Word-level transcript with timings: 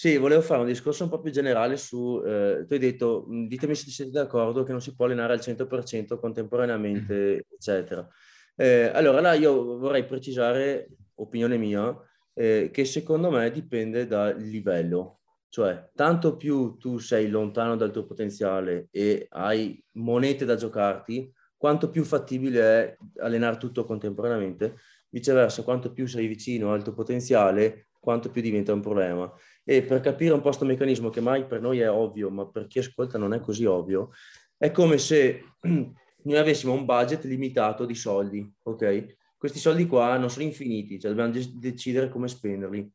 Sì, 0.00 0.16
volevo 0.16 0.42
fare 0.42 0.60
un 0.60 0.66
discorso 0.68 1.02
un 1.02 1.10
po' 1.10 1.18
più 1.18 1.32
generale 1.32 1.76
su, 1.76 2.22
eh, 2.24 2.64
tu 2.68 2.72
hai 2.72 2.78
detto, 2.78 3.26
ditemi 3.48 3.74
se 3.74 3.90
siete 3.90 4.12
d'accordo 4.12 4.62
che 4.62 4.70
non 4.70 4.80
si 4.80 4.94
può 4.94 5.06
allenare 5.06 5.32
al 5.32 5.40
100% 5.40 6.20
contemporaneamente, 6.20 7.14
mm. 7.34 7.52
eccetera. 7.52 8.08
Eh, 8.54 8.92
allora, 8.94 9.20
là 9.20 9.32
io 9.32 9.76
vorrei 9.76 10.04
precisare, 10.04 10.86
opinione 11.16 11.56
mia, 11.56 11.92
eh, 12.32 12.70
che 12.72 12.84
secondo 12.84 13.28
me 13.28 13.50
dipende 13.50 14.06
dal 14.06 14.36
livello. 14.36 15.22
Cioè, 15.48 15.90
tanto 15.96 16.36
più 16.36 16.76
tu 16.76 16.98
sei 16.98 17.28
lontano 17.28 17.74
dal 17.74 17.90
tuo 17.90 18.06
potenziale 18.06 18.86
e 18.92 19.26
hai 19.30 19.84
monete 19.94 20.44
da 20.44 20.54
giocarti, 20.54 21.32
quanto 21.56 21.90
più 21.90 22.04
fattibile 22.04 22.60
è 22.60 22.96
allenare 23.16 23.56
tutto 23.56 23.84
contemporaneamente. 23.84 24.76
Viceversa, 25.08 25.64
quanto 25.64 25.90
più 25.90 26.06
sei 26.06 26.28
vicino 26.28 26.72
al 26.72 26.84
tuo 26.84 26.92
potenziale, 26.92 27.88
quanto 28.08 28.30
più 28.30 28.40
diventa 28.40 28.72
un 28.72 28.80
problema. 28.80 29.30
E 29.70 29.82
per 29.82 30.00
capire 30.00 30.32
un 30.32 30.38
po' 30.38 30.46
questo 30.46 30.64
meccanismo, 30.64 31.10
che 31.10 31.20
mai 31.20 31.44
per 31.44 31.60
noi 31.60 31.80
è 31.80 31.90
ovvio, 31.90 32.30
ma 32.30 32.46
per 32.46 32.66
chi 32.68 32.78
ascolta 32.78 33.18
non 33.18 33.34
è 33.34 33.40
così 33.40 33.66
ovvio, 33.66 34.12
è 34.56 34.70
come 34.70 34.96
se 34.96 35.44
noi 35.60 36.36
avessimo 36.38 36.72
un 36.72 36.86
budget 36.86 37.24
limitato 37.24 37.84
di 37.84 37.94
soldi, 37.94 38.50
ok? 38.62 39.16
Questi 39.36 39.58
soldi 39.58 39.86
qua 39.86 40.16
non 40.16 40.30
sono 40.30 40.46
infiniti, 40.46 40.98
cioè 40.98 41.12
dobbiamo 41.12 41.38
decidere 41.60 42.08
come 42.08 42.28
spenderli. 42.28 42.90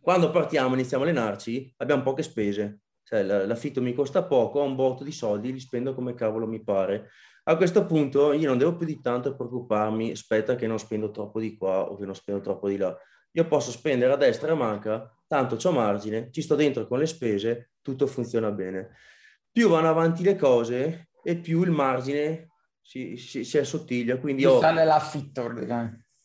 Quando 0.00 0.30
partiamo, 0.30 0.74
iniziamo 0.74 1.02
a 1.02 1.08
allenarci, 1.08 1.74
abbiamo 1.78 2.04
poche 2.04 2.22
spese, 2.22 2.82
cioè 3.02 3.24
l'affitto 3.24 3.82
mi 3.82 3.92
costa 3.92 4.22
poco, 4.22 4.60
ho 4.60 4.64
un 4.64 4.76
botto 4.76 5.02
di 5.02 5.10
soldi, 5.10 5.52
li 5.52 5.58
spendo 5.58 5.94
come 5.94 6.14
cavolo 6.14 6.46
mi 6.46 6.62
pare. 6.62 7.08
A 7.42 7.56
questo 7.56 7.84
punto 7.86 8.32
io 8.32 8.46
non 8.46 8.56
devo 8.56 8.76
più 8.76 8.86
di 8.86 9.00
tanto 9.00 9.34
preoccuparmi, 9.34 10.12
aspetta 10.12 10.54
che 10.54 10.68
non 10.68 10.78
spendo 10.78 11.10
troppo 11.10 11.40
di 11.40 11.56
qua 11.56 11.90
o 11.90 11.96
che 11.96 12.04
non 12.04 12.14
spendo 12.14 12.40
troppo 12.40 12.68
di 12.68 12.76
là. 12.76 12.96
Io 13.38 13.46
posso 13.46 13.70
spendere 13.70 14.12
a 14.12 14.16
destra 14.16 14.48
e 14.48 14.50
a 14.50 14.54
manca 14.56 15.14
tanto 15.28 15.54
c'ho 15.54 15.70
margine, 15.70 16.30
ci 16.32 16.42
sto 16.42 16.56
dentro 16.56 16.88
con 16.88 16.98
le 16.98 17.06
spese, 17.06 17.70
tutto 17.82 18.08
funziona 18.08 18.50
bene. 18.50 18.96
Più 19.52 19.68
vanno 19.68 19.88
avanti 19.88 20.24
le 20.24 20.34
cose 20.34 21.10
e 21.22 21.36
più 21.36 21.62
il 21.62 21.70
margine 21.70 22.48
si, 22.80 23.16
si, 23.16 23.44
si 23.44 23.58
assottiglia. 23.58 24.18
Quindi 24.18 24.44
ho, 24.44 24.58
sale 24.58 24.84
l'affitto. 24.84 25.52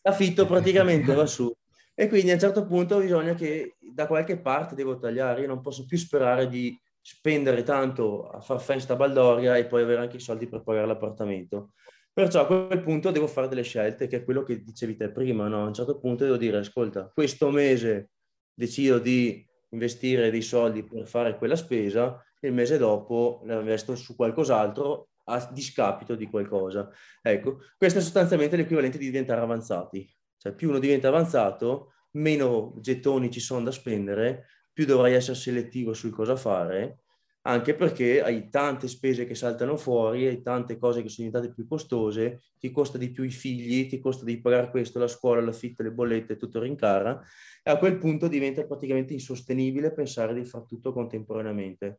L'affitto 0.00 0.46
praticamente 0.46 1.14
va 1.14 1.26
su. 1.26 1.54
E 1.94 2.08
quindi 2.08 2.30
a 2.30 2.34
un 2.34 2.40
certo 2.40 2.66
punto 2.66 2.98
bisogna 2.98 3.34
che 3.34 3.76
da 3.78 4.08
qualche 4.08 4.40
parte 4.40 4.74
devo 4.74 4.98
tagliare, 4.98 5.42
io 5.42 5.46
non 5.46 5.60
posso 5.60 5.84
più 5.84 5.96
sperare 5.96 6.48
di 6.48 6.76
spendere 7.00 7.62
tanto 7.62 8.28
a 8.28 8.40
far 8.40 8.60
festa 8.60 8.94
a 8.94 8.96
Baldoria 8.96 9.56
e 9.56 9.66
poi 9.66 9.82
avere 9.82 10.00
anche 10.00 10.16
i 10.16 10.20
soldi 10.20 10.48
per 10.48 10.62
pagare 10.62 10.86
l'appartamento. 10.86 11.74
Perciò 12.14 12.42
a 12.42 12.46
quel 12.46 12.80
punto 12.80 13.10
devo 13.10 13.26
fare 13.26 13.48
delle 13.48 13.64
scelte, 13.64 14.06
che 14.06 14.18
è 14.18 14.24
quello 14.24 14.44
che 14.44 14.62
dicevi 14.62 14.94
te 14.94 15.10
prima, 15.10 15.48
no? 15.48 15.64
A 15.64 15.66
un 15.66 15.74
certo 15.74 15.98
punto 15.98 16.22
devo 16.22 16.36
dire, 16.36 16.58
ascolta, 16.58 17.10
questo 17.12 17.50
mese 17.50 18.10
decido 18.54 19.00
di 19.00 19.44
investire 19.70 20.30
dei 20.30 20.40
soldi 20.40 20.84
per 20.84 21.08
fare 21.08 21.36
quella 21.36 21.56
spesa 21.56 22.22
e 22.38 22.46
il 22.46 22.54
mese 22.54 22.78
dopo 22.78 23.42
la 23.46 23.58
investo 23.58 23.96
su 23.96 24.14
qualcos'altro 24.14 25.08
a 25.24 25.50
discapito 25.52 26.14
di 26.14 26.28
qualcosa. 26.28 26.88
Ecco, 27.20 27.58
questo 27.76 27.98
è 27.98 28.02
sostanzialmente 28.02 28.54
l'equivalente 28.56 28.96
di 28.96 29.06
diventare 29.06 29.40
avanzati. 29.40 30.08
Cioè 30.36 30.54
più 30.54 30.68
uno 30.68 30.78
diventa 30.78 31.08
avanzato, 31.08 31.94
meno 32.12 32.76
gettoni 32.78 33.28
ci 33.28 33.40
sono 33.40 33.64
da 33.64 33.72
spendere, 33.72 34.46
più 34.72 34.84
dovrai 34.86 35.14
essere 35.14 35.36
selettivo 35.36 35.92
sul 35.94 36.12
cosa 36.12 36.36
fare 36.36 37.03
anche 37.46 37.74
perché 37.74 38.22
hai 38.22 38.48
tante 38.48 38.88
spese 38.88 39.26
che 39.26 39.34
saltano 39.34 39.76
fuori, 39.76 40.26
hai 40.26 40.40
tante 40.40 40.78
cose 40.78 41.02
che 41.02 41.10
sono 41.10 41.26
diventate 41.26 41.52
più 41.52 41.66
costose, 41.66 42.40
ti 42.58 42.70
costa 42.70 42.96
di 42.96 43.10
più 43.10 43.22
i 43.22 43.30
figli, 43.30 43.86
ti 43.86 43.98
costa 43.98 44.24
di 44.24 44.40
pagare 44.40 44.70
questo, 44.70 44.98
la 44.98 45.08
scuola, 45.08 45.42
l'affitto, 45.42 45.82
le 45.82 45.92
bollette, 45.92 46.36
tutto 46.36 46.60
rincara, 46.60 47.20
e 47.62 47.70
a 47.70 47.76
quel 47.76 47.98
punto 47.98 48.28
diventa 48.28 48.64
praticamente 48.64 49.12
insostenibile 49.12 49.92
pensare 49.92 50.32
di 50.32 50.44
fare 50.44 50.64
tutto 50.66 50.92
contemporaneamente. 50.92 51.98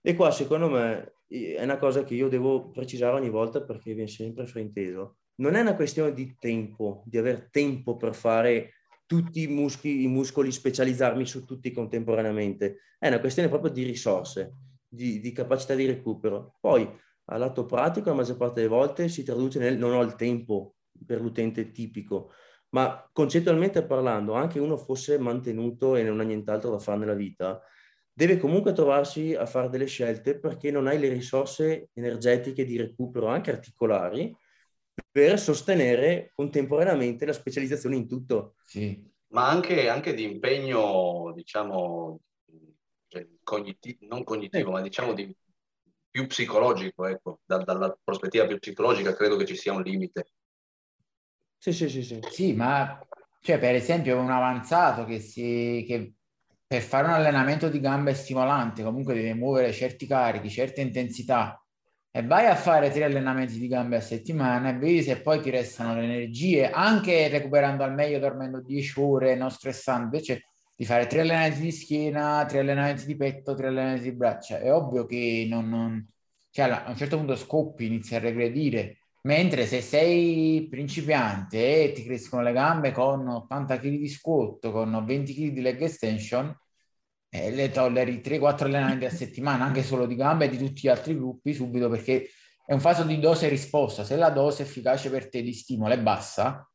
E 0.00 0.14
qua 0.16 0.32
secondo 0.32 0.68
me 0.68 1.12
è 1.28 1.62
una 1.62 1.78
cosa 1.78 2.02
che 2.02 2.14
io 2.14 2.28
devo 2.28 2.70
precisare 2.70 3.14
ogni 3.14 3.30
volta 3.30 3.62
perché 3.62 3.94
viene 3.94 4.08
sempre 4.08 4.46
frainteso. 4.46 5.18
Non 5.36 5.54
è 5.54 5.60
una 5.60 5.76
questione 5.76 6.12
di 6.12 6.34
tempo, 6.36 7.04
di 7.06 7.16
aver 7.16 7.48
tempo 7.50 7.96
per 7.96 8.14
fare 8.14 8.72
tutti 9.06 9.42
i 9.42 9.46
muscoli, 9.46 10.02
i 10.02 10.08
muscoli 10.08 10.50
specializzarmi 10.50 11.24
su 11.26 11.44
tutti 11.44 11.70
contemporaneamente, 11.70 12.78
è 12.98 13.06
una 13.06 13.20
questione 13.20 13.48
proprio 13.48 13.70
di 13.70 13.84
risorse 13.84 14.52
di, 14.90 15.20
di 15.20 15.32
capacità 15.32 15.74
di 15.74 15.86
recupero. 15.86 16.56
Poi, 16.60 16.88
a 17.26 17.36
lato 17.36 17.64
pratico, 17.64 18.10
la 18.10 18.16
maggior 18.16 18.36
parte 18.36 18.60
delle 18.60 18.74
volte 18.74 19.08
si 19.08 19.22
traduce 19.22 19.58
nel 19.60 19.78
non 19.78 19.94
ho 19.94 20.02
il 20.02 20.16
tempo 20.16 20.74
per 21.06 21.20
l'utente 21.20 21.70
tipico, 21.70 22.32
ma 22.70 23.08
concettualmente 23.12 23.84
parlando, 23.84 24.34
anche 24.34 24.58
uno 24.58 24.76
fosse 24.76 25.18
mantenuto 25.18 25.94
e 25.96 26.02
non 26.02 26.20
ha 26.20 26.24
nient'altro 26.24 26.70
da 26.70 26.78
fare 26.78 26.98
nella 26.98 27.14
vita, 27.14 27.62
deve 28.12 28.36
comunque 28.36 28.72
trovarsi 28.72 29.34
a 29.34 29.46
fare 29.46 29.68
delle 29.68 29.86
scelte 29.86 30.38
perché 30.38 30.70
non 30.70 30.86
hai 30.88 30.98
le 30.98 31.08
risorse 31.08 31.90
energetiche 31.94 32.64
di 32.64 32.76
recupero, 32.76 33.28
anche 33.28 33.52
articolari, 33.52 34.36
per 35.10 35.38
sostenere 35.38 36.32
contemporaneamente 36.34 37.24
la 37.24 37.32
specializzazione 37.32 37.96
in 37.96 38.06
tutto. 38.06 38.56
Sì. 38.64 39.08
Ma 39.28 39.48
anche, 39.48 39.88
anche 39.88 40.12
di 40.12 40.24
impegno, 40.24 41.32
diciamo, 41.34 42.20
cioè, 43.10 43.26
cognitivo, 43.42 44.06
non 44.06 44.22
cognitivo, 44.22 44.70
ma 44.70 44.80
diciamo 44.80 45.12
di 45.12 45.34
più 46.10 46.26
psicologico, 46.28 47.06
ecco, 47.06 47.40
da, 47.44 47.58
dalla 47.58 47.96
prospettiva 48.02 48.46
più 48.46 48.58
psicologica 48.58 49.14
credo 49.14 49.36
che 49.36 49.46
ci 49.46 49.56
sia 49.56 49.72
un 49.72 49.82
limite. 49.82 50.28
Sì, 51.58 51.72
sì, 51.72 51.88
sì, 51.88 52.02
sì. 52.02 52.20
Sì, 52.30 52.52
ma 52.54 52.98
cioè, 53.40 53.58
per 53.58 53.74
esempio 53.74 54.18
un 54.18 54.30
avanzato 54.30 55.04
che, 55.04 55.18
si, 55.18 55.84
che 55.86 56.14
per 56.66 56.82
fare 56.82 57.08
un 57.08 57.14
allenamento 57.14 57.68
di 57.68 57.80
gambe 57.80 58.14
stimolante 58.14 58.84
comunque 58.84 59.14
deve 59.14 59.34
muovere 59.34 59.72
certi 59.72 60.06
carichi, 60.06 60.48
certe 60.48 60.80
intensità 60.80 61.60
e 62.12 62.22
vai 62.22 62.46
a 62.46 62.54
fare 62.54 62.90
tre 62.90 63.04
allenamenti 63.04 63.58
di 63.58 63.66
gambe 63.66 63.96
a 63.96 64.00
settimana 64.00 64.70
e 64.70 64.78
vedi 64.78 65.02
se 65.02 65.20
poi 65.20 65.40
ti 65.40 65.50
restano 65.50 65.94
le 65.94 66.04
energie, 66.04 66.70
anche 66.70 67.28
recuperando 67.28 67.82
al 67.82 67.94
meglio, 67.94 68.20
dormendo 68.20 68.60
10 68.60 69.00
ore, 69.00 69.34
non 69.34 69.50
stressando, 69.50 70.04
invece 70.04 70.49
di 70.80 70.86
fare 70.86 71.06
tre 71.06 71.20
allenamenti 71.20 71.60
di 71.60 71.72
schiena, 71.72 72.46
tre 72.46 72.60
allenamenti 72.60 73.04
di 73.04 73.14
petto, 73.14 73.54
tre 73.54 73.66
allenamenti 73.66 74.04
di 74.04 74.12
braccia. 74.12 74.60
È 74.60 74.72
ovvio 74.72 75.04
che 75.04 75.46
non, 75.46 75.68
non... 75.68 76.08
Cioè, 76.50 76.70
a 76.70 76.88
un 76.88 76.96
certo 76.96 77.18
punto 77.18 77.36
scoppi, 77.36 77.84
inizi 77.84 78.14
a 78.14 78.18
regredire. 78.18 79.00
Mentre 79.24 79.66
se 79.66 79.82
sei 79.82 80.66
principiante 80.70 81.84
e 81.84 81.92
ti 81.92 82.02
crescono 82.02 82.40
le 82.40 82.52
gambe 82.52 82.92
con 82.92 83.28
80 83.28 83.78
kg 83.78 83.88
di 83.90 84.08
squat, 84.08 84.70
con 84.70 85.04
20 85.04 85.34
kg 85.34 85.52
di 85.52 85.60
leg 85.60 85.82
extension, 85.82 86.58
eh, 87.28 87.50
le 87.50 87.70
tolleri 87.70 88.22
3-4 88.24 88.64
allenamenti 88.64 89.04
a 89.04 89.10
settimana, 89.10 89.66
anche 89.66 89.82
solo 89.82 90.06
di 90.06 90.16
gambe 90.16 90.46
e 90.46 90.48
di 90.48 90.56
tutti 90.56 90.80
gli 90.84 90.88
altri 90.88 91.14
gruppi 91.14 91.52
subito, 91.52 91.90
perché 91.90 92.30
è 92.64 92.72
un 92.72 92.80
faso 92.80 93.04
di 93.04 93.18
dose 93.18 93.48
risposta. 93.50 94.02
Se 94.02 94.16
la 94.16 94.30
dose 94.30 94.62
efficace 94.62 95.10
per 95.10 95.28
te 95.28 95.42
di 95.42 95.52
stimolo 95.52 95.92
è 95.92 96.00
bassa, 96.00 96.66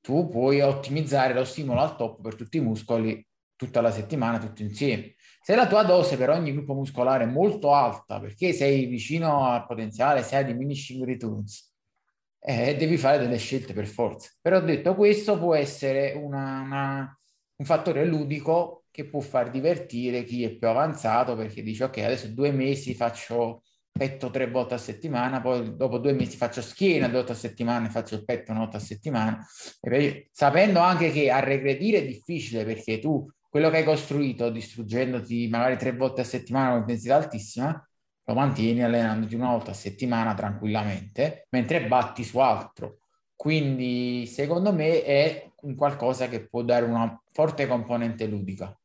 tu 0.00 0.26
puoi 0.28 0.60
ottimizzare 0.60 1.34
lo 1.34 1.44
stimolo 1.44 1.82
al 1.82 1.94
top 1.94 2.20
per 2.20 2.34
tutti 2.34 2.56
i 2.56 2.60
muscoli 2.60 3.24
tutta 3.64 3.80
la 3.80 3.90
settimana, 3.90 4.38
tutto 4.38 4.62
insieme. 4.62 5.14
Se 5.42 5.54
la 5.54 5.66
tua 5.66 5.82
dose 5.82 6.16
per 6.16 6.30
ogni 6.30 6.52
gruppo 6.52 6.74
muscolare 6.74 7.24
è 7.24 7.26
molto 7.26 7.74
alta, 7.74 8.20
perché 8.20 8.52
sei 8.52 8.86
vicino 8.86 9.46
al 9.46 9.66
potenziale, 9.66 10.22
sei 10.22 10.40
a 10.40 10.42
diminishing 10.44 11.04
returns, 11.04 11.72
eh, 12.40 12.76
devi 12.76 12.96
fare 12.96 13.18
delle 13.18 13.36
scelte 13.36 13.72
per 13.72 13.86
forza. 13.86 14.30
Però 14.40 14.60
detto 14.60 14.94
questo, 14.94 15.38
può 15.38 15.54
essere 15.54 16.12
una, 16.12 16.60
una, 16.60 17.20
un 17.56 17.64
fattore 17.64 18.04
ludico 18.06 18.84
che 18.90 19.06
può 19.08 19.20
far 19.20 19.50
divertire 19.50 20.24
chi 20.24 20.44
è 20.44 20.50
più 20.50 20.68
avanzato, 20.68 21.36
perché 21.36 21.62
dice 21.62 21.84
ok, 21.84 21.98
adesso 21.98 22.28
due 22.28 22.52
mesi 22.52 22.94
faccio 22.94 23.62
petto 23.90 24.30
tre 24.30 24.50
volte 24.50 24.74
a 24.74 24.78
settimana, 24.78 25.40
poi 25.40 25.76
dopo 25.76 25.98
due 25.98 26.12
mesi 26.12 26.36
faccio 26.36 26.62
schiena 26.62 27.06
due 27.06 27.18
volte 27.18 27.32
a 27.32 27.36
settimana 27.36 27.86
e 27.86 27.90
faccio 27.90 28.16
il 28.16 28.24
petto 28.24 28.50
una 28.50 28.60
volta 28.60 28.78
a 28.78 28.80
settimana, 28.80 29.46
e 29.80 30.28
sapendo 30.32 30.80
anche 30.80 31.10
che 31.10 31.30
a 31.30 31.40
regredire 31.40 31.98
è 31.98 32.06
difficile 32.06 32.64
perché 32.64 32.98
tu 32.98 33.28
quello 33.54 33.70
che 33.70 33.76
hai 33.76 33.84
costruito 33.84 34.50
distruggendoti 34.50 35.46
magari 35.46 35.76
tre 35.76 35.92
volte 35.92 36.22
a 36.22 36.24
settimana 36.24 36.70
con 36.70 36.80
intensità 36.80 37.14
altissima, 37.14 37.88
lo 38.24 38.34
mantieni 38.34 38.82
allenandoti 38.82 39.36
una 39.36 39.50
volta 39.50 39.70
a 39.70 39.74
settimana 39.74 40.34
tranquillamente, 40.34 41.46
mentre 41.50 41.86
batti 41.86 42.24
su 42.24 42.40
altro. 42.40 42.98
Quindi 43.36 44.26
secondo 44.26 44.72
me 44.72 45.04
è 45.04 45.52
un 45.60 45.76
qualcosa 45.76 46.26
che 46.26 46.48
può 46.48 46.62
dare 46.62 46.84
una 46.84 47.16
forte 47.30 47.68
componente 47.68 48.26
ludica. 48.26 48.76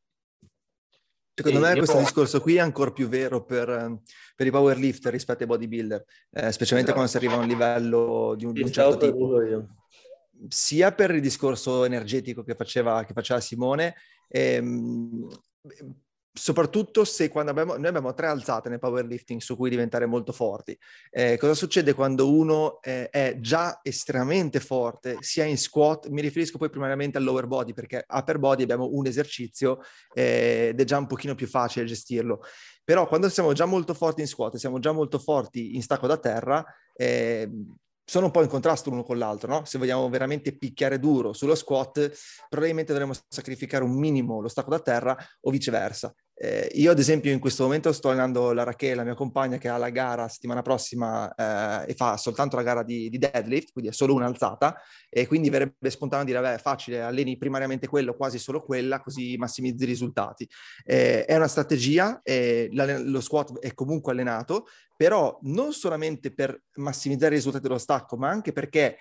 Secondo 1.33 1.61
me 1.61 1.75
questo 1.75 1.97
discorso 1.97 2.39
qui 2.39 2.57
è 2.57 2.59
ancora 2.59 2.91
più 2.91 3.07
vero 3.07 3.43
per, 3.43 4.01
per 4.35 4.45
i 4.45 4.51
powerlifter 4.51 5.11
rispetto 5.11 5.41
ai 5.41 5.49
bodybuilder, 5.49 6.05
eh, 6.29 6.51
specialmente 6.51 6.91
esatto. 6.91 6.93
quando 6.93 7.09
si 7.09 7.17
arriva 7.17 7.33
a 7.33 7.37
un 7.37 7.47
livello 7.47 8.35
di 8.37 8.45
un, 8.45 8.53
di 8.53 8.61
un 8.61 8.71
certo 8.71 8.97
tipo. 8.97 9.67
Sia 10.47 10.93
per 10.93 11.09
il 11.09 11.21
discorso 11.21 11.85
energetico 11.85 12.43
che 12.43 12.53
faceva, 12.53 13.03
che 13.03 13.13
faceva 13.13 13.41
Simone, 13.41 13.95
ehm, 14.29 15.27
soprattutto 16.39 17.03
se 17.03 17.27
quando 17.27 17.51
abbiamo, 17.51 17.75
noi 17.75 17.87
abbiamo 17.87 18.13
tre 18.13 18.27
alzate 18.27 18.69
nel 18.69 18.79
powerlifting 18.79 19.41
su 19.41 19.57
cui 19.57 19.69
diventare 19.69 20.05
molto 20.05 20.31
forti. 20.31 20.77
Eh, 21.09 21.37
cosa 21.37 21.53
succede 21.53 21.93
quando 21.93 22.31
uno 22.31 22.81
eh, 22.81 23.09
è 23.09 23.37
già 23.39 23.79
estremamente 23.83 24.61
forte, 24.61 25.17
sia 25.19 25.43
in 25.43 25.57
squat, 25.57 26.07
mi 26.07 26.21
riferisco 26.21 26.57
poi 26.57 26.69
primariamente 26.69 27.17
al 27.17 27.25
lower 27.25 27.45
body, 27.45 27.73
perché 27.73 28.05
upper 28.07 28.39
body 28.39 28.63
abbiamo 28.63 28.89
un 28.91 29.05
esercizio 29.05 29.79
eh, 30.13 30.69
ed 30.71 30.79
è 30.79 30.83
già 30.85 30.97
un 30.97 31.07
pochino 31.07 31.35
più 31.35 31.47
facile 31.47 31.85
gestirlo. 31.85 32.41
Però 32.83 33.07
quando 33.07 33.29
siamo 33.29 33.53
già 33.53 33.65
molto 33.65 33.93
forti 33.93 34.21
in 34.21 34.27
squat, 34.27 34.55
siamo 34.55 34.79
già 34.79 34.91
molto 34.91 35.19
forti 35.19 35.75
in 35.75 35.83
stacco 35.83 36.07
da 36.07 36.17
terra, 36.17 36.65
eh, 36.95 37.49
sono 38.09 38.25
un 38.25 38.31
po' 38.31 38.41
in 38.41 38.47
contrasto 38.47 38.89
l'uno 38.89 39.03
con 39.03 39.19
l'altro, 39.19 39.51
no? 39.51 39.65
Se 39.65 39.77
vogliamo 39.77 40.09
veramente 40.09 40.57
picchiare 40.57 40.97
duro 40.97 41.31
sullo 41.31 41.53
squat, 41.53 42.11
probabilmente 42.49 42.91
dovremmo 42.91 43.13
sacrificare 43.27 43.83
un 43.83 43.91
minimo 43.91 44.41
lo 44.41 44.47
stacco 44.47 44.71
da 44.71 44.79
terra 44.79 45.15
o 45.41 45.51
viceversa. 45.51 46.11
Eh, 46.41 46.71
io, 46.75 46.91
ad 46.91 46.99
esempio, 46.99 47.33
in 47.33 47.39
questo 47.39 47.63
momento 47.63 47.91
sto 47.91 48.07
allenando 48.07 48.53
la 48.53 48.63
Rachele, 48.63 48.95
la 48.95 49.03
mia 49.03 49.13
compagna, 49.13 49.57
che 49.57 49.67
ha 49.67 49.75
la 49.75 49.89
gara 49.89 50.29
settimana 50.29 50.61
prossima 50.61 51.33
eh, 51.35 51.91
e 51.91 51.93
fa 51.95 52.15
soltanto 52.15 52.55
la 52.55 52.63
gara 52.63 52.81
di, 52.81 53.09
di, 53.09 53.17
deadlift, 53.17 53.73
quindi 53.73 53.91
è 53.91 53.93
solo 53.93 54.13
un'alzata, 54.13 54.77
e 55.09 55.27
quindi 55.27 55.49
verrebbe 55.49 55.89
spontaneo 55.89 56.23
dire, 56.23 56.39
beh, 56.39 56.57
facile, 56.59 57.01
alleni 57.01 57.37
primariamente 57.37 57.87
quello, 57.89 58.15
quasi 58.15 58.39
solo 58.39 58.63
quella, 58.63 59.01
così 59.01 59.35
massimizzi 59.35 59.83
i 59.83 59.87
risultati. 59.87 60.49
Eh, 60.85 61.25
è 61.25 61.35
una 61.35 61.49
strategia, 61.49 62.21
lo 62.71 63.19
squat 63.19 63.59
è 63.59 63.73
comunque 63.73 64.13
allenato, 64.13 64.67
però 64.95 65.37
non 65.41 65.73
solamente 65.73 66.33
per 66.33 66.57
massimizzare 66.75 67.33
i 67.33 67.37
risultati 67.37 67.67
dello 67.67 67.77
stacco, 67.77 68.15
ma 68.15 68.29
anche 68.29 68.53
perché 68.53 68.95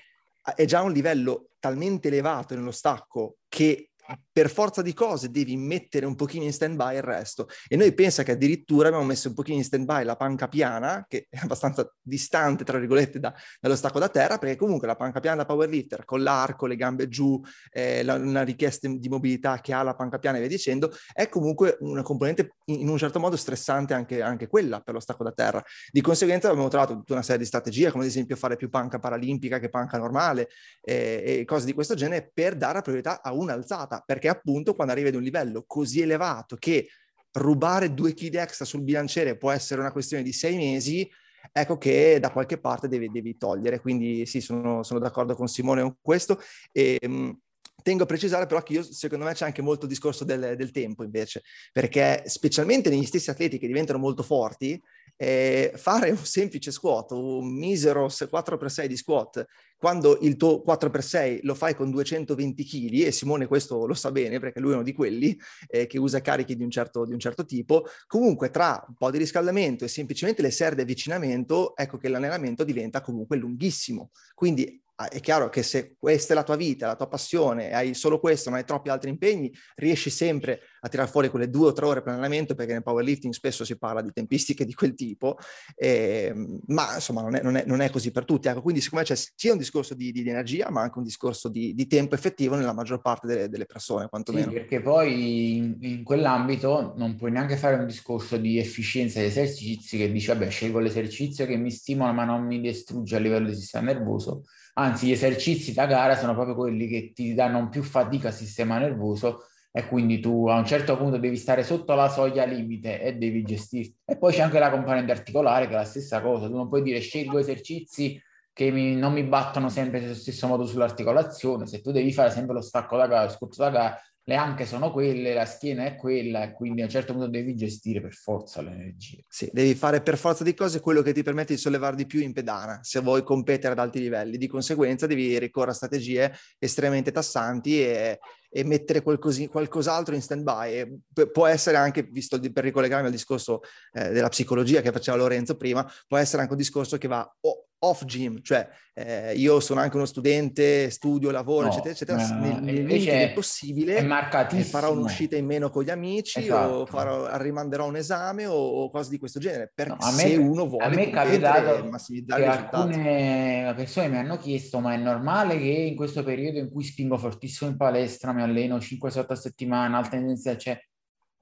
è 0.56 0.64
già 0.64 0.82
un 0.82 0.90
livello 0.90 1.50
talmente 1.60 2.08
elevato 2.08 2.56
nello 2.56 2.72
stacco 2.72 3.36
che 3.48 3.90
per 4.32 4.48
forza 4.48 4.82
di 4.82 4.94
cose 4.94 5.30
devi 5.30 5.56
mettere 5.56 6.06
un 6.06 6.14
pochino 6.14 6.44
in 6.44 6.52
stand 6.52 6.76
by 6.76 6.96
il 6.96 7.02
resto. 7.02 7.48
E 7.66 7.76
noi 7.76 7.92
pensa 7.92 8.22
che 8.22 8.32
addirittura 8.32 8.88
abbiamo 8.88 9.04
messo 9.06 9.28
un 9.28 9.34
pochino 9.34 9.58
in 9.58 9.64
stand 9.64 9.84
by 9.84 10.04
la 10.04 10.16
panca 10.16 10.48
piana, 10.48 11.04
che 11.08 11.26
è 11.28 11.38
abbastanza 11.38 11.90
distante, 12.00 12.64
tra 12.64 12.78
virgolette, 12.78 13.18
da, 13.18 13.34
dallo 13.60 13.76
stacco 13.76 13.98
da 13.98 14.08
terra, 14.08 14.38
perché 14.38 14.56
comunque 14.56 14.86
la 14.86 14.96
panca 14.96 15.20
piana 15.20 15.38
da 15.38 15.44
powerlifter, 15.44 16.04
con 16.04 16.22
l'arco, 16.22 16.66
le 16.66 16.76
gambe 16.76 17.08
giù, 17.08 17.40
eh, 17.70 18.02
la, 18.02 18.14
una 18.14 18.42
richiesta 18.42 18.88
di 18.88 19.08
mobilità 19.08 19.60
che 19.60 19.72
ha 19.72 19.82
la 19.82 19.94
panca 19.94 20.18
piana 20.18 20.36
e 20.36 20.40
via 20.40 20.48
dicendo, 20.48 20.90
è 21.12 21.28
comunque 21.28 21.76
una 21.80 22.02
componente 22.02 22.56
in, 22.66 22.80
in 22.80 22.88
un 22.88 22.98
certo 22.98 23.18
modo 23.18 23.36
stressante 23.36 23.94
anche, 23.94 24.22
anche, 24.22 24.46
quella 24.46 24.80
per 24.80 24.94
lo 24.94 25.00
stacco 25.00 25.24
da 25.24 25.32
terra. 25.32 25.62
Di 25.90 26.00
conseguenza 26.00 26.48
abbiamo 26.48 26.68
trovato 26.68 26.94
tutta 26.94 27.12
una 27.12 27.22
serie 27.22 27.38
di 27.38 27.46
strategie, 27.46 27.90
come 27.90 28.04
ad 28.04 28.10
esempio 28.10 28.36
fare 28.36 28.56
più 28.56 28.68
panca 28.70 28.98
paralimpica 28.98 29.58
che 29.58 29.68
panca 29.68 29.98
normale 29.98 30.48
eh, 30.80 31.22
e 31.40 31.44
cose 31.44 31.66
di 31.66 31.72
questo 31.72 31.94
genere 31.94 32.30
per 32.32 32.56
dare 32.56 32.80
priorità 32.82 33.20
a 33.22 33.32
un'alzata, 33.32 33.97
perché 34.04 34.28
appunto 34.28 34.74
quando 34.74 34.92
arrivi 34.92 35.08
ad 35.08 35.14
un 35.14 35.22
livello 35.22 35.64
così 35.66 36.00
elevato 36.00 36.56
che 36.56 36.88
rubare 37.32 37.94
due 37.94 38.14
kg 38.14 38.34
extra 38.34 38.64
sul 38.64 38.82
bilanciere 38.82 39.36
può 39.36 39.50
essere 39.50 39.80
una 39.80 39.92
questione 39.92 40.22
di 40.22 40.32
sei 40.32 40.56
mesi, 40.56 41.08
ecco 41.52 41.78
che 41.78 42.18
da 42.20 42.30
qualche 42.30 42.58
parte 42.58 42.88
devi, 42.88 43.10
devi 43.10 43.36
togliere. 43.36 43.80
Quindi 43.80 44.26
sì, 44.26 44.40
sono, 44.40 44.82
sono, 44.82 45.00
d'accordo 45.00 45.34
con 45.34 45.48
Simone 45.48 45.82
con 45.82 45.96
questo. 46.00 46.40
E, 46.72 46.98
mh, 47.06 47.38
tengo 47.82 48.02
a 48.02 48.06
precisare 48.06 48.46
però 48.46 48.62
che 48.62 48.72
io, 48.74 48.82
secondo 48.82 49.24
me 49.24 49.32
c'è 49.32 49.44
anche 49.44 49.62
molto 49.62 49.86
discorso 49.86 50.24
del, 50.24 50.54
del 50.56 50.70
tempo 50.70 51.04
invece, 51.04 51.42
perché 51.72 52.22
specialmente 52.26 52.90
negli 52.90 53.04
stessi 53.04 53.30
atleti 53.30 53.58
che 53.58 53.66
diventano 53.66 53.98
molto 53.98 54.22
forti, 54.22 54.80
eh, 55.20 55.72
fare 55.74 56.10
un 56.10 56.24
semplice 56.24 56.70
squat, 56.70 57.10
un 57.10 57.52
misero 57.52 58.06
4x6 58.06 58.86
di 58.86 58.96
squat, 58.96 59.44
quando 59.76 60.18
il 60.22 60.36
tuo 60.36 60.62
4x6 60.64 61.40
lo 61.42 61.54
fai 61.54 61.74
con 61.74 61.90
220 61.90 62.64
kg, 62.64 63.06
e 63.06 63.12
Simone 63.12 63.46
questo 63.46 63.84
lo 63.84 63.94
sa 63.94 64.12
bene 64.12 64.38
perché 64.38 64.60
lui 64.60 64.70
è 64.70 64.74
uno 64.74 64.84
di 64.84 64.92
quelli 64.92 65.36
eh, 65.66 65.86
che 65.86 65.98
usa 65.98 66.20
carichi 66.20 66.56
di 66.56 66.62
un, 66.62 66.70
certo, 66.70 67.04
di 67.04 67.12
un 67.12 67.18
certo 67.18 67.44
tipo, 67.44 67.84
comunque 68.06 68.50
tra 68.50 68.84
un 68.86 68.94
po' 68.94 69.10
di 69.10 69.18
riscaldamento 69.18 69.84
e 69.84 69.88
semplicemente 69.88 70.40
le 70.40 70.52
serie 70.52 70.76
di 70.76 70.82
avvicinamento, 70.82 71.76
ecco 71.76 71.98
che 71.98 72.08
l'allenamento 72.08 72.62
diventa 72.62 73.00
comunque 73.00 73.36
lunghissimo. 73.36 74.10
Quindi 74.34 74.80
è 75.06 75.20
chiaro 75.20 75.48
che 75.48 75.62
se 75.62 75.94
questa 75.96 76.32
è 76.32 76.36
la 76.36 76.42
tua 76.42 76.56
vita, 76.56 76.88
la 76.88 76.96
tua 76.96 77.06
passione, 77.06 77.72
hai 77.72 77.94
solo 77.94 78.18
questo, 78.18 78.50
non 78.50 78.58
hai 78.58 78.64
troppi 78.64 78.88
altri 78.88 79.10
impegni, 79.10 79.52
riesci 79.76 80.10
sempre 80.10 80.60
a 80.80 80.88
tirare 80.88 81.08
fuori 81.08 81.28
quelle 81.28 81.48
due 81.48 81.68
o 81.68 81.72
tre 81.72 81.86
ore 81.86 82.02
per 82.02 82.14
allenamento, 82.14 82.56
perché 82.56 82.72
nel 82.72 82.82
powerlifting 82.82 83.32
spesso 83.32 83.64
si 83.64 83.78
parla 83.78 84.02
di 84.02 84.10
tempistiche 84.10 84.64
di 84.64 84.74
quel 84.74 84.94
tipo, 84.94 85.38
eh, 85.76 86.32
ma 86.66 86.96
insomma 86.96 87.22
non 87.22 87.36
è, 87.36 87.42
non, 87.42 87.56
è, 87.56 87.64
non 87.64 87.80
è, 87.80 87.90
così 87.90 88.10
per 88.10 88.24
tutti. 88.24 88.48
Ecco, 88.48 88.60
quindi 88.60 88.80
siccome 88.80 89.04
c'è 89.04 89.14
sia 89.14 89.52
un 89.52 89.58
discorso 89.58 89.94
di, 89.94 90.10
di, 90.10 90.28
energia, 90.28 90.68
ma 90.70 90.80
anche 90.80 90.98
un 90.98 91.04
discorso 91.04 91.48
di, 91.48 91.74
di, 91.74 91.86
tempo 91.86 92.16
effettivo 92.16 92.56
nella 92.56 92.72
maggior 92.72 93.00
parte 93.00 93.28
delle, 93.28 93.48
delle 93.48 93.66
persone, 93.66 94.08
quantomeno. 94.08 94.48
Sì, 94.48 94.54
perché 94.54 94.80
poi 94.80 95.56
in, 95.58 95.76
in, 95.80 96.02
quell'ambito 96.02 96.94
non 96.96 97.14
puoi 97.14 97.30
neanche 97.30 97.56
fare 97.56 97.76
un 97.76 97.86
discorso 97.86 98.36
di 98.36 98.58
efficienza 98.58 99.20
di 99.20 99.26
esercizi 99.26 99.96
che 99.96 100.10
dici, 100.10 100.26
vabbè, 100.26 100.50
scelgo 100.50 100.80
l'esercizio 100.80 101.46
che 101.46 101.56
mi 101.56 101.70
stimola 101.70 102.10
ma 102.10 102.24
non 102.24 102.44
mi 102.44 102.60
distrugge 102.60 103.14
a 103.14 103.20
livello 103.20 103.48
di 103.48 103.54
sistema 103.54 103.92
nervoso 103.92 104.42
anzi 104.78 105.08
gli 105.08 105.12
esercizi 105.12 105.74
da 105.74 105.86
gara 105.86 106.16
sono 106.16 106.34
proprio 106.34 106.54
quelli 106.54 106.86
che 106.86 107.12
ti 107.12 107.34
danno 107.34 107.68
più 107.68 107.82
fatica 107.82 108.28
al 108.28 108.34
sistema 108.34 108.78
nervoso 108.78 109.46
e 109.72 109.86
quindi 109.86 110.20
tu 110.20 110.48
a 110.48 110.56
un 110.56 110.64
certo 110.64 110.96
punto 110.96 111.18
devi 111.18 111.36
stare 111.36 111.62
sotto 111.62 111.94
la 111.94 112.08
soglia 112.08 112.44
limite 112.44 113.00
e 113.00 113.14
devi 113.16 113.42
gestirti. 113.42 113.96
E 114.04 114.16
poi 114.16 114.32
c'è 114.32 114.40
anche 114.40 114.58
la 114.58 114.70
componente 114.70 115.12
articolare 115.12 115.66
che 115.66 115.72
è 115.72 115.76
la 115.76 115.84
stessa 115.84 116.20
cosa, 116.20 116.46
tu 116.46 116.54
non 116.54 116.68
puoi 116.68 116.82
dire 116.82 117.00
scelgo 117.00 117.38
esercizi 117.38 118.20
che 118.52 118.70
mi, 118.70 118.96
non 118.96 119.12
mi 119.12 119.22
battono 119.24 119.68
sempre 119.68 120.00
nello 120.00 120.14
stesso 120.14 120.46
modo 120.46 120.64
sull'articolazione, 120.64 121.66
se 121.66 121.80
tu 121.80 121.92
devi 121.92 122.12
fare 122.12 122.30
sempre 122.30 122.54
lo 122.54 122.62
stacco 122.62 122.96
da 122.96 123.06
gara, 123.06 123.24
lo 123.24 123.30
scotto 123.30 123.56
da 123.62 123.70
gara, 123.70 124.00
le 124.28 124.34
anche 124.34 124.66
sono 124.66 124.90
quelle, 124.90 125.32
la 125.32 125.46
schiena 125.46 125.86
è 125.86 125.96
quella 125.96 126.42
e 126.42 126.52
quindi 126.52 126.82
a 126.82 126.84
un 126.84 126.90
certo 126.90 127.14
punto 127.14 127.28
devi 127.28 127.54
gestire 127.56 128.02
per 128.02 128.12
forza 128.12 128.60
l'energia. 128.60 129.22
Sì, 129.26 129.48
devi 129.50 129.74
fare 129.74 130.02
per 130.02 130.18
forza 130.18 130.44
di 130.44 130.52
cose 130.52 130.80
quello 130.80 131.00
che 131.00 131.14
ti 131.14 131.22
permette 131.22 131.54
di 131.54 131.58
sollevare 131.58 131.96
di 131.96 132.04
più 132.04 132.20
in 132.20 132.34
pedana 132.34 132.80
se 132.82 133.00
vuoi 133.00 133.22
competere 133.22 133.72
ad 133.72 133.78
alti 133.78 134.00
livelli. 134.00 134.36
Di 134.36 134.46
conseguenza 134.46 135.06
devi 135.06 135.38
ricorrere 135.38 135.70
a 135.70 135.74
strategie 135.74 136.34
estremamente 136.58 137.10
tassanti 137.10 137.80
e, 137.82 138.18
e 138.50 138.64
mettere 138.64 139.02
qualcos'altro 139.02 140.14
in 140.14 140.22
stand-by. 140.22 141.00
P- 141.12 141.30
può 141.30 141.46
essere 141.46 141.76
anche, 141.76 142.02
visto 142.02 142.38
per 142.40 142.64
ricollegarmi 142.64 143.06
al 143.06 143.12
discorso 143.12 143.60
eh, 143.92 144.10
della 144.10 144.28
psicologia 144.28 144.80
che 144.80 144.92
faceva 144.92 145.16
Lorenzo 145.16 145.56
prima, 145.56 145.90
può 146.06 146.16
essere 146.16 146.42
anche 146.42 146.54
un 146.54 146.58
discorso 146.58 146.98
che 146.98 147.08
va 147.08 147.36
o 147.40 147.68
off 147.80 148.04
gym, 148.04 148.40
cioè 148.42 148.68
eh, 148.94 149.34
io 149.34 149.60
sono 149.60 149.80
anche 149.80 149.94
uno 149.94 150.06
studente, 150.06 150.90
studio, 150.90 151.30
lavoro, 151.30 151.66
no, 151.66 151.72
eccetera, 151.72 151.92
eccetera, 151.92 152.26
eh, 152.26 152.60
nel, 152.60 152.84
nel 152.84 153.32
possibile 153.32 153.98
eh, 153.98 154.64
farò 154.64 154.90
un'uscita 154.90 155.36
in 155.36 155.46
meno 155.46 155.70
con 155.70 155.84
gli 155.84 155.90
amici 155.90 156.40
esatto. 156.40 156.72
o 156.72 156.86
farò, 156.86 157.36
rimanderò 157.36 157.86
un 157.86 157.96
esame 157.96 158.46
o, 158.46 158.54
o, 158.54 158.90
cose 158.90 159.10
di 159.10 159.18
questo 159.18 159.38
genere, 159.38 159.70
perché 159.72 159.96
no, 160.00 160.10
se 160.10 160.34
uno 160.36 160.66
vuole 160.66 160.84
a 160.84 160.88
me 160.88 161.04
è 161.04 161.10
capitato 161.10 161.84
massimizzare 161.88 162.42
che 162.42 162.48
alcune 162.48 163.74
persone 163.76 164.08
mi 164.08 164.16
hanno 164.16 164.38
chiesto 164.38 164.80
ma 164.80 164.94
è 164.94 164.96
normale 164.96 165.56
che 165.58 165.68
in 165.68 165.94
questo 165.94 166.24
periodo 166.24 166.58
in 166.58 166.70
cui 166.70 166.82
spingo 166.82 167.16
fortissimo 167.16 167.70
in 167.70 167.76
palestra, 167.76 168.32
mi 168.38 168.44
alleno 168.44 168.78
5-7 168.78 169.26
a 169.28 169.34
settimana, 169.34 169.98
intensità, 169.98 170.56
cioè 170.56 170.80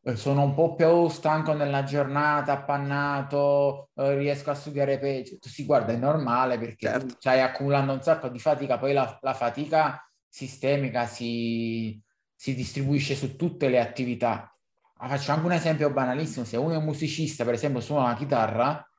eh, 0.02 0.16
sono 0.16 0.44
un 0.44 0.54
po' 0.54 0.74
più 0.74 1.08
stanco 1.08 1.52
nella 1.52 1.82
giornata, 1.82 2.52
appannato, 2.52 3.90
eh, 3.94 4.16
riesco 4.16 4.50
a 4.50 4.54
studiare 4.54 4.98
peggio. 4.98 5.36
Tu 5.38 5.48
si 5.48 5.64
guarda, 5.64 5.92
è 5.92 5.96
normale 5.96 6.58
perché 6.58 6.86
certo. 6.86 7.16
stai 7.18 7.40
accumulando 7.40 7.92
un 7.92 8.00
sacco 8.00 8.28
di 8.28 8.38
fatica, 8.38 8.78
poi 8.78 8.92
la, 8.92 9.18
la 9.20 9.34
fatica 9.34 10.08
sistemica 10.28 11.06
si, 11.06 12.00
si, 12.34 12.54
distribuisce 12.54 13.16
su 13.16 13.34
tutte 13.36 13.68
le 13.68 13.80
attività. 13.80 14.56
Faccio 14.96 15.32
anche 15.32 15.44
un 15.44 15.52
esempio 15.52 15.90
banalissimo, 15.90 16.44
se 16.44 16.56
uno 16.56 16.74
è 16.74 16.76
un 16.76 16.84
musicista, 16.84 17.44
per 17.44 17.54
esempio, 17.54 17.80
suona 17.80 18.08
la 18.08 18.14
chitarra, 18.14 18.90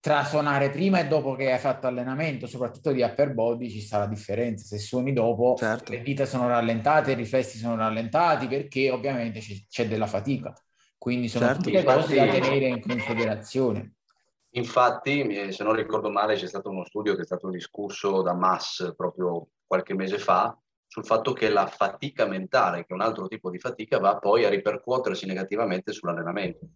tra 0.00 0.24
suonare 0.24 0.70
prima 0.70 1.00
e 1.00 1.08
dopo 1.08 1.34
che 1.34 1.52
hai 1.52 1.58
fatto 1.58 1.86
allenamento, 1.86 2.46
soprattutto 2.46 2.92
di 2.92 3.02
upper 3.02 3.34
body, 3.34 3.68
ci 3.68 3.80
sta 3.80 3.98
la 3.98 4.06
differenza. 4.06 4.64
Se 4.64 4.78
suoni 4.78 5.12
dopo, 5.12 5.54
certo. 5.56 5.92
le 5.92 6.02
dita 6.02 6.24
sono 6.24 6.48
rallentate, 6.48 7.12
i 7.12 7.16
riflessi 7.16 7.58
sono 7.58 7.76
rallentati 7.76 8.46
perché 8.46 8.90
ovviamente 8.90 9.40
c'è, 9.40 9.54
c'è 9.68 9.88
della 9.88 10.06
fatica. 10.06 10.52
Quindi 10.96 11.28
sono 11.28 11.46
certo. 11.46 11.62
tutte 11.62 11.84
cose 11.84 12.14
da 12.14 12.26
tenere 12.28 12.68
in 12.68 12.80
considerazione. 12.80 13.94
Infatti, 14.52 15.52
se 15.52 15.62
non 15.62 15.74
ricordo 15.74 16.10
male, 16.10 16.34
c'è 16.34 16.46
stato 16.46 16.70
uno 16.70 16.84
studio 16.84 17.14
che 17.14 17.22
è 17.22 17.24
stato 17.24 17.50
discusso 17.50 18.22
da 18.22 18.34
Mass 18.34 18.94
proprio 18.96 19.48
qualche 19.66 19.94
mese 19.94 20.18
fa 20.18 20.56
sul 20.86 21.04
fatto 21.04 21.34
che 21.34 21.50
la 21.50 21.66
fatica 21.66 22.26
mentale, 22.26 22.78
che 22.78 22.86
è 22.88 22.94
un 22.94 23.02
altro 23.02 23.28
tipo 23.28 23.50
di 23.50 23.58
fatica, 23.58 23.98
va 23.98 24.16
poi 24.16 24.44
a 24.44 24.48
ripercuotersi 24.48 25.26
negativamente 25.26 25.92
sull'allenamento. 25.92 26.66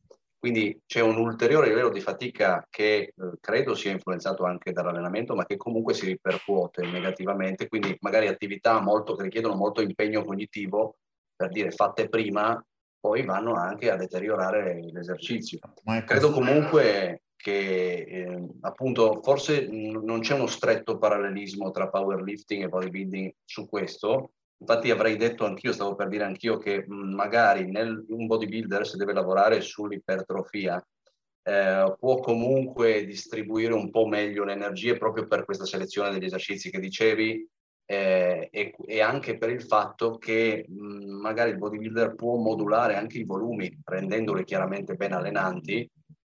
Quindi 0.42 0.76
c'è 0.86 0.98
un 0.98 1.18
ulteriore 1.18 1.68
livello 1.68 1.90
di 1.90 2.00
fatica 2.00 2.66
che 2.68 2.96
eh, 2.96 3.12
credo 3.40 3.76
sia 3.76 3.92
influenzato 3.92 4.42
anche 4.42 4.72
dall'allenamento, 4.72 5.36
ma 5.36 5.46
che 5.46 5.56
comunque 5.56 5.94
si 5.94 6.04
ripercuote 6.04 6.84
negativamente. 6.84 7.68
Quindi 7.68 7.96
magari 8.00 8.26
attività 8.26 8.80
molto, 8.80 9.14
che 9.14 9.22
richiedono 9.22 9.54
molto 9.54 9.82
impegno 9.82 10.24
cognitivo, 10.24 10.96
per 11.36 11.50
dire 11.50 11.70
fatte 11.70 12.08
prima, 12.08 12.60
poi 12.98 13.24
vanno 13.24 13.54
anche 13.54 13.88
a 13.88 13.94
deteriorare 13.94 14.80
l'esercizio. 14.90 15.60
Credo 16.04 16.32
comunque 16.32 17.22
che 17.36 18.04
eh, 18.08 18.48
appunto 18.62 19.20
forse 19.22 19.68
non 19.68 20.22
c'è 20.22 20.34
uno 20.34 20.48
stretto 20.48 20.98
parallelismo 20.98 21.70
tra 21.70 21.88
powerlifting 21.88 22.64
e 22.64 22.68
bodybuilding 22.68 23.32
su 23.44 23.68
questo, 23.68 24.32
Infatti 24.62 24.92
avrei 24.92 25.16
detto 25.16 25.44
anch'io, 25.44 25.72
stavo 25.72 25.96
per 25.96 26.06
dire 26.06 26.22
anch'io 26.22 26.56
che 26.56 26.84
magari 26.86 27.68
nel, 27.68 28.04
un 28.10 28.26
bodybuilder 28.26 28.86
se 28.86 28.96
deve 28.96 29.12
lavorare 29.12 29.60
sull'ipertrofia 29.60 30.80
eh, 31.42 31.96
può 31.98 32.20
comunque 32.20 33.04
distribuire 33.04 33.74
un 33.74 33.90
po' 33.90 34.06
meglio 34.06 34.44
le 34.44 34.52
energie 34.52 34.96
proprio 34.96 35.26
per 35.26 35.44
questa 35.44 35.64
selezione 35.64 36.12
degli 36.12 36.26
esercizi 36.26 36.70
che 36.70 36.78
dicevi 36.78 37.44
eh, 37.84 38.48
e, 38.52 38.74
e, 38.86 39.00
anche 39.00 39.36
per 39.36 39.50
il 39.50 39.62
fatto 39.62 40.16
che 40.16 40.64
mh, 40.68 41.10
magari 41.20 41.50
il 41.50 41.58
bodybuilder 41.58 42.14
può 42.14 42.36
modulare 42.36 42.94
anche 42.94 43.18
i 43.18 43.24
volumi 43.24 43.76
rendendoli 43.84 44.44
chiaramente 44.44 44.94
ben 44.94 45.12
allenanti 45.12 45.90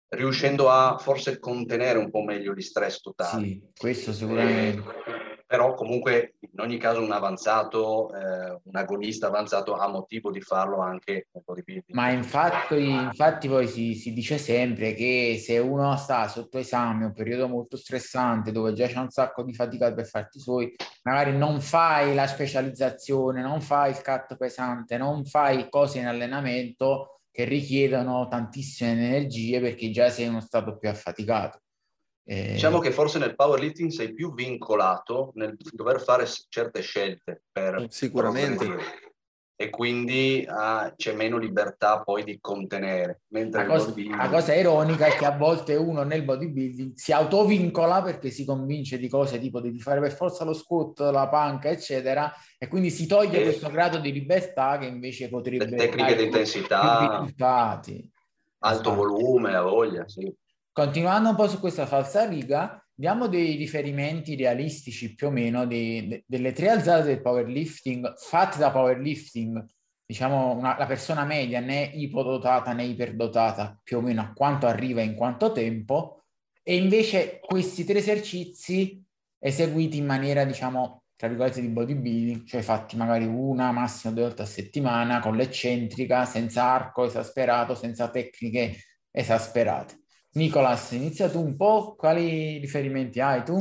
riuscendo 0.08 0.68
a 0.68 0.98
forse 0.98 1.38
contenere 1.38 1.98
un 1.98 2.10
po' 2.10 2.22
meglio 2.22 2.52
gli 2.52 2.60
stress 2.60 3.00
totali. 3.00 3.50
Sì, 3.50 3.62
questo 3.76 4.12
sicuramente. 4.12 4.80
Eh, 4.80 5.25
però 5.46 5.74
comunque 5.74 6.34
in 6.40 6.60
ogni 6.60 6.76
caso 6.76 7.00
un 7.00 7.12
avanzato, 7.12 8.12
eh, 8.12 8.60
un 8.62 8.74
agonista 8.74 9.28
avanzato 9.28 9.74
ha 9.74 9.88
motivo 9.88 10.32
di 10.32 10.40
farlo 10.40 10.80
anche 10.80 11.28
un 11.30 11.42
po' 11.44 11.54
di 11.54 11.62
più. 11.62 11.80
Ma 11.88 12.10
infatti, 12.10 12.88
infatti 12.88 13.46
poi 13.48 13.68
si, 13.68 13.94
si, 13.94 14.12
dice 14.12 14.38
sempre 14.38 14.94
che 14.94 15.40
se 15.42 15.58
uno 15.58 15.96
sta 15.96 16.26
sotto 16.26 16.58
esame, 16.58 17.04
un 17.04 17.12
periodo 17.12 17.46
molto 17.46 17.76
stressante 17.76 18.50
dove 18.50 18.72
già 18.72 18.88
c'è 18.88 18.98
un 18.98 19.10
sacco 19.10 19.44
di 19.44 19.54
fatica 19.54 19.92
per 19.94 20.06
farti 20.06 20.40
suoi, 20.40 20.74
magari 21.02 21.36
non 21.36 21.60
fai 21.60 22.14
la 22.14 22.26
specializzazione, 22.26 23.40
non 23.40 23.60
fai 23.60 23.90
il 23.90 24.02
cut 24.02 24.36
pesante, 24.36 24.96
non 24.96 25.24
fai 25.24 25.68
cose 25.68 26.00
in 26.00 26.06
allenamento 26.06 27.20
che 27.30 27.44
richiedono 27.44 28.26
tantissime 28.28 28.92
energie 28.92 29.60
perché 29.60 29.90
già 29.90 30.08
sei 30.08 30.24
in 30.24 30.30
uno 30.30 30.40
stato 30.40 30.76
più 30.76 30.88
affaticato. 30.88 31.60
Eh... 32.28 32.52
Diciamo 32.54 32.80
che 32.80 32.90
forse 32.90 33.18
nel 33.18 33.36
powerlifting 33.36 33.90
sei 33.90 34.12
più 34.12 34.34
vincolato 34.34 35.30
nel 35.34 35.56
dover 35.72 36.00
fare 36.00 36.26
certe 36.48 36.80
scelte 36.80 37.42
per 37.52 37.86
sicuramente 37.88 39.04
e 39.58 39.70
quindi 39.70 40.44
ah, 40.46 40.92
c'è 40.94 41.14
meno 41.14 41.38
libertà 41.38 42.02
poi 42.02 42.24
di 42.24 42.38
contenere. 42.40 43.22
La 43.28 43.64
cosa, 43.64 43.94
la, 43.96 44.28
cosa, 44.28 44.54
ironica 44.54 45.06
è 45.06 45.16
che 45.16 45.24
a 45.24 45.34
volte 45.34 45.74
uno 45.76 46.02
nel 46.02 46.24
bodybuilding 46.24 46.94
si 46.94 47.12
autovincola 47.12 48.02
perché 48.02 48.28
si 48.30 48.44
convince 48.44 48.98
di 48.98 49.08
cose 49.08 49.38
tipo 49.38 49.60
di 49.60 49.78
fare 49.78 50.00
per 50.00 50.12
forza 50.12 50.44
lo 50.44 50.52
squat, 50.52 50.98
la 50.98 51.28
panca, 51.28 51.70
eccetera, 51.70 52.30
e 52.58 52.68
quindi 52.68 52.90
si 52.90 53.06
toglie 53.06 53.40
e 53.40 53.42
questo 53.44 53.70
grado 53.70 53.98
di 53.98 54.12
libertà 54.12 54.76
che 54.76 54.86
invece 54.86 55.30
potrebbe... 55.30 55.64
Le 55.64 55.76
tecniche 55.76 56.16
di 56.16 56.24
intensità, 56.24 57.24
alto 58.58 58.90
esatto. 58.90 58.94
volume, 58.94 59.54
a 59.54 59.62
voglia, 59.62 60.06
sì. 60.06 60.30
Continuando 60.78 61.30
un 61.30 61.36
po' 61.36 61.48
su 61.48 61.58
questa 61.58 61.86
falsa 61.86 62.28
riga, 62.28 62.86
diamo 62.92 63.28
dei 63.28 63.56
riferimenti 63.56 64.36
realistici 64.36 65.14
più 65.14 65.28
o 65.28 65.30
meno 65.30 65.64
di, 65.64 66.06
de, 66.06 66.24
delle 66.26 66.52
tre 66.52 66.68
alzate 66.68 67.06
del 67.06 67.22
powerlifting 67.22 68.12
fatte 68.18 68.58
da 68.58 68.70
powerlifting, 68.70 69.64
diciamo 70.04 70.54
una, 70.54 70.76
la 70.76 70.84
persona 70.84 71.24
media 71.24 71.60
né 71.60 71.84
ipodotata 71.94 72.74
né 72.74 72.84
iperdotata 72.84 73.80
più 73.82 73.96
o 73.96 74.00
meno 74.02 74.20
a 74.20 74.32
quanto 74.34 74.66
arriva 74.66 75.00
in 75.00 75.14
quanto 75.14 75.50
tempo 75.50 76.26
e 76.62 76.76
invece 76.76 77.40
questi 77.40 77.84
tre 77.84 78.00
esercizi 78.00 79.02
eseguiti 79.38 79.96
in 79.96 80.04
maniera 80.04 80.44
diciamo 80.44 81.04
tra 81.16 81.28
virgolette 81.28 81.62
di 81.62 81.68
bodybuilding, 81.68 82.44
cioè 82.44 82.60
fatti 82.60 82.98
magari 82.98 83.24
una, 83.24 83.72
massimo 83.72 84.12
due 84.12 84.24
volte 84.24 84.42
a 84.42 84.44
settimana 84.44 85.20
con 85.20 85.36
l'eccentrica, 85.36 86.26
senza 86.26 86.64
arco 86.64 87.06
esasperato, 87.06 87.74
senza 87.74 88.10
tecniche 88.10 88.76
esasperate. 89.10 90.04
Nicolas, 90.36 90.90
inizia 90.90 91.30
tu 91.30 91.42
un 91.42 91.56
po', 91.56 91.94
quali 91.96 92.58
riferimenti 92.58 93.20
hai 93.20 93.42
tu? 93.42 93.58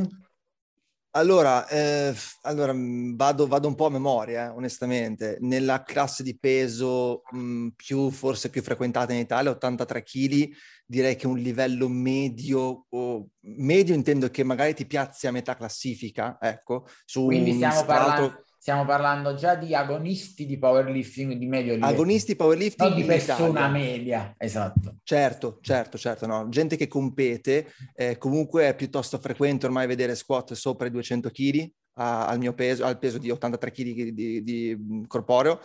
Allora, 1.12 1.66
eh, 1.68 2.14
allora 2.42 2.74
mm, 2.74 3.16
vado, 3.16 3.46
vado, 3.46 3.66
un 3.66 3.74
po' 3.74 3.86
a 3.86 3.90
memoria, 3.90 4.44
eh, 4.44 4.48
onestamente. 4.48 5.38
Nella 5.40 5.82
classe 5.82 6.22
di 6.22 6.36
peso 6.38 7.22
mh, 7.30 7.38
mm, 7.38 7.68
più, 7.76 8.10
forse 8.10 8.50
più 8.50 8.62
frequentata 8.62 9.14
in 9.14 9.20
Italia, 9.20 9.50
83 9.52 10.02
kg, 10.02 10.48
direi 10.84 11.16
che 11.16 11.26
un 11.26 11.38
livello 11.38 11.88
medio, 11.88 12.84
o, 12.90 13.26
medio 13.40 13.94
intendo 13.94 14.28
che 14.28 14.44
magari 14.44 14.74
ti 14.74 14.86
piazzi 14.86 15.26
a 15.26 15.32
metà 15.32 15.56
classifica, 15.56 16.36
ecco, 16.38 16.86
su 17.06 17.24
Quindi 17.24 17.54
stiamo 17.54 17.86
parlando 17.86 18.44
stiamo 18.58 18.84
parlando 18.84 19.34
già 19.34 19.54
di 19.54 19.74
agonisti 19.74 20.46
di 20.46 20.58
powerlifting 20.58 21.34
di 21.34 21.46
medio 21.46 21.74
livello. 21.74 21.92
Agonisti 21.92 22.36
powerlifting 22.36 22.88
non 22.90 22.98
di 22.98 23.04
persona 23.04 23.68
media, 23.68 24.34
esatto. 24.36 24.96
Certo, 25.02 25.58
certo, 25.60 25.98
certo, 25.98 26.26
no. 26.26 26.48
Gente 26.48 26.76
che 26.76 26.88
compete, 26.88 27.72
eh, 27.94 28.18
comunque 28.18 28.68
è 28.68 28.74
piuttosto 28.74 29.18
frequente 29.18 29.66
ormai 29.66 29.86
vedere 29.86 30.14
squat 30.14 30.54
sopra 30.54 30.86
i 30.86 30.90
200 30.90 31.30
kg 31.30 31.70
al 31.98 32.38
mio 32.38 32.52
peso, 32.52 32.84
al 32.84 32.98
peso 32.98 33.18
di 33.18 33.30
83 33.30 33.70
kg 33.70 33.82
di, 33.84 34.12
di, 34.12 34.42
di 34.42 35.04
corporeo. 35.06 35.60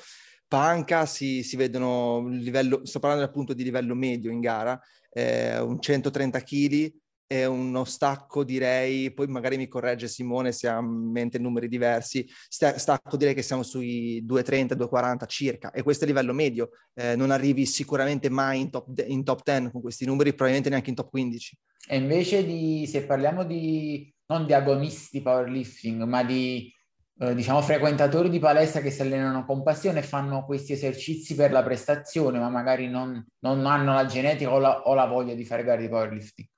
Panca 0.47 1.05
si, 1.05 1.43
si 1.43 1.55
vedono 1.55 2.27
livello, 2.27 2.85
sto 2.85 2.99
parlando 2.99 3.23
appunto 3.23 3.53
di 3.53 3.63
livello 3.63 3.95
medio 3.95 4.31
in 4.31 4.41
gara, 4.41 4.79
eh, 5.09 5.59
un 5.59 5.79
130 5.81 6.41
kg 6.41 6.93
è 7.31 7.45
uno 7.45 7.85
stacco 7.85 8.43
direi, 8.43 9.13
poi 9.13 9.25
magari 9.27 9.55
mi 9.55 9.69
corregge 9.69 10.09
Simone 10.09 10.51
se 10.51 10.67
ha 10.67 10.79
in 10.79 11.11
mente 11.11 11.39
numeri 11.39 11.69
diversi, 11.69 12.29
stacco 12.49 13.15
direi 13.15 13.33
che 13.33 13.41
siamo 13.41 13.63
sui 13.63 14.19
230, 14.25 14.75
240 14.75 15.25
circa 15.27 15.71
e 15.71 15.81
questo 15.81 16.03
è 16.03 16.07
il 16.07 16.13
livello 16.13 16.33
medio, 16.33 16.71
eh, 16.93 17.15
non 17.15 17.31
arrivi 17.31 17.65
sicuramente 17.65 18.29
mai 18.29 18.59
in 18.59 18.69
top, 18.69 19.01
in 19.07 19.23
top 19.23 19.43
10 19.45 19.71
con 19.71 19.79
questi 19.79 20.05
numeri, 20.05 20.31
probabilmente 20.31 20.67
neanche 20.67 20.89
in 20.89 20.95
top 20.97 21.09
15. 21.09 21.57
E 21.87 21.95
invece 21.95 22.45
di, 22.45 22.85
se 22.85 23.05
parliamo 23.05 23.45
di, 23.45 24.13
non 24.25 24.45
di 24.45 24.51
agonisti 24.51 25.21
powerlifting, 25.21 26.03
ma 26.03 26.25
di 26.25 26.69
eh, 27.17 27.33
diciamo 27.33 27.61
frequentatori 27.61 28.29
di 28.29 28.39
palestra 28.39 28.81
che 28.81 28.91
si 28.91 29.03
allenano 29.03 29.45
con 29.45 29.63
passione 29.63 29.99
e 29.99 30.03
fanno 30.03 30.43
questi 30.43 30.73
esercizi 30.73 31.33
per 31.35 31.53
la 31.53 31.63
prestazione, 31.63 32.39
ma 32.39 32.49
magari 32.49 32.89
non, 32.89 33.25
non 33.39 33.65
hanno 33.65 33.93
la 33.93 34.05
genetica 34.05 34.51
o 34.51 34.59
la, 34.59 34.81
o 34.81 34.93
la 34.93 35.05
voglia 35.05 35.33
di 35.33 35.45
fare 35.45 35.63
gare 35.63 35.81
di 35.81 35.87
powerlifting. 35.87 36.49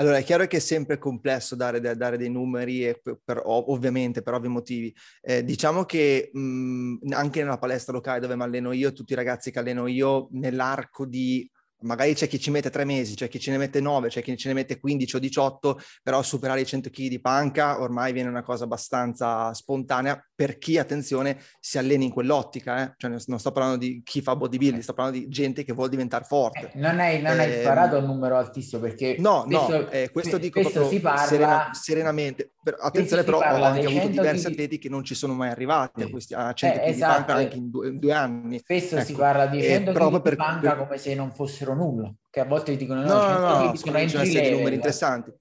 Allora, 0.00 0.16
è 0.16 0.24
chiaro 0.24 0.46
che 0.46 0.56
è 0.56 0.60
sempre 0.60 0.96
complesso 0.96 1.54
dare, 1.54 1.78
dare 1.78 2.16
dei 2.16 2.30
numeri, 2.30 2.86
e 2.86 3.02
per, 3.22 3.42
ovviamente 3.44 4.22
per 4.22 4.32
ovvi 4.32 4.48
motivi. 4.48 4.94
Eh, 5.20 5.44
diciamo 5.44 5.84
che 5.84 6.30
mh, 6.32 7.12
anche 7.12 7.42
nella 7.42 7.58
palestra 7.58 7.92
locale 7.92 8.18
dove 8.18 8.34
mi 8.34 8.42
alleno 8.42 8.72
io, 8.72 8.94
tutti 8.94 9.12
i 9.12 9.16
ragazzi 9.16 9.50
che 9.50 9.58
alleno 9.58 9.86
io, 9.86 10.28
nell'arco 10.32 11.04
di 11.04 11.46
magari 11.82 12.14
c'è 12.14 12.28
chi 12.28 12.38
ci 12.38 12.50
mette 12.50 12.70
tre 12.70 12.84
mesi, 12.84 13.14
c'è 13.14 13.28
chi 13.28 13.38
ce 13.38 13.50
ne 13.50 13.58
mette 13.58 13.80
nove, 13.80 14.08
c'è 14.08 14.22
chi 14.22 14.36
ce 14.36 14.48
ne 14.48 14.54
mette 14.54 14.78
15 14.78 15.16
o 15.16 15.18
18, 15.18 15.80
però 16.02 16.22
superare 16.22 16.60
i 16.60 16.66
100 16.66 16.90
kg 16.90 17.08
di 17.08 17.20
panca 17.20 17.80
ormai 17.80 18.12
viene 18.12 18.28
una 18.28 18.42
cosa 18.42 18.64
abbastanza 18.64 19.52
spontanea 19.54 20.22
per 20.34 20.58
chi, 20.58 20.78
attenzione, 20.78 21.38
si 21.60 21.78
allena 21.78 22.04
in 22.04 22.10
quell'ottica, 22.10 22.82
eh? 22.82 22.94
cioè 22.96 23.10
non 23.26 23.38
sto 23.38 23.52
parlando 23.52 23.76
di 23.76 24.00
chi 24.02 24.22
fa 24.22 24.36
bodybuilding, 24.36 24.82
sto 24.82 24.94
parlando 24.94 25.20
di 25.20 25.28
gente 25.28 25.64
che 25.64 25.72
vuole 25.72 25.90
diventare 25.90 26.24
forte. 26.24 26.70
Eh, 26.72 26.78
non 26.78 26.98
hai, 26.98 27.20
non 27.20 27.38
hai 27.38 27.52
eh, 27.52 27.60
sparato 27.60 27.98
un 27.98 28.06
numero 28.06 28.36
altissimo 28.36 28.80
perché... 28.80 29.16
No, 29.18 29.44
spesso, 29.46 29.78
no, 29.78 29.90
eh, 29.90 30.10
questo 30.10 30.38
dico 30.38 30.60
proprio 30.60 30.88
si 30.88 31.00
parla, 31.00 31.26
serena, 31.26 31.70
serenamente. 31.72 32.52
Per, 32.62 32.76
attenzione 32.78 33.22
però, 33.22 33.38
ho 33.38 33.42
anche 33.42 33.86
avuto 33.86 34.08
diversi 34.08 34.46
di... 34.46 34.52
atleti 34.52 34.78
che 34.78 34.88
non 34.88 35.04
ci 35.04 35.14
sono 35.14 35.34
mai 35.34 35.50
arrivati 35.50 36.02
a, 36.02 36.08
questi, 36.08 36.34
a 36.34 36.52
100 36.52 36.78
kg 36.78 36.86
esatto. 36.86 37.18
di 37.18 37.24
panca 37.24 37.34
anche 37.34 37.56
in 37.56 37.70
due, 37.70 37.88
in 37.88 37.98
due 37.98 38.12
anni. 38.12 38.58
Spesso 38.58 38.96
ecco. 38.96 39.04
si 39.04 39.12
parla 39.14 39.46
di 39.46 39.62
100 39.62 39.92
kg 39.92 40.22
di 40.22 40.36
panca 40.36 40.74
per... 40.74 40.78
come 40.78 40.98
se 40.98 41.14
non 41.14 41.32
fossero 41.32 41.69
nulla, 41.74 42.12
che 42.28 42.40
a 42.40 42.44
volte 42.44 42.76
dicono 42.76 43.02
no, 43.02 43.08
no, 43.08 43.38
no, 43.38 43.38
no, 43.38 43.64
no 43.64 43.74
sono 43.76 43.98
entry 43.98 44.50
numeri 44.50 44.74
interessanti 44.76 45.32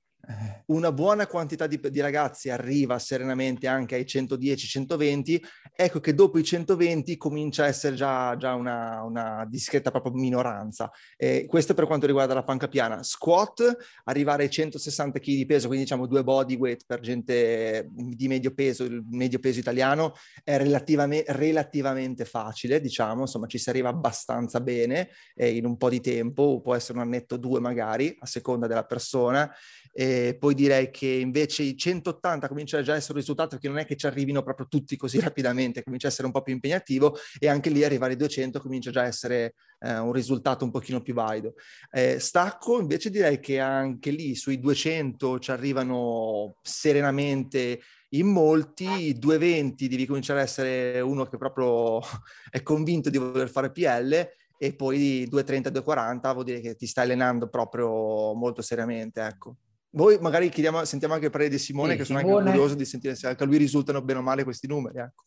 una 0.67 0.91
buona 0.91 1.25
quantità 1.25 1.65
di, 1.65 1.79
di, 1.89 1.99
ragazzi 1.99 2.49
arriva 2.49 2.99
serenamente 2.99 3.67
anche 3.67 3.95
ai 3.95 4.03
110-120, 4.03 5.41
ecco 5.75 5.99
che 5.99 6.13
dopo 6.13 6.37
i 6.37 6.43
120 6.43 7.17
comincia 7.17 7.63
a 7.63 7.67
essere 7.67 7.95
già, 7.95 8.35
già 8.37 8.53
una, 8.53 9.01
una, 9.03 9.45
discreta 9.49 9.89
proprio 9.89 10.13
minoranza. 10.13 10.91
Eh, 11.17 11.45
questo 11.47 11.73
per 11.73 11.87
quanto 11.87 12.05
riguarda 12.05 12.33
la 12.33 12.43
panca 12.43 12.67
piana. 12.67 13.01
Squat, 13.01 13.75
arrivare 14.05 14.43
ai 14.43 14.49
160 14.49 15.19
kg 15.19 15.25
di 15.25 15.45
peso, 15.45 15.67
quindi 15.67 15.85
diciamo 15.85 16.05
due 16.05 16.23
body 16.23 16.55
weight 16.55 16.83
per 16.85 16.99
gente 16.99 17.87
di 17.89 18.27
medio 18.27 18.53
peso, 18.53 18.83
il 18.83 19.03
medio 19.09 19.39
peso 19.39 19.59
italiano, 19.59 20.13
è 20.43 20.57
relativamente, 20.57 21.31
relativamente 21.33 22.25
facile, 22.25 22.79
diciamo, 22.79 23.21
insomma 23.21 23.47
ci 23.47 23.57
si 23.57 23.69
arriva 23.69 23.89
abbastanza 23.89 24.61
bene 24.61 25.09
eh, 25.33 25.55
in 25.55 25.65
un 25.65 25.77
po' 25.77 25.89
di 25.89 26.01
tempo, 26.01 26.61
può 26.61 26.75
essere 26.75 26.99
un 26.99 27.03
annetto 27.05 27.35
o 27.35 27.37
due 27.37 27.59
magari, 27.59 28.15
a 28.19 28.25
seconda 28.27 28.67
della 28.67 28.85
persona. 28.85 29.51
E 29.91 30.37
poi 30.39 30.53
direi 30.53 30.91
che 30.91 31.07
invece 31.07 31.63
i 31.63 31.75
180 31.75 32.47
comincia 32.47 32.81
già 32.81 32.93
a 32.93 32.95
essere 32.95 33.13
un 33.13 33.19
risultato 33.19 33.57
che 33.57 33.67
non 33.67 33.77
è 33.77 33.85
che 33.85 33.95
ci 33.95 34.05
arrivino 34.05 34.43
proprio 34.43 34.67
tutti 34.67 34.95
così 34.95 35.19
rapidamente, 35.19 35.83
comincia 35.83 36.07
a 36.07 36.09
essere 36.11 36.27
un 36.27 36.33
po' 36.33 36.41
più 36.41 36.53
impegnativo 36.53 37.17
e 37.39 37.47
anche 37.47 37.69
lì 37.69 37.83
arrivare 37.83 38.13
ai 38.13 38.17
200 38.17 38.59
comincia 38.59 38.91
già 38.91 39.01
a 39.01 39.07
essere 39.07 39.55
eh, 39.79 39.97
un 39.97 40.11
risultato 40.11 40.63
un 40.63 40.71
pochino 40.71 41.01
più 41.01 41.13
valido. 41.13 41.53
Eh, 41.91 42.19
stacco 42.19 42.79
invece 42.79 43.09
direi 43.09 43.39
che 43.39 43.59
anche 43.59 44.11
lì 44.11 44.35
sui 44.35 44.59
200 44.59 45.39
ci 45.39 45.51
arrivano 45.51 46.57
serenamente 46.61 47.81
in 48.13 48.27
molti, 48.27 49.17
220 49.17 49.87
devi 49.87 50.05
cominciare 50.07 50.39
a 50.39 50.43
essere 50.43 50.99
uno 50.99 51.25
che 51.25 51.37
proprio 51.37 51.99
è 52.49 52.63
convinto 52.63 53.09
di 53.09 53.17
voler 53.17 53.49
fare 53.49 53.71
PL 53.71 54.27
e 54.57 54.75
poi 54.75 55.25
230, 55.29 55.69
240 55.69 56.33
vuol 56.33 56.45
dire 56.45 56.59
che 56.59 56.75
ti 56.75 56.87
stai 56.87 57.05
allenando 57.05 57.47
proprio 57.47 58.33
molto 58.33 58.61
seriamente, 58.61 59.21
ecco. 59.21 59.55
Voi 59.91 60.17
magari 60.19 60.49
chiediamo, 60.49 60.85
sentiamo 60.85 61.13
anche 61.13 61.27
il 61.27 61.31
parere 61.31 61.49
di 61.49 61.57
Simone, 61.57 61.93
sì, 61.93 61.97
che 61.97 62.05
Simone... 62.05 62.23
sono 62.23 62.37
anche 62.37 62.51
curioso 62.51 62.75
di 62.75 62.85
sentire 62.85 63.15
se 63.15 63.27
anche 63.27 63.43
a 63.43 63.45
lui 63.45 63.57
risultano 63.57 64.01
bene 64.01 64.19
o 64.19 64.21
male 64.21 64.43
questi 64.43 64.67
numeri. 64.67 64.99
Ecco. 64.99 65.23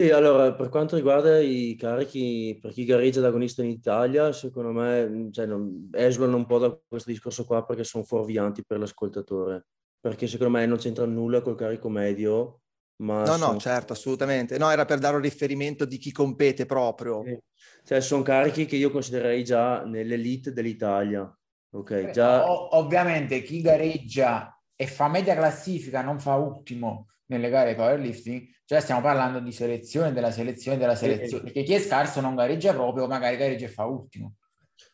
Sì, 0.00 0.08
allora, 0.08 0.54
per 0.54 0.70
quanto 0.70 0.96
riguarda 0.96 1.38
i 1.40 1.76
carichi, 1.78 2.58
per 2.58 2.72
chi 2.72 2.86
gareggia 2.86 3.20
da 3.20 3.28
agonista 3.28 3.62
in 3.62 3.68
Italia, 3.68 4.32
secondo 4.32 4.72
me, 4.72 5.28
cioè, 5.30 5.44
non, 5.44 5.90
esulano 5.92 6.36
un 6.36 6.46
po' 6.46 6.58
da 6.58 6.80
questo 6.88 7.10
discorso 7.10 7.44
qua 7.44 7.66
perché 7.66 7.84
sono 7.84 8.02
fuorvianti 8.02 8.64
per 8.64 8.78
l'ascoltatore, 8.78 9.66
perché 10.00 10.26
secondo 10.26 10.56
me 10.56 10.64
non 10.64 10.78
c'entra 10.78 11.04
nulla 11.04 11.42
col 11.42 11.54
carico 11.54 11.90
medio, 11.90 12.60
ma... 13.02 13.24
No, 13.24 13.36
sono... 13.36 13.52
no, 13.52 13.58
certo, 13.58 13.92
assolutamente. 13.92 14.56
No, 14.56 14.70
era 14.70 14.86
per 14.86 15.00
dare 15.00 15.16
un 15.16 15.22
riferimento 15.22 15.84
di 15.84 15.98
chi 15.98 16.12
compete 16.12 16.64
proprio. 16.64 17.22
Sì. 17.22 17.38
Cioè, 17.84 18.00
sono 18.00 18.22
carichi 18.22 18.64
che 18.64 18.76
io 18.76 18.90
considererei 18.90 19.44
già 19.44 19.84
nell'elite 19.84 20.54
dell'Italia, 20.54 21.30
ok? 21.70 22.10
Già... 22.10 22.50
O- 22.50 22.76
ovviamente 22.76 23.42
chi 23.42 23.60
gareggia 23.60 24.58
e 24.74 24.86
fa 24.86 25.08
media 25.08 25.34
classifica, 25.34 26.02
non 26.02 26.18
fa 26.18 26.36
ultimo 26.36 27.08
nelle 27.26 27.48
gare 27.48 27.74
powerlifting, 27.74 28.46
cioè 28.64 28.80
stiamo 28.80 29.00
parlando 29.00 29.40
di 29.40 29.52
selezione 29.52 30.12
della 30.12 30.30
selezione 30.30 30.78
della 30.78 30.94
selezione, 30.94 31.44
perché 31.44 31.62
chi 31.62 31.74
è 31.74 31.78
scarso 31.78 32.20
non 32.20 32.34
gareggia 32.34 32.72
proprio, 32.72 33.06
magari 33.06 33.36
gareggia 33.36 33.66
e 33.66 33.68
fa 33.68 33.84
ultimo. 33.84 34.34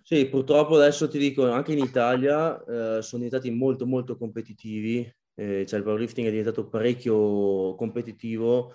Sì, 0.03 0.27
purtroppo 0.29 0.77
adesso 0.77 1.09
ti 1.09 1.19
dico, 1.19 1.51
anche 1.51 1.73
in 1.73 1.79
Italia 1.79 2.59
eh, 2.65 3.03
sono 3.03 3.23
diventati 3.23 3.51
molto 3.51 3.87
molto 3.87 4.17
competitivi, 4.17 5.09
eh, 5.35 5.65
cioè 5.67 5.79
il 5.79 5.85
powerlifting 5.85 6.27
è 6.27 6.31
diventato 6.31 6.69
parecchio 6.69 7.75
competitivo, 7.75 8.73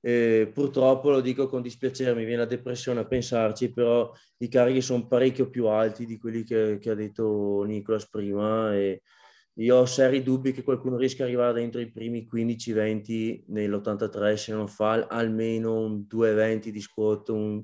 eh, 0.00 0.50
purtroppo 0.52 1.10
lo 1.10 1.20
dico 1.20 1.46
con 1.46 1.62
dispiacere, 1.62 2.14
mi 2.14 2.24
viene 2.24 2.42
la 2.42 2.46
depressione 2.46 3.00
a 3.00 3.06
pensarci, 3.06 3.72
però 3.72 4.12
i 4.38 4.48
carichi 4.48 4.80
sono 4.80 5.06
parecchio 5.06 5.50
più 5.50 5.66
alti 5.66 6.06
di 6.06 6.18
quelli 6.18 6.42
che, 6.42 6.78
che 6.80 6.90
ha 6.90 6.94
detto 6.94 7.62
Nicolas 7.64 8.08
prima 8.08 8.74
e 8.74 9.02
io 9.54 9.76
ho 9.76 9.86
seri 9.86 10.22
dubbi 10.22 10.52
che 10.52 10.62
qualcuno 10.62 10.96
riesca 10.96 11.22
ad 11.22 11.28
arrivare 11.28 11.52
dentro 11.60 11.80
i 11.80 11.90
primi 11.90 12.26
15-20 12.32 13.44
nell'83 13.48 14.34
se 14.34 14.52
non 14.52 14.68
fa 14.68 15.06
almeno 15.06 15.80
un 15.80 16.06
2-20 16.08 16.68
di 16.68 16.80
squat, 16.80 17.28
un 17.28 17.62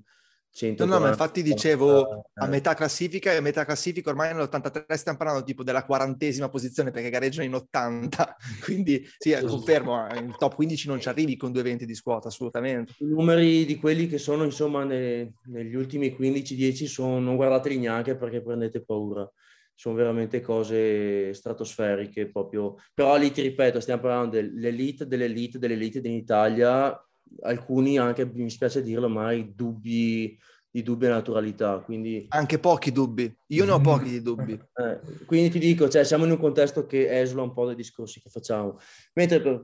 100. 0.56 0.86
No, 0.86 0.94
no, 0.94 1.00
ma 1.00 1.08
infatti 1.08 1.42
dicevo 1.42 2.24
a 2.32 2.46
metà 2.46 2.72
classifica 2.72 3.30
e 3.30 3.36
a 3.36 3.40
metà 3.42 3.66
classifica 3.66 4.08
ormai 4.08 4.32
nell'83 4.34 4.94
stiamo 4.94 5.18
parlando 5.18 5.44
tipo 5.44 5.62
della 5.62 5.84
quarantesima 5.84 6.48
posizione 6.48 6.90
perché 6.90 7.10
gareggiano 7.10 7.44
in 7.44 7.54
80, 7.54 8.36
quindi 8.64 9.06
sì, 9.18 9.36
confermo, 9.38 10.06
in 10.14 10.34
top 10.38 10.54
15 10.54 10.88
non 10.88 10.98
ci 10.98 11.08
arrivi 11.08 11.36
con 11.36 11.52
2-20 11.52 11.82
di 11.82 11.94
squat, 11.94 12.26
assolutamente. 12.26 12.94
I 12.98 13.04
numeri 13.04 13.66
di 13.66 13.76
quelli 13.76 14.08
che 14.08 14.16
sono 14.16 14.44
insomma 14.44 14.84
ne, 14.84 15.34
negli 15.44 15.74
ultimi 15.74 16.16
15-10 16.18 16.86
sono, 16.86 17.18
non 17.18 17.36
guardateli 17.36 17.78
neanche 17.78 18.16
perché 18.16 18.42
prendete 18.42 18.82
paura 18.82 19.30
sono 19.78 19.94
veramente 19.94 20.40
cose 20.40 21.34
stratosferiche 21.34 22.30
proprio. 22.30 22.76
Però 22.94 23.14
lì 23.16 23.30
ti 23.30 23.42
ripeto, 23.42 23.78
stiamo 23.78 24.00
parlando 24.00 24.36
dell'elite, 24.36 25.06
dell'elite, 25.06 25.58
dell'elite 25.58 25.98
in 25.98 26.14
Italia, 26.14 26.98
alcuni 27.42 27.98
anche, 27.98 28.26
mi 28.26 28.50
spiace 28.50 28.82
dirlo, 28.82 29.08
mai 29.08 29.54
dubbi 29.54 30.38
di 30.76 30.82
dubbia 30.82 31.08
naturalità. 31.08 31.78
Quindi... 31.78 32.26
Anche 32.28 32.58
pochi 32.58 32.92
dubbi, 32.92 33.34
io 33.46 33.64
ne 33.64 33.70
ho 33.70 33.80
pochi 33.80 34.10
di 34.10 34.20
dubbi. 34.20 34.52
Eh, 34.52 35.24
quindi 35.24 35.48
ti 35.48 35.58
dico, 35.58 35.88
cioè, 35.88 36.04
siamo 36.04 36.26
in 36.26 36.32
un 36.32 36.38
contesto 36.38 36.84
che 36.84 37.18
esula 37.18 37.42
un 37.42 37.54
po' 37.54 37.64
dai 37.64 37.74
discorsi 37.74 38.20
che 38.20 38.28
facciamo, 38.28 38.78
mentre 39.14 39.40
per, 39.40 39.60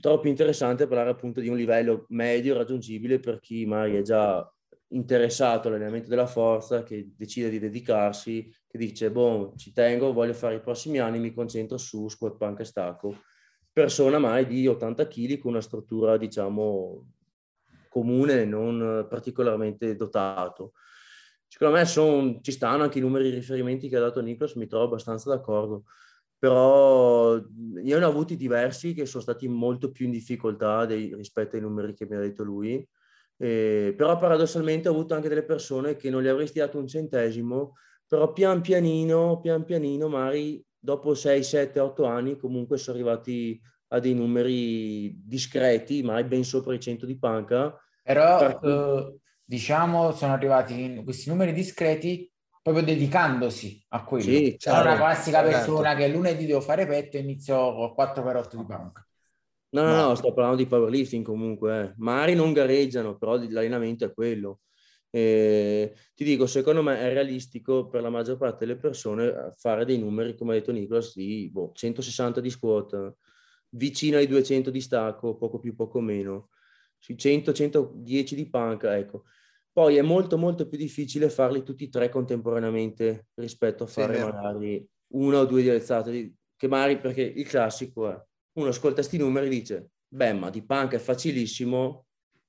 troppo 0.00 0.28
interessante 0.28 0.86
parlare 0.86 1.10
appunto 1.10 1.40
di 1.40 1.48
un 1.48 1.56
livello 1.56 2.06
medio 2.08 2.56
raggiungibile 2.56 3.20
per 3.20 3.38
chi 3.38 3.66
magari 3.66 3.96
è 3.96 4.02
già 4.02 4.50
interessato 4.88 5.68
all'allenamento 5.68 6.08
della 6.08 6.26
forza, 6.26 6.82
che 6.82 7.12
decide 7.14 7.50
di 7.50 7.58
dedicarsi, 7.58 8.50
che 8.66 8.78
dice, 8.78 9.10
boh, 9.10 9.52
ci 9.56 9.72
tengo, 9.74 10.14
voglio 10.14 10.32
fare 10.32 10.54
i 10.54 10.60
prossimi 10.60 10.98
anni, 10.98 11.18
mi 11.18 11.34
concentro 11.34 11.76
su 11.76 12.08
squat, 12.08 12.38
panca 12.38 12.62
e 12.62 12.66
stacco. 12.66 13.14
Persona 13.76 14.18
mai 14.18 14.46
di 14.46 14.66
80 14.66 15.06
kg 15.06 15.38
con 15.38 15.50
una 15.50 15.60
struttura, 15.60 16.16
diciamo, 16.16 17.12
comune, 17.90 18.46
non 18.46 19.06
particolarmente 19.06 19.94
dotato. 19.96 20.72
Secondo 21.46 21.74
me 21.76 21.84
son, 21.84 22.42
ci 22.42 22.52
stanno 22.52 22.84
anche 22.84 22.98
i 22.98 23.02
numeri 23.02 23.28
di 23.28 23.36
riferimenti 23.36 23.88
che 23.88 23.96
ha 23.96 24.00
dato 24.00 24.22
Niklas, 24.22 24.54
mi 24.54 24.66
trovo 24.66 24.84
abbastanza 24.84 25.28
d'accordo. 25.28 25.84
Però 26.38 27.38
ne 27.38 27.94
ho 27.94 28.08
avuti 28.08 28.36
diversi 28.36 28.94
che 28.94 29.04
sono 29.04 29.22
stati 29.22 29.46
molto 29.46 29.90
più 29.90 30.06
in 30.06 30.12
difficoltà 30.12 30.86
dei, 30.86 31.14
rispetto 31.14 31.56
ai 31.56 31.62
numeri 31.62 31.92
che 31.94 32.06
mi 32.06 32.16
ha 32.16 32.20
detto 32.20 32.44
lui 32.44 32.86
eh, 33.38 33.92
però 33.96 34.16
paradossalmente 34.18 34.88
ho 34.88 34.92
avuto 34.92 35.14
anche 35.14 35.28
delle 35.28 35.44
persone 35.44 35.96
che 35.96 36.10
non 36.10 36.22
gli 36.22 36.28
avresti 36.28 36.58
dato 36.58 36.78
un 36.78 36.86
centesimo, 36.86 37.74
però 38.06 38.32
pian 38.32 38.60
pianino, 38.62 39.40
pian 39.40 39.64
pianino, 39.64 40.08
magari 40.08 40.64
dopo 40.78 41.14
6, 41.14 41.42
7, 41.42 41.80
8 41.80 42.04
anni 42.04 42.36
comunque 42.36 42.78
sono 42.78 42.96
arrivati 42.96 43.60
a 43.88 43.98
dei 43.98 44.14
numeri 44.14 45.14
discreti, 45.24 46.02
mai 46.02 46.24
ben 46.24 46.44
sopra 46.44 46.74
i 46.74 46.80
100 46.80 47.06
di 47.06 47.18
panca. 47.18 47.76
Però 48.02 48.38
perché... 48.38 48.66
eh, 48.66 49.16
diciamo 49.44 50.12
sono 50.12 50.32
arrivati 50.32 51.00
questi 51.04 51.28
numeri 51.28 51.52
discreti 51.52 52.30
proprio 52.62 52.84
dedicandosi 52.84 53.84
a 53.90 54.04
quello. 54.04 54.24
Sì, 54.24 54.56
certo, 54.58 54.80
una 54.80 54.96
classica 54.96 55.38
certo. 55.40 55.56
persona 55.56 55.94
che 55.94 56.08
lunedì 56.08 56.46
devo 56.46 56.60
fare 56.60 56.86
petto 56.86 57.16
e 57.16 57.20
inizio 57.20 57.94
4x8 57.94 58.56
di 58.56 58.64
panca. 58.66 59.06
No, 59.68 59.82
no, 59.82 60.06
no, 60.06 60.14
sto 60.14 60.32
parlando 60.32 60.56
di 60.56 60.66
powerlifting 60.66 61.24
comunque. 61.24 61.80
Eh. 61.80 61.92
Magari 61.98 62.34
non 62.34 62.52
gareggiano, 62.52 63.16
però 63.16 63.36
l'allenamento 63.36 64.04
è 64.04 64.12
quello. 64.12 64.60
E 65.16 65.94
ti 66.14 66.24
dico, 66.24 66.46
secondo 66.46 66.82
me 66.82 66.98
è 66.98 67.10
realistico 67.10 67.88
per 67.88 68.02
la 68.02 68.10
maggior 68.10 68.36
parte 68.36 68.66
delle 68.66 68.78
persone 68.78 69.54
fare 69.56 69.86
dei 69.86 69.98
numeri, 69.98 70.36
come 70.36 70.52
ha 70.52 70.58
detto 70.58 70.72
Nicolas, 70.72 71.14
di 71.14 71.48
boh, 71.50 71.72
160 71.72 72.42
di 72.42 72.50
squat, 72.50 73.14
vicino 73.70 74.18
ai 74.18 74.26
200 74.26 74.68
di 74.68 74.80
stacco, 74.82 75.38
poco 75.38 75.58
più, 75.58 75.74
poco 75.74 76.00
meno, 76.00 76.50
sui 76.98 77.14
100-110 77.14 78.34
di 78.34 78.50
panca, 78.50 78.94
ecco. 78.98 79.24
Poi 79.72 79.96
è 79.96 80.02
molto, 80.02 80.36
molto 80.36 80.68
più 80.68 80.76
difficile 80.76 81.30
farli 81.30 81.62
tutti 81.62 81.84
e 81.84 81.88
tre 81.88 82.10
contemporaneamente 82.10 83.28
rispetto 83.36 83.84
a 83.84 83.86
fare 83.86 84.16
sì, 84.16 84.22
magari 84.22 84.86
una 85.14 85.38
o 85.38 85.46
due 85.46 85.62
di 85.62 85.70
alzate, 85.70 86.34
che 86.56 86.68
magari 86.68 86.98
perché 86.98 87.22
il 87.22 87.46
classico 87.46 88.10
è 88.10 88.22
uno 88.58 88.68
ascolta 88.68 88.96
questi 88.96 89.16
numeri 89.16 89.46
e 89.46 89.48
dice, 89.48 89.90
beh, 90.08 90.34
ma 90.34 90.50
di 90.50 90.62
panca 90.62 90.96
è 90.96 91.00
facilissimo, 91.00 92.05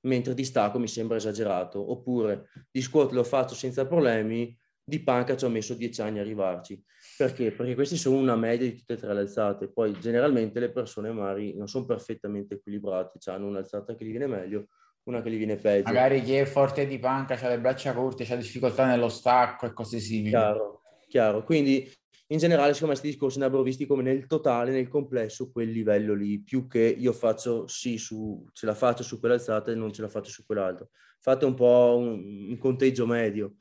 mentre 0.08 0.34
di 0.34 0.44
stacco 0.44 0.78
mi 0.78 0.88
sembra 0.88 1.16
esagerato. 1.16 1.90
Oppure 1.92 2.48
di 2.70 2.82
squat 2.82 3.12
lo 3.12 3.22
faccio 3.22 3.54
senza 3.54 3.86
problemi, 3.86 4.56
di 4.82 5.00
panca 5.00 5.36
ci 5.36 5.44
ho 5.44 5.50
messo 5.50 5.74
dieci 5.74 6.00
anni 6.00 6.18
a 6.18 6.22
arrivarci. 6.22 6.82
Perché? 7.16 7.52
Perché 7.52 7.74
questi 7.74 7.96
sono 7.96 8.16
una 8.16 8.36
media 8.36 8.66
di 8.66 8.74
tutte 8.74 8.94
e 8.94 8.96
tre 8.96 9.12
le 9.12 9.20
alzate. 9.20 9.70
Poi 9.70 9.92
generalmente 10.00 10.58
le 10.60 10.70
persone 10.70 11.12
magari 11.12 11.54
non 11.54 11.68
sono 11.68 11.84
perfettamente 11.84 12.54
equilibrate, 12.54 13.18
cioè 13.18 13.34
hanno 13.34 13.48
un'alzata 13.48 13.94
che 13.94 14.04
gli 14.04 14.10
viene 14.10 14.26
meglio, 14.26 14.68
una 15.04 15.20
che 15.20 15.30
gli 15.30 15.36
viene 15.36 15.56
peggio. 15.56 15.88
Magari 15.88 16.22
chi 16.22 16.34
è 16.34 16.44
forte 16.46 16.86
di 16.86 16.98
panca 16.98 17.38
ha 17.38 17.48
le 17.48 17.60
braccia 17.60 17.92
corte, 17.92 18.24
ha 18.32 18.36
difficoltà 18.36 18.86
nello 18.86 19.08
stacco 19.08 19.66
e 19.66 19.72
cose 19.72 19.98
simili. 19.98 20.30
Chiaro, 20.30 20.82
chiaro. 21.08 21.42
Quindi 21.42 21.90
in 22.30 22.38
generale, 22.38 22.74
secondo 22.74 22.92
me, 22.94 23.00
questi 23.00 23.08
discorsi 23.08 23.38
andrebbero 23.38 23.62
visti 23.62 23.86
come 23.86 24.02
nel 24.02 24.26
totale, 24.26 24.70
nel 24.70 24.88
complesso, 24.88 25.50
quel 25.50 25.70
livello 25.70 26.14
lì, 26.14 26.40
più 26.40 26.66
che 26.66 26.80
io 26.80 27.12
faccio 27.12 27.66
sì, 27.66 27.96
su, 27.96 28.46
ce 28.52 28.66
la 28.66 28.74
faccio 28.74 29.02
su 29.02 29.18
quell'alzata 29.18 29.70
e 29.70 29.74
non 29.74 29.92
ce 29.92 30.02
la 30.02 30.08
faccio 30.08 30.30
su 30.30 30.44
quell'altro. 30.44 30.90
Fate 31.20 31.46
un 31.46 31.54
po' 31.54 31.96
un, 31.98 32.48
un 32.50 32.58
conteggio 32.58 33.06
medio. 33.06 33.54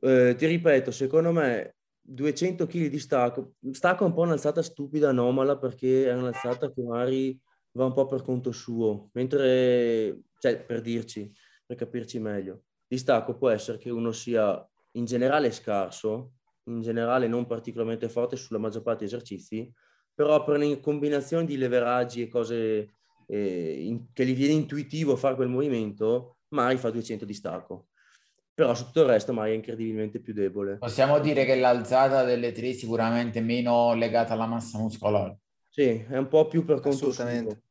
Eh, 0.00 0.34
ti 0.36 0.46
ripeto, 0.46 0.90
secondo 0.90 1.32
me 1.32 1.76
200 2.02 2.66
kg 2.66 2.86
di 2.88 2.98
stacco, 2.98 3.54
stacco 3.70 4.04
è 4.04 4.08
un 4.08 4.12
po' 4.12 4.22
un'alzata 4.22 4.60
stupida, 4.60 5.08
anomala, 5.08 5.56
perché 5.56 6.06
è 6.06 6.12
un'alzata 6.12 6.70
che 6.70 6.82
magari 6.82 7.40
va 7.72 7.86
un 7.86 7.94
po' 7.94 8.04
per 8.04 8.20
conto 8.22 8.52
suo, 8.52 9.08
mentre, 9.14 10.20
cioè, 10.38 10.62
per 10.62 10.82
dirci, 10.82 11.32
per 11.64 11.78
capirci 11.78 12.18
meglio, 12.18 12.64
di 12.86 12.98
stacco 12.98 13.36
può 13.38 13.48
essere 13.48 13.78
che 13.78 13.88
uno 13.88 14.12
sia 14.12 14.68
in 14.96 15.04
generale 15.04 15.50
scarso, 15.50 16.32
in 16.64 16.80
generale 16.82 17.26
non 17.26 17.46
particolarmente 17.46 18.08
forte 18.08 18.36
sulla 18.36 18.58
maggior 18.58 18.82
parte 18.82 19.04
degli 19.04 19.14
esercizi, 19.14 19.72
però 20.14 20.44
per 20.44 20.56
una 20.56 20.76
combinazione 20.78 21.44
di 21.44 21.56
leveraggi 21.56 22.22
e 22.22 22.28
cose 22.28 22.94
eh, 23.26 23.84
in, 23.84 24.12
che 24.12 24.24
gli 24.24 24.34
viene 24.34 24.54
intuitivo 24.54 25.16
fare 25.16 25.34
quel 25.34 25.48
movimento, 25.48 26.38
Mari 26.48 26.76
fa 26.76 26.90
200 26.90 27.24
di 27.24 27.34
stacco. 27.34 27.88
Però 28.54 28.72
su 28.74 28.84
tutto 28.84 29.00
il 29.00 29.08
resto 29.08 29.32
Mari 29.32 29.50
è 29.50 29.54
incredibilmente 29.54 30.20
più 30.20 30.32
debole. 30.32 30.78
Possiamo 30.78 31.18
dire 31.18 31.44
che 31.44 31.56
l'alzata 31.56 32.22
delle 32.22 32.52
tre 32.52 32.68
è 32.68 32.72
sicuramente 32.72 33.40
meno 33.40 33.94
legata 33.94 34.34
alla 34.34 34.46
massa 34.46 34.78
muscolare. 34.78 35.38
Sì, 35.68 36.04
è 36.08 36.16
un 36.16 36.28
po' 36.28 36.46
più 36.46 36.64
per 36.64 36.78
conto 36.78 37.08
Assolutamente. 37.08 37.62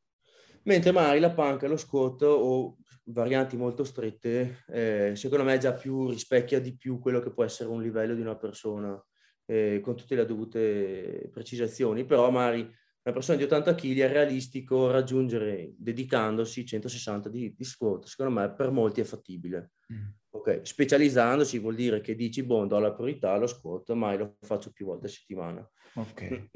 Mentre 0.64 0.92
Mari 0.92 1.20
la 1.20 1.30
panca, 1.30 1.66
lo 1.66 1.78
squat 1.78 2.20
o 2.22 2.76
varianti 3.04 3.56
molto 3.56 3.84
strette, 3.84 4.64
eh, 4.68 5.12
secondo 5.14 5.44
me 5.44 5.58
già 5.58 5.72
più 5.72 6.08
rispecchia 6.08 6.60
di 6.60 6.76
più 6.76 6.98
quello 6.98 7.20
che 7.20 7.32
può 7.32 7.44
essere 7.44 7.68
un 7.68 7.82
livello 7.82 8.14
di 8.14 8.20
una 8.20 8.36
persona 8.36 9.02
eh, 9.46 9.80
con 9.82 9.96
tutte 9.96 10.14
le 10.14 10.24
dovute 10.24 11.28
precisazioni, 11.30 12.04
però 12.04 12.30
magari 12.30 12.60
una 12.60 13.14
persona 13.14 13.36
di 13.36 13.44
80 13.44 13.74
kg 13.74 13.98
è 13.98 14.08
realistico 14.08 14.90
raggiungere 14.90 15.74
dedicandosi 15.76 16.64
160 16.64 17.28
di, 17.28 17.54
di 17.54 17.64
squat, 17.64 18.06
secondo 18.06 18.40
me 18.40 18.50
per 18.54 18.70
molti 18.70 19.02
è 19.02 19.04
fattibile. 19.04 19.72
Mm. 19.92 20.08
Okay. 20.30 20.60
Specializzandosi 20.64 21.58
vuol 21.58 21.74
dire 21.74 22.00
che 22.00 22.14
dici, 22.14 22.42
boh, 22.42 22.64
do 22.64 22.78
la 22.78 22.92
priorità 22.92 23.32
allo 23.32 23.46
squat, 23.46 23.92
ma 23.92 24.14
lo 24.16 24.36
faccio 24.40 24.72
più 24.72 24.86
volte 24.86 25.06
a 25.06 25.10
settimana. 25.10 25.70
Ok. 25.94 26.48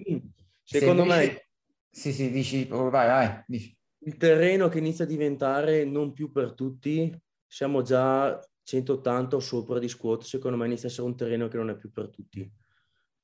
Secondo 0.62 1.02
Se 1.02 1.08
me... 1.08 1.48
Sì, 1.90 2.12
sì, 2.12 2.30
dici, 2.30 2.68
oh, 2.70 2.90
vai, 2.90 3.06
vai, 3.06 3.44
dici. 3.46 3.78
Il 4.00 4.16
terreno 4.16 4.68
che 4.68 4.78
inizia 4.78 5.04
a 5.04 5.08
diventare 5.08 5.84
non 5.84 6.12
più 6.12 6.30
per 6.30 6.52
tutti, 6.54 7.14
siamo 7.46 7.82
già 7.82 8.38
180 8.62 9.37
o 9.37 9.40
sopra 9.40 9.78
di 9.78 9.88
squat, 9.88 10.22
secondo 10.22 10.56
me 10.56 10.66
inizia 10.66 10.88
a 10.88 10.90
essere 10.90 11.06
un 11.06 11.16
terreno 11.16 11.48
che 11.48 11.56
non 11.56 11.70
è 11.70 11.76
più 11.76 11.90
per 11.90 12.11
tutti. 12.11 12.50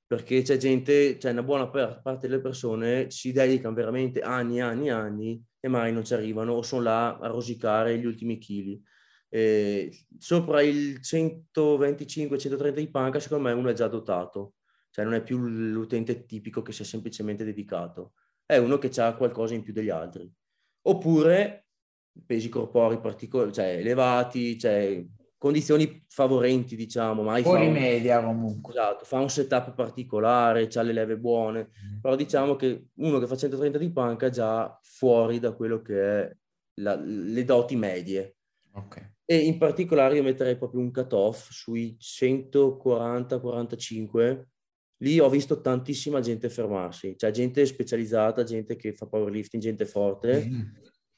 Perché 0.06 0.42
c'è 0.42 0.56
gente, 0.56 1.18
cioè 1.18 1.32
una 1.32 1.42
buona 1.42 1.68
parte 1.68 2.28
delle 2.28 2.40
persone 2.40 3.10
si 3.10 3.32
dedicano 3.32 3.74
veramente 3.74 4.20
anni, 4.20 4.60
anni, 4.60 4.90
anni 4.90 5.42
e 5.60 5.68
mai 5.68 5.92
non 5.92 6.04
ci 6.04 6.14
arrivano 6.14 6.52
o 6.52 6.62
sono 6.62 6.82
là 6.82 7.18
a 7.18 7.26
rosicare 7.28 7.98
gli 7.98 8.06
ultimi 8.06 8.38
chili. 8.38 8.80
Eh, 9.28 9.90
sopra 10.18 10.62
il 10.62 11.00
125-130 11.00 12.74
di 12.74 12.90
panca, 12.90 13.18
secondo 13.18 13.44
me 13.44 13.52
uno 13.52 13.70
è 13.70 13.72
già 13.72 13.88
dotato, 13.88 14.54
cioè 14.90 15.04
non 15.04 15.14
è 15.14 15.22
più 15.22 15.38
l'utente 15.38 16.24
tipico 16.24 16.62
che 16.62 16.72
si 16.72 16.82
è 16.82 16.84
semplicemente 16.84 17.44
dedicato, 17.44 18.12
è 18.46 18.58
uno 18.58 18.78
che 18.78 18.90
ha 19.00 19.16
qualcosa 19.16 19.54
in 19.54 19.62
più 19.62 19.72
degli 19.72 19.90
altri. 19.90 20.30
Oppure 20.87 21.64
pesi 22.27 22.49
corporei 22.49 23.01
particolari, 23.01 23.53
cioè 23.53 23.77
elevati, 23.79 24.59
cioè 24.59 25.05
condizioni 25.37 26.05
favorenti, 26.09 26.77
diciamo. 26.77 27.23
Mai 27.23 27.42
Fuori 27.42 27.64
fa 27.64 27.68
un, 27.68 27.75
media 27.75 28.25
comunque. 28.25 28.73
Esatto, 28.73 29.05
fa 29.05 29.18
un 29.18 29.29
setup 29.29 29.75
particolare, 29.75 30.70
ha 30.73 30.83
le 30.83 30.92
leve 30.92 31.18
buone, 31.18 31.68
mm. 31.68 31.99
però 32.01 32.16
diciamo 32.16 32.57
che 32.57 32.87
uno 32.94 33.18
che 33.18 33.27
fa 33.27 33.37
130 33.37 33.77
di 33.79 33.92
panca 33.92 34.27
è 34.27 34.31
già 34.31 34.79
fuori 34.83 35.40
da 35.40 35.53
quello 35.53 35.83
che 35.83 36.01
è 36.01 36.35
la, 36.81 36.97
le 36.97 37.44
doti 37.44 37.77
medie. 37.77 38.37
Okay. 38.73 39.12
E 39.27 39.37
in 39.37 39.59
particolare 39.59 40.16
io 40.16 40.23
metterei 40.23 40.57
proprio 40.57 40.81
un 40.81 40.90
cut-off 40.90 41.51
sui 41.51 41.94
140-45. 42.01 44.44
Lì 44.98 45.18
ho 45.18 45.28
visto 45.28 45.61
tantissima 45.61 46.20
gente 46.20 46.48
fermarsi, 46.48 47.16
cioè 47.16 47.30
gente 47.30 47.66
specializzata, 47.66 48.44
gente 48.44 48.76
che 48.76 48.94
fa 48.94 49.07
powerlifting, 49.07 49.62
gente 49.62 49.87
forte. 49.87 50.46
Mm. 50.46 50.61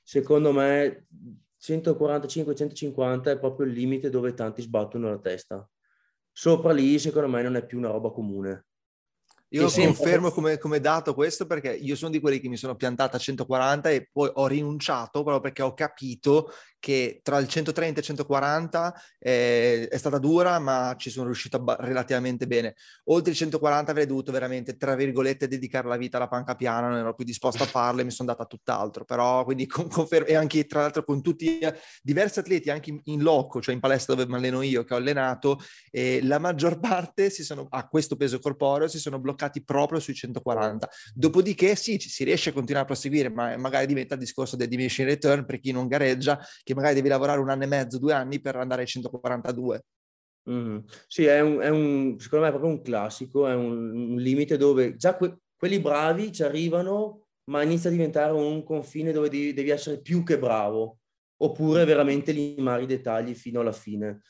Secondo 0.02 0.52
me 0.52 1.06
145-150 1.60 3.24
è 3.24 3.38
proprio 3.38 3.66
il 3.66 3.72
limite 3.72 4.08
dove 4.08 4.34
tanti 4.34 4.62
sbattono 4.62 5.10
la 5.10 5.18
testa. 5.18 5.68
Sopra 6.32 6.72
lì, 6.72 6.98
secondo 6.98 7.28
me, 7.28 7.42
non 7.42 7.56
è 7.56 7.64
più 7.64 7.78
una 7.78 7.90
roba 7.90 8.10
comune. 8.10 8.66
Io 9.50 9.68
che 9.68 9.84
confermo 9.84 10.30
come, 10.30 10.58
come, 10.58 10.80
dato 10.80 11.14
questo 11.14 11.46
perché 11.46 11.72
io 11.72 11.94
sono 11.94 12.10
di 12.10 12.20
quelli 12.20 12.40
che 12.40 12.48
mi 12.48 12.56
sono 12.56 12.74
piantata 12.74 13.16
a 13.16 13.20
140 13.20 13.90
e 13.90 14.08
poi 14.12 14.28
ho 14.34 14.46
rinunciato 14.48 15.22
proprio 15.22 15.40
perché 15.40 15.62
ho 15.62 15.72
capito 15.72 16.50
che 16.86 17.18
tra 17.20 17.38
il 17.38 17.48
130 17.48 17.96
e 17.96 17.98
il 17.98 18.06
140 18.06 19.02
eh, 19.18 19.88
è 19.88 19.96
stata 19.96 20.18
dura, 20.18 20.60
ma 20.60 20.94
ci 20.96 21.10
sono 21.10 21.24
riuscito 21.24 21.58
ba- 21.58 21.76
relativamente 21.80 22.46
bene. 22.46 22.76
Oltre 23.06 23.32
il 23.32 23.36
140 23.36 23.90
avrei 23.90 24.06
dovuto 24.06 24.30
veramente, 24.30 24.76
tra 24.76 24.94
virgolette, 24.94 25.48
dedicare 25.48 25.88
la 25.88 25.96
vita 25.96 26.18
alla 26.18 26.28
panca 26.28 26.54
piana, 26.54 26.88
non 26.88 26.98
ero 26.98 27.12
più 27.12 27.24
disposto 27.24 27.64
a 27.64 27.66
farlo 27.66 28.02
e 28.02 28.04
mi 28.04 28.12
sono 28.12 28.28
data 28.28 28.44
tutt'altro. 28.44 29.04
Però, 29.04 29.42
quindi 29.42 29.66
con, 29.66 29.88
confermo, 29.88 30.28
e 30.28 30.36
anche 30.36 30.64
tra 30.66 30.82
l'altro 30.82 31.02
con 31.02 31.22
tutti 31.22 31.58
eh, 31.58 31.74
diversi 32.04 32.38
atleti, 32.38 32.70
anche 32.70 32.90
in, 32.90 33.00
in, 33.06 33.20
loco, 33.20 33.60
cioè 33.60 33.74
in 33.74 33.80
palestra 33.80 34.14
dove 34.14 34.28
mi 34.28 34.36
alleno 34.36 34.62
io, 34.62 34.84
che 34.84 34.94
ho 34.94 34.96
allenato, 34.96 35.58
eh, 35.90 36.20
la 36.22 36.38
maggior 36.38 36.78
parte 36.78 37.30
si 37.30 37.42
sono, 37.42 37.66
a 37.68 37.88
questo 37.88 38.14
peso 38.14 38.38
corporeo 38.38 38.86
si 38.86 39.00
sono 39.00 39.18
bloccati 39.18 39.64
proprio 39.64 39.98
sui 39.98 40.14
140. 40.14 40.88
Dopodiché 41.14 41.74
sì, 41.74 41.98
ci, 41.98 42.08
si 42.08 42.22
riesce 42.22 42.50
a 42.50 42.52
continuare 42.52 42.84
a 42.84 42.88
proseguire, 42.88 43.28
ma 43.28 43.56
magari 43.56 43.86
diventa 43.86 44.14
il 44.14 44.20
discorso 44.20 44.54
del 44.54 44.68
diminishing 44.68 45.08
return 45.08 45.44
per 45.44 45.58
chi 45.58 45.72
non 45.72 45.88
gareggia, 45.88 46.38
che 46.62 46.74
magari 46.76 46.94
devi 46.94 47.08
lavorare 47.08 47.40
un 47.40 47.48
anno 47.48 47.64
e 47.64 47.66
mezzo, 47.66 47.98
due 47.98 48.12
anni 48.12 48.40
per 48.40 48.56
andare 48.56 48.82
ai 48.82 48.86
142. 48.86 49.84
Mm. 50.48 50.78
Sì, 51.08 51.24
è 51.24 51.40
un, 51.40 51.58
è 51.58 51.68
un, 51.68 52.16
secondo 52.18 52.44
me 52.44 52.50
è 52.50 52.54
proprio 52.54 52.72
un 52.72 52.82
classico, 52.82 53.48
è 53.48 53.54
un, 53.54 54.10
un 54.12 54.16
limite 54.16 54.56
dove 54.56 54.94
già 54.96 55.16
que- 55.16 55.38
quelli 55.56 55.80
bravi 55.80 56.30
ci 56.32 56.42
arrivano, 56.44 57.28
ma 57.44 57.62
inizia 57.62 57.88
a 57.90 57.92
diventare 57.92 58.32
un 58.32 58.62
confine 58.62 59.10
dove 59.12 59.28
devi, 59.28 59.52
devi 59.52 59.70
essere 59.70 60.00
più 60.00 60.22
che 60.22 60.38
bravo, 60.38 60.98
oppure 61.38 61.84
veramente 61.84 62.30
limare 62.32 62.82
i 62.82 62.86
dettagli 62.86 63.34
fino 63.34 63.60
alla 63.60 63.72
fine. 63.72 64.20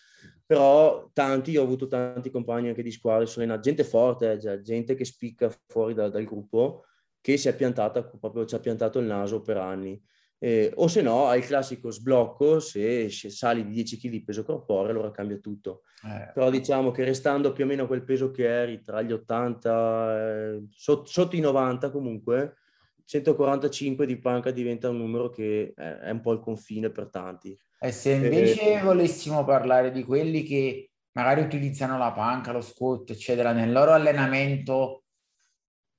Però 0.47 1.11
tanti, 1.13 1.51
io 1.51 1.63
ho 1.63 1.65
avuto 1.65 1.87
tanti 1.89 2.31
compagni 2.31 2.69
anche 2.69 2.83
di 2.83 2.93
squadra, 2.93 3.27
sono 3.27 3.59
gente 3.59 3.85
forte, 3.85 4.33
eh, 4.33 4.41
cioè, 4.41 4.61
gente 4.61 4.95
che 4.95 5.05
spicca 5.05 5.53
fuori 5.67 5.93
da, 5.93 6.09
dal 6.09 6.25
gruppo, 6.25 6.85
che 7.21 7.37
si 7.37 7.49
è 7.49 7.57
piantata, 7.57 8.05
proprio 8.05 8.47
ci 8.47 8.55
ha 8.55 8.61
piantato 8.61 9.01
il 9.01 9.07
naso 9.07 9.43
per 9.43 9.57
anni. 9.57 10.01
Eh, 10.39 10.71
o 10.77 10.87
se 10.87 11.01
no 11.01 11.29
hai 11.29 11.39
il 11.39 11.47
classico 11.47 11.91
sblocco, 11.91 12.61
se, 12.61 13.09
se 13.09 13.31
sali 13.31 13.65
di 13.65 13.73
10 13.73 13.99
kg 13.99 14.11
di 14.11 14.23
peso 14.23 14.45
corporeo 14.45 14.91
allora 14.91 15.11
cambia 15.11 15.39
tutto. 15.39 15.83
Eh. 16.05 16.31
Però 16.33 16.51
diciamo 16.51 16.91
che 16.91 17.05
restando 17.05 17.53
più 17.53 17.65
o 17.65 17.67
meno 17.67 17.87
quel 17.87 18.05
peso 18.05 18.31
che 18.31 18.47
eri, 18.47 18.83
tra 18.83 19.01
gli 19.03 19.13
80, 19.13 20.19
eh, 20.19 20.67
sotto, 20.71 21.07
sotto, 21.07 21.37
i 21.37 21.41
90 21.41 21.91
comunque, 21.91 22.57
145 23.05 24.05
di 24.05 24.19
panca 24.19 24.51
diventa 24.51 24.91
un 24.91 24.99
numero 24.99 25.31
che 25.31 25.73
è, 25.75 25.83
è 25.83 26.11
un 26.11 26.21
po' 26.21 26.33
il 26.33 26.41
confine 26.41 26.91
per 26.91 27.09
tanti. 27.09 27.59
E 27.79 27.93
se 27.93 28.13
invece 28.13 28.79
eh, 28.79 28.83
volessimo 28.83 29.45
parlare 29.45 29.91
di 29.91 30.03
quelli 30.03 30.43
che 30.43 30.91
magari 31.13 31.41
utilizzano 31.41 31.97
la 31.97 32.13
panca, 32.13 32.53
lo 32.53 32.61
squat, 32.61 33.11
eccetera, 33.11 33.53
nel 33.53 33.73
loro 33.73 33.93
allenamento 33.93 35.05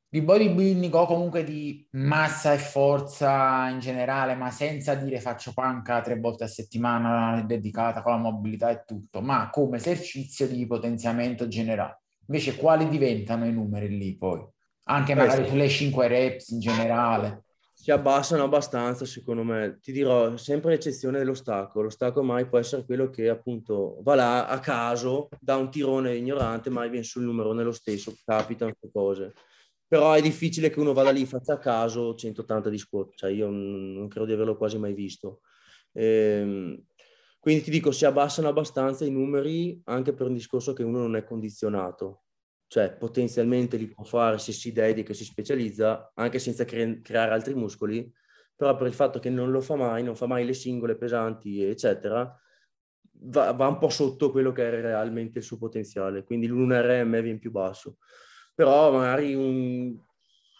di 0.10 0.22
bodybuilding 0.22 0.94
o 0.94 1.06
comunque 1.06 1.44
di 1.44 1.86
massa 1.92 2.54
e 2.54 2.58
forza 2.58 3.68
in 3.68 3.80
generale, 3.80 4.36
ma 4.36 4.52
senza 4.52 4.96
dire 4.96 5.20
faccio 5.20 5.52
panca 5.54 6.02
tre 6.02 6.18
volte 6.18 6.46
a 6.46 6.48
settimana 6.48 7.42
dedicata 7.42 8.02
con 8.02 8.14
la 8.14 8.18
mobilità 8.18 8.70
e 8.70 8.84
tutto, 8.86 9.22
ma 9.22 9.50
come 9.50 9.78
esercizio 9.78 10.48
di 10.48 10.66
potenziamento 10.66 11.48
generale. 11.48 12.02
Invece 12.28 12.56
quali 12.56 12.88
diventano 12.88 13.46
i 13.46 13.52
numeri 13.52 13.90
lì 13.98 14.16
poi? 14.18 14.46
Anche 14.90 15.14
magari 15.14 15.48
sulle 15.48 15.68
5 15.68 16.08
reps 16.08 16.50
in 16.50 16.60
generale. 16.60 17.44
Si 17.74 17.92
abbassano 17.92 18.44
abbastanza, 18.44 19.06
secondo 19.06 19.44
me. 19.44 19.78
Ti 19.82 19.92
dirò, 19.92 20.36
sempre 20.38 20.72
l'eccezione 20.72 21.20
dello 21.20 21.34
stacco. 21.34 21.82
Lo 21.82 21.90
stacco 21.90 22.24
mai 22.24 22.48
può 22.48 22.58
essere 22.58 22.86
quello 22.86 23.10
che 23.10 23.30
appunto 23.30 24.00
va 24.02 24.16
là 24.16 24.48
a 24.48 24.60
caso, 24.60 25.28
da 25.40 25.58
un 25.58 25.70
tirone 25.70 26.16
ignorante, 26.16 26.70
mai 26.70 26.90
viene 26.90 27.06
sul 27.06 27.24
numero 27.24 27.54
nello 27.54 27.72
stesso, 27.74 28.14
capitano 28.26 28.72
queste 28.72 28.98
cose 28.98 29.34
però 29.88 30.14
è 30.14 30.22
difficile 30.22 30.70
che 30.70 30.80
uno 30.80 30.94
vada 30.94 31.12
lì, 31.12 31.26
faccia 31.26 31.54
a 31.54 31.58
caso 31.60 32.14
180 32.14 32.70
di 32.70 32.78
squat, 32.78 33.14
cioè 33.16 33.32
io 33.32 33.50
non 33.50 34.08
credo 34.10 34.26
di 34.26 34.34
averlo 34.34 34.58
quasi 34.58 34.78
mai 34.78 34.94
visto. 34.94 35.42
Ehm, 35.94 36.84
quindi 37.40 37.64
ti 37.64 37.72
dico, 37.72 37.92
si 37.92 38.06
abbassano 38.06 38.50
abbastanza 38.50 39.06
i 39.06 39.12
numeri 39.12 39.80
anche 39.86 40.14
per 40.14 40.28
un 40.28 40.34
discorso 40.34 40.74
che 40.74 40.84
uno 40.84 41.00
non 41.00 41.16
è 41.16 41.24
condizionato, 41.24 42.24
cioè 42.68 42.94
potenzialmente 42.94 43.78
li 43.78 43.88
può 43.88 44.04
fare 44.04 44.38
se 44.38 44.52
si 44.52 44.74
dedica, 44.74 45.14
si 45.14 45.24
specializza, 45.24 46.12
anche 46.16 46.40
senza 46.40 46.66
cre- 46.66 47.00
creare 47.02 47.32
altri 47.32 47.54
muscoli, 47.54 48.12
però 48.56 48.76
per 48.76 48.88
il 48.88 48.94
fatto 48.94 49.20
che 49.20 49.30
non 49.30 49.52
lo 49.52 49.62
fa 49.62 49.76
mai, 49.76 50.04
non 50.04 50.16
fa 50.16 50.28
mai 50.28 50.46
le 50.46 50.54
singole 50.54 50.98
pesanti, 50.98 51.64
eccetera, 51.64 52.30
va, 53.22 53.52
va 53.54 53.68
un 53.68 53.78
po' 53.78 53.90
sotto 53.90 54.32
quello 54.32 54.52
che 54.52 54.68
è 54.68 54.82
realmente 54.82 55.40
il 55.40 55.46
suo 55.46 55.58
potenziale, 55.58 56.24
quindi 56.26 56.48
l'1RM 56.48 57.22
viene 57.22 57.40
più 57.40 57.52
basso 57.52 57.98
però 58.58 58.92
magari 58.92 59.36
un 59.36 59.96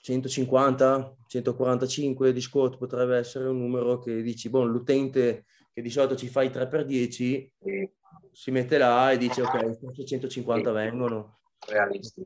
150, 0.04 1.16
145 1.26 2.32
di 2.32 2.42
squat 2.42 2.78
potrebbe 2.78 3.18
essere 3.18 3.48
un 3.48 3.58
numero 3.58 3.98
che 3.98 4.22
dici, 4.22 4.52
boh, 4.52 4.66
l'utente 4.66 5.46
che 5.74 5.82
di 5.82 5.90
solito 5.90 6.16
ci 6.16 6.28
fa 6.28 6.44
i 6.44 6.50
3x10 6.50 7.50
si 8.32 8.52
mette 8.52 8.78
là 8.78 9.10
e 9.10 9.18
dice, 9.18 9.42
ok, 9.42 9.80
forse 9.80 10.06
150 10.06 10.72
vengono. 10.74 11.40
Realisti. 11.68 12.24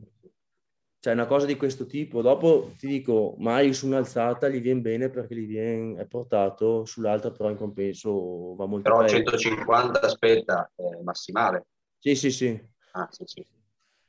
Cioè 0.99 1.13
una 1.13 1.25
cosa 1.25 1.45
di 1.45 1.55
questo 1.55 1.85
tipo. 1.85 2.21
Dopo 2.21 2.73
ti 2.77 2.87
dico, 2.87 3.35
mai 3.37 3.73
su 3.73 3.87
un'alzata 3.87 4.49
gli 4.49 4.59
viene 4.59 4.81
bene 4.81 5.09
perché 5.09 5.35
gli 5.35 5.47
viene, 5.47 6.01
è 6.01 6.05
portato, 6.05 6.83
sull'altra 6.83 7.31
però 7.31 7.49
in 7.49 7.55
compenso 7.55 8.55
va 8.55 8.65
molto 8.65 8.89
Però 8.89 9.05
peggio. 9.05 9.31
150 9.31 10.01
aspetta, 10.01 10.69
è 10.75 11.01
massimale. 11.01 11.67
Sì, 11.97 12.13
sì, 12.15 12.29
sì. 12.29 12.61
Ah, 12.91 13.07
sì, 13.09 13.23
sì. 13.25 13.59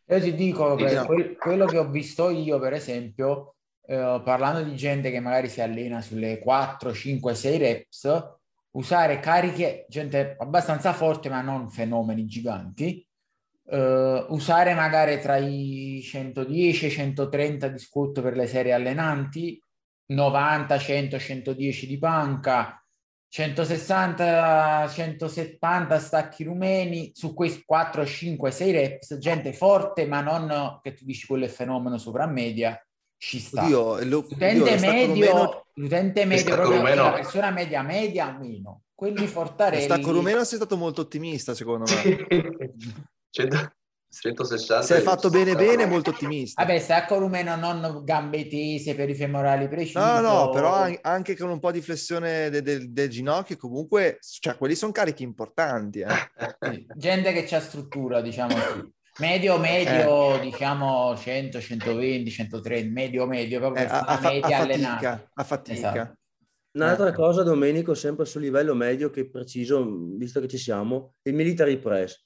Io 0.07 0.21
ti 0.21 0.35
dico, 0.35 0.75
per 0.75 1.07
quel, 1.07 1.37
quello 1.37 1.67
che 1.67 1.79
ho 1.79 1.89
visto 1.89 2.31
io, 2.31 2.59
per 2.59 2.73
esempio, 2.73 3.55
eh, 3.87 4.21
parlando 4.25 4.63
di 4.63 4.77
gente 4.77 5.11
che 5.11 5.21
magari 5.21 5.49
si 5.49 5.61
allena 5.61 6.01
sulle 6.01 6.39
4, 6.39 6.93
5, 6.93 7.35
6 7.35 7.59
reps, 7.59 8.23
usare 8.73 9.21
cariche, 9.21 9.87
gente 9.89 10.37
abbastanza 10.39 10.93
forte 10.93 11.29
ma 11.29 11.41
non 11.41 11.71
fenomeni 11.71 12.27
giganti, 12.27 13.07
eh, 13.67 14.27
usare 14.29 14.75
magari 14.75 15.21
tra 15.21 15.37
i 15.37 16.01
110 16.03 16.85
e 16.85 16.89
i 16.89 16.91
130 16.91 17.69
di 17.69 17.79
squat 17.79 18.21
per 18.21 18.37
le 18.37 18.47
serie 18.47 18.73
allenanti, 18.73 19.61
90, 20.07 20.79
100, 20.79 21.19
110 21.19 21.87
di 21.87 21.99
panca, 21.99 22.82
160, 23.33 24.89
170 24.89 25.99
stacchi 25.99 26.45
rumeni 26.45 27.13
su 27.15 27.33
quei 27.33 27.63
4, 27.65 28.05
5, 28.05 28.51
6 28.51 28.73
reps, 28.73 29.17
gente 29.17 29.55
forte, 29.55 30.05
ma 30.07 30.21
non 30.21 30.79
che 30.83 30.93
tu 30.93 31.07
dici 31.07 31.27
quello 31.27 31.47
è 31.47 31.49
fenomeno 31.49 31.97
sopra 31.97 32.27
media, 32.27 32.79
ci 33.17 33.39
sta. 33.39 33.65
Oddio, 33.65 34.05
lo, 34.05 34.27
l'utente, 34.29 34.79
medio, 34.79 35.07
rumeno, 35.07 35.65
l'utente 35.77 36.27
medio, 36.27 36.63
rumeno. 36.63 37.05
la 37.05 37.13
persona 37.13 37.51
media 37.51 37.81
media 37.81 38.37
meno. 38.39 38.83
Quelli 38.95 39.27
fortarelli. 39.27 39.85
Stacco 39.85 40.13
rumeno 40.13 40.45
sei 40.45 40.59
stato 40.59 40.77
molto 40.77 41.01
ottimista, 41.01 41.55
secondo 41.55 41.87
me. 41.91 43.73
160 44.13 44.83
se 44.83 44.99
è 44.99 45.01
fatto 45.01 45.31
bene 45.31 45.55
bene 45.55 45.87
molto 45.87 46.11
ottimista 46.11 46.63
vabbè 46.63 46.79
sacco 46.79 47.19
rumeno 47.19 47.57
non 47.57 48.03
gambe 48.05 48.47
tese 48.47 48.95
per 48.95 49.09
i 49.09 49.15
femorali 49.15 49.69
precisi 49.69 49.97
no 49.97 50.21
no 50.21 50.51
però 50.51 50.87
anche 51.01 51.37
con 51.37 51.51
un 51.51 51.59
po' 51.59 51.71
di 51.71 51.81
flessione 51.81 52.51
del, 52.51 52.63
del, 52.63 52.93
del 52.93 53.09
ginocchio 53.09 53.57
comunque 53.57 54.19
cioè 54.21 54.57
quelli 54.57 54.75
sono 54.75 54.93
carichi 54.93 55.23
importanti 55.23 56.01
eh. 56.01 56.87
gente 56.95 57.33
che 57.33 57.45
c'ha 57.45 57.61
struttura 57.61 58.21
diciamo 58.21 58.55
sì. 58.55 58.93
medio 59.19 59.59
medio 59.59 60.37
eh. 60.37 60.41
diciamo 60.41 61.17
100 61.17 61.61
120 61.61 62.31
130 62.31 62.93
medio 62.93 63.27
medio 63.27 63.61
proprio 63.61 63.85
eh, 63.85 63.89
a, 63.89 64.01
a, 64.01 64.21
media 64.21 64.59
a 64.59 64.67
fatica, 64.67 65.31
a 65.33 65.45
fatica. 65.45 65.75
Esatto. 65.75 66.17
Un'altra 66.75 67.09
eh. 67.09 67.13
cosa, 67.13 67.43
Domenico, 67.43 67.93
sempre 67.93 68.25
sul 68.25 68.41
livello 68.41 68.75
medio 68.75 69.11
che 69.11 69.29
preciso, 69.29 69.87
visto 70.17 70.41
che 70.41 70.49
ci 70.49 70.57
siamo, 70.57 71.17
il 71.25 71.35
military 71.35 71.77
press 71.77 72.19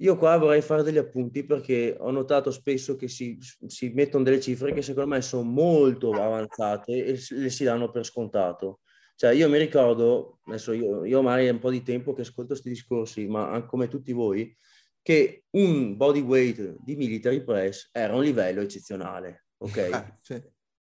io 0.00 0.16
qua 0.16 0.36
vorrei 0.36 0.60
fare 0.60 0.82
degli 0.82 0.98
appunti 0.98 1.44
perché 1.44 1.96
ho 1.98 2.10
notato 2.10 2.50
spesso 2.50 2.96
che 2.96 3.08
si, 3.08 3.38
si 3.66 3.88
mettono 3.90 4.24
delle 4.24 4.40
cifre 4.40 4.72
che 4.72 4.82
secondo 4.82 5.10
me 5.10 5.22
sono 5.22 5.42
molto 5.42 6.10
avanzate 6.10 7.04
e 7.04 7.18
le 7.30 7.50
si 7.50 7.64
danno 7.64 7.90
per 7.90 8.04
scontato. 8.04 8.80
Cioè 9.16 9.32
io 9.32 9.48
mi 9.48 9.58
ricordo, 9.58 10.38
adesso 10.44 10.72
io, 10.72 11.04
io 11.04 11.22
magari 11.22 11.46
è 11.46 11.50
un 11.50 11.58
po' 11.58 11.70
di 11.70 11.82
tempo 11.82 12.12
che 12.12 12.20
ascolto 12.20 12.50
questi 12.50 12.68
discorsi, 12.68 13.26
ma 13.26 13.64
come 13.66 13.88
tutti 13.88 14.12
voi, 14.12 14.56
che 15.02 15.44
un 15.50 15.96
body 15.96 16.20
weight 16.20 16.76
di 16.84 16.94
military 16.94 17.42
press 17.42 17.88
era 17.90 18.14
un 18.14 18.22
livello 18.22 18.60
eccezionale, 18.60 19.46
ok? 19.58 19.76
Ah, 19.92 20.18
sì. 20.22 20.40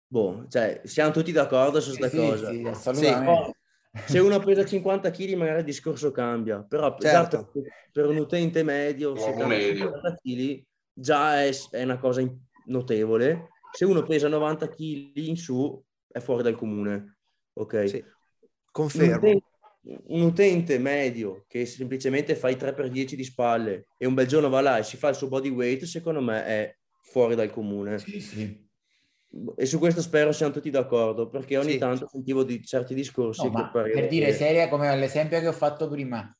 Boh, 0.08 0.46
cioè 0.48 0.82
siamo 0.84 1.10
tutti 1.10 1.32
d'accordo 1.32 1.80
su 1.80 1.96
questa 1.96 2.08
sì, 2.08 2.16
cosa. 2.16 2.50
Sì, 2.50 2.66
assolutamente. 2.66 3.44
Sì, 3.44 3.54
se 4.04 4.18
uno 4.18 4.38
pesa 4.38 4.64
50 4.64 5.10
kg 5.10 5.34
magari 5.34 5.58
il 5.60 5.64
discorso 5.64 6.10
cambia, 6.10 6.62
però 6.62 6.96
certo. 6.98 7.52
per 7.92 8.06
un 8.06 8.18
utente 8.18 8.62
medio, 8.62 9.16
se 9.16 9.34
medio. 9.44 9.84
50 9.84 10.14
kg 10.22 10.62
già 10.92 11.42
è, 11.42 11.50
è, 11.70 11.82
una 11.82 11.98
cosa 11.98 12.22
notevole. 12.66 13.48
Se 13.72 13.84
uno 13.84 14.02
pesa 14.02 14.28
90 14.28 14.68
kg 14.68 15.16
in 15.16 15.36
su 15.36 15.82
è 16.08 16.20
fuori 16.20 16.42
dal 16.42 16.56
comune, 16.56 17.18
ok? 17.54 17.88
Sì. 17.88 18.04
Confermo. 18.70 19.12
Un 19.12 19.16
utente, 19.16 19.44
un 20.06 20.20
utente, 20.22 20.78
medio 20.78 21.44
che 21.46 21.66
semplicemente 21.66 22.34
fa 22.34 22.48
i 22.48 22.56
3x10 22.56 23.14
di 23.14 23.24
spalle 23.24 23.86
e 23.96 24.06
un 24.06 24.14
bel 24.14 24.26
giorno 24.26 24.48
va 24.48 24.60
là 24.60 24.78
e 24.78 24.82
si 24.82 24.96
fa 24.96 25.08
il 25.08 25.14
suo 25.14 25.28
body 25.28 25.50
weight, 25.50 25.84
secondo 25.84 26.20
me 26.20 26.44
è 26.44 26.76
fuori 27.00 27.34
dal 27.34 27.50
comune. 27.50 27.98
Sì, 27.98 28.20
sì 28.20 28.64
e 29.56 29.66
su 29.66 29.78
questo 29.78 30.00
spero 30.00 30.32
siamo 30.32 30.52
tutti 30.52 30.70
d'accordo 30.70 31.28
perché 31.28 31.56
ogni 31.56 31.72
sì. 31.72 31.78
tanto 31.78 32.08
sentivo 32.08 32.44
di 32.44 32.62
certi 32.64 32.94
discorsi 32.94 33.48
no, 33.50 33.70
per 33.70 34.08
dire 34.08 34.26
che... 34.26 34.32
seria 34.32 34.68
come 34.68 34.94
l'esempio 34.96 35.40
che 35.40 35.48
ho 35.48 35.52
fatto 35.52 35.88
prima 35.88 36.34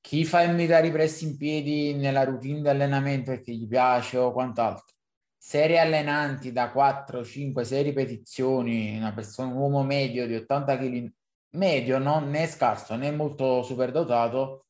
chi 0.00 0.24
fa 0.24 0.42
il 0.42 0.54
military 0.54 0.90
press 0.90 1.22
in 1.22 1.36
piedi 1.36 1.94
nella 1.94 2.24
routine 2.24 2.60
di 2.60 2.68
allenamento 2.68 3.30
perché 3.30 3.52
gli 3.52 3.66
piace 3.66 4.18
o 4.18 4.32
quant'altro 4.32 4.94
serie 5.36 5.78
allenanti 5.78 6.52
da 6.52 6.70
4, 6.70 7.22
5, 7.24 7.64
6 7.64 7.82
ripetizioni 7.82 8.96
una 8.96 9.12
persona, 9.12 9.52
un 9.52 9.56
uomo 9.56 9.82
medio 9.82 10.26
di 10.26 10.34
80 10.34 10.78
kg 10.78 11.12
medio 11.50 11.98
non 11.98 12.30
né 12.30 12.46
scarso 12.46 12.96
né 12.96 13.10
molto 13.10 13.62
superdotato 13.62 14.64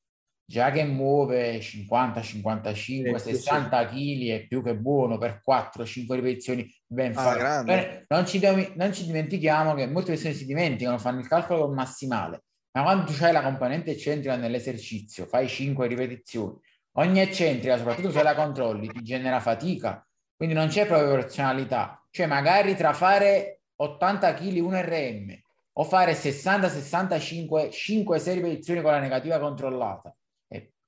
già 0.46 0.70
che 0.70 0.84
muove 0.84 1.60
50, 1.60 2.20
55, 2.20 3.10
eh, 3.10 3.18
60 3.18 3.86
kg 3.86 4.28
è 4.28 4.46
più 4.46 4.62
che 4.62 4.76
buono 4.76 5.16
per 5.16 5.40
4-5 5.46 6.14
ripetizioni 6.14 6.70
ben 6.86 7.12
ah, 7.16 7.22
fatte. 7.22 8.04
Non 8.08 8.26
ci, 8.26 8.40
non 8.74 8.92
ci 8.92 9.06
dimentichiamo 9.06 9.74
che 9.74 9.86
molte 9.86 10.12
persone 10.12 10.34
si 10.34 10.44
dimenticano, 10.44 10.98
fanno 10.98 11.20
il 11.20 11.28
calcolo 11.28 11.68
massimale, 11.72 12.44
ma 12.72 12.82
quando 12.82 13.10
tu 13.10 13.24
hai 13.24 13.32
la 13.32 13.42
componente 13.42 13.92
eccentrica 13.92 14.36
nell'esercizio, 14.36 15.24
fai 15.24 15.48
5 15.48 15.86
ripetizioni, 15.86 16.58
ogni 16.92 17.20
eccentrica, 17.20 17.78
soprattutto 17.78 18.10
se 18.10 18.22
la 18.22 18.34
controlli, 18.34 18.88
ti 18.88 19.02
genera 19.02 19.40
fatica, 19.40 20.06
quindi 20.36 20.54
non 20.54 20.68
c'è 20.68 20.86
proporzionalità. 20.86 22.04
Cioè 22.10 22.26
magari 22.26 22.76
tra 22.76 22.92
fare 22.92 23.62
80 23.76 24.34
kg 24.34 24.58
1 24.58 24.80
RM 24.82 25.38
o 25.76 25.84
fare 25.84 26.12
60-65, 26.12 27.70
5-6 27.70 28.34
ripetizioni 28.34 28.82
con 28.82 28.92
la 28.92 29.00
negativa 29.00 29.40
controllata 29.40 30.14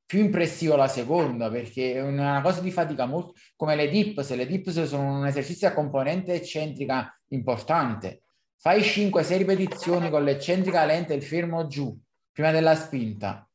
più 0.06 0.20
impressivo 0.20 0.76
la 0.76 0.86
seconda 0.86 1.50
perché 1.50 1.94
è 1.94 2.00
una 2.00 2.40
cosa 2.40 2.60
di 2.60 2.70
fatica 2.70 3.06
molto 3.06 3.32
come 3.56 3.74
le 3.74 3.88
dips, 3.88 4.34
le 4.34 4.46
dips 4.46 4.84
sono 4.84 5.18
un 5.18 5.26
esercizio 5.26 5.66
a 5.66 5.72
componente 5.72 6.32
eccentrica 6.32 7.20
importante. 7.30 8.22
Fai 8.58 8.80
5-6 8.80 9.36
ripetizioni 9.36 10.08
con 10.08 10.24
l'eccentrica 10.24 10.84
lenta 10.84 11.12
e 11.12 11.16
il 11.16 11.22
fermo 11.22 11.66
giù 11.66 11.94
prima 12.32 12.52
della 12.52 12.74
spinta, 12.74 13.48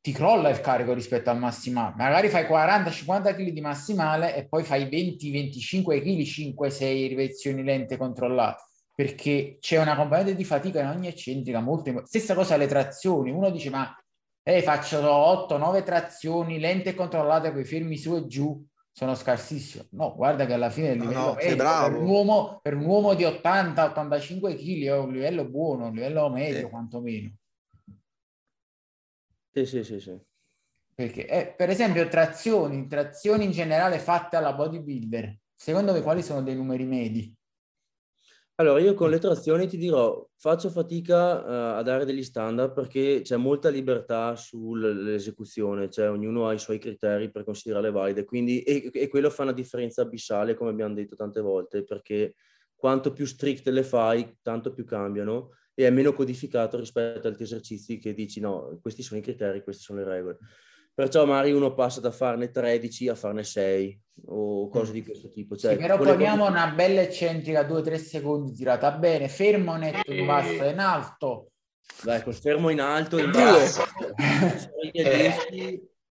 ti 0.00 0.12
crolla 0.12 0.50
il 0.50 0.60
carico 0.60 0.92
rispetto 0.92 1.30
al 1.30 1.38
massimale. 1.38 1.94
Magari 1.96 2.28
fai 2.28 2.44
40-50 2.44 3.34
kg 3.34 3.48
di 3.48 3.60
massimale 3.60 4.36
e 4.36 4.46
poi 4.48 4.64
fai 4.64 4.84
20-25 4.84 6.00
kg, 6.00 6.64
5-6 6.64 7.08
ripetizioni 7.08 7.62
lente 7.62 7.96
controllate 7.96 8.62
perché 8.94 9.56
c'è 9.58 9.78
una 9.78 9.96
componente 9.96 10.34
di 10.34 10.44
fatica 10.44 10.80
in 10.80 10.88
ogni 10.88 11.08
eccentrica 11.08 11.60
molto 11.60 11.88
importante. 11.88 12.18
Stessa 12.18 12.34
cosa 12.34 12.54
alle 12.54 12.66
trazioni. 12.66 13.30
Uno 13.30 13.50
dice 13.50 13.70
ma 13.70 13.96
eh, 14.44 14.62
faccio 14.62 15.00
8-9 15.00 15.82
trazioni 15.84 16.58
lente 16.58 16.90
e 16.90 16.94
controllate 16.94 17.52
con 17.52 17.60
i 17.60 17.64
fermi 17.64 17.96
su 17.96 18.16
e 18.16 18.26
giù, 18.26 18.64
sono 18.90 19.14
scarsissimo. 19.14 19.86
No, 19.90 20.14
guarda 20.14 20.46
che 20.46 20.52
alla 20.52 20.70
fine 20.70 20.90
il 20.90 21.00
livello 21.00 21.20
no, 21.20 21.34
medio, 21.34 21.56
per, 21.56 21.92
un 21.94 22.06
uomo, 22.06 22.60
per 22.60 22.74
un 22.74 22.84
uomo 22.84 23.14
di 23.14 23.24
80-85 23.24 24.56
kg 24.56 24.84
è 24.84 24.96
un 24.98 25.12
livello 25.12 25.48
buono, 25.48 25.86
un 25.86 25.94
livello 25.94 26.28
medio 26.28 26.60
sì. 26.60 26.68
quantomeno. 26.68 27.32
Sì, 29.52 29.66
sì, 29.66 29.84
sì, 29.84 30.00
sì. 30.00 30.18
Perché, 30.94 31.26
eh, 31.26 31.54
per 31.56 31.70
esempio, 31.70 32.06
trazioni, 32.08 32.86
trazioni 32.86 33.44
in 33.44 33.50
generale 33.50 33.98
fatte 33.98 34.36
alla 34.36 34.52
bodybuilder, 34.52 35.38
secondo 35.54 35.92
me 35.92 36.02
quali 36.02 36.22
sono 36.22 36.42
dei 36.42 36.54
numeri 36.54 36.84
medi? 36.84 37.34
Allora, 38.56 38.80
io 38.80 38.92
con 38.94 39.08
le 39.08 39.18
trazioni 39.18 39.66
ti 39.66 39.78
dirò, 39.78 40.28
faccio 40.36 40.68
fatica 40.68 41.42
uh, 41.42 41.78
a 41.78 41.82
dare 41.82 42.04
degli 42.04 42.22
standard 42.22 42.72
perché 42.74 43.22
c'è 43.22 43.36
molta 43.36 43.70
libertà 43.70 44.36
sull'esecuzione, 44.36 45.88
cioè 45.88 46.10
ognuno 46.10 46.46
ha 46.46 46.52
i 46.52 46.58
suoi 46.58 46.78
criteri 46.78 47.30
per 47.30 47.44
considerarle 47.44 47.90
valide, 47.90 48.24
quindi, 48.24 48.62
e, 48.62 48.90
e, 48.92 49.08
quello 49.08 49.30
fa 49.30 49.44
una 49.44 49.52
differenza 49.52 50.02
abissale, 50.02 50.54
come 50.54 50.70
abbiamo 50.70 50.94
detto 50.94 51.16
tante 51.16 51.40
volte, 51.40 51.82
perché 51.82 52.34
quanto 52.76 53.12
più 53.12 53.24
strict 53.24 53.68
le 53.68 53.82
fai, 53.82 54.36
tanto 54.42 54.72
più 54.72 54.84
cambiano 54.84 55.52
e 55.74 55.86
è 55.86 55.90
meno 55.90 56.12
codificato 56.12 56.78
rispetto 56.78 57.20
ad 57.20 57.26
altri 57.26 57.44
esercizi 57.44 57.98
che 57.98 58.12
dici 58.12 58.38
no, 58.38 58.78
questi 58.82 59.02
sono 59.02 59.18
i 59.18 59.22
criteri, 59.22 59.62
queste 59.62 59.82
sono 59.82 60.00
le 60.00 60.04
regole. 60.04 60.38
Perciò 60.94 61.24
magari 61.24 61.52
uno 61.52 61.72
passa 61.72 62.00
da 62.00 62.10
farne 62.10 62.50
13 62.50 63.08
a 63.08 63.14
farne 63.14 63.44
6 63.44 64.00
o 64.26 64.68
cose 64.68 64.92
di 64.92 65.02
questo 65.02 65.28
tipo. 65.28 65.56
Cioè, 65.56 65.72
sì, 65.72 65.78
però 65.78 65.96
poniamo 65.96 66.44
cose... 66.44 66.50
una 66.50 66.68
bella 66.68 67.00
eccentrica 67.00 67.66
2-3 67.66 67.94
secondi 67.96 68.52
tirata 68.52 68.90
bene, 68.92 69.28
fermo 69.28 69.76
netto 69.76 70.12
in 70.12 70.26
basso 70.26 70.62
e 70.62 70.70
in 70.70 70.78
alto. 70.78 71.46
Dai, 72.02 72.22
col 72.22 72.34
fermo 72.34 72.68
in 72.68 72.80
alto 72.80 73.18
in 73.18 73.30
basso. 73.30 73.84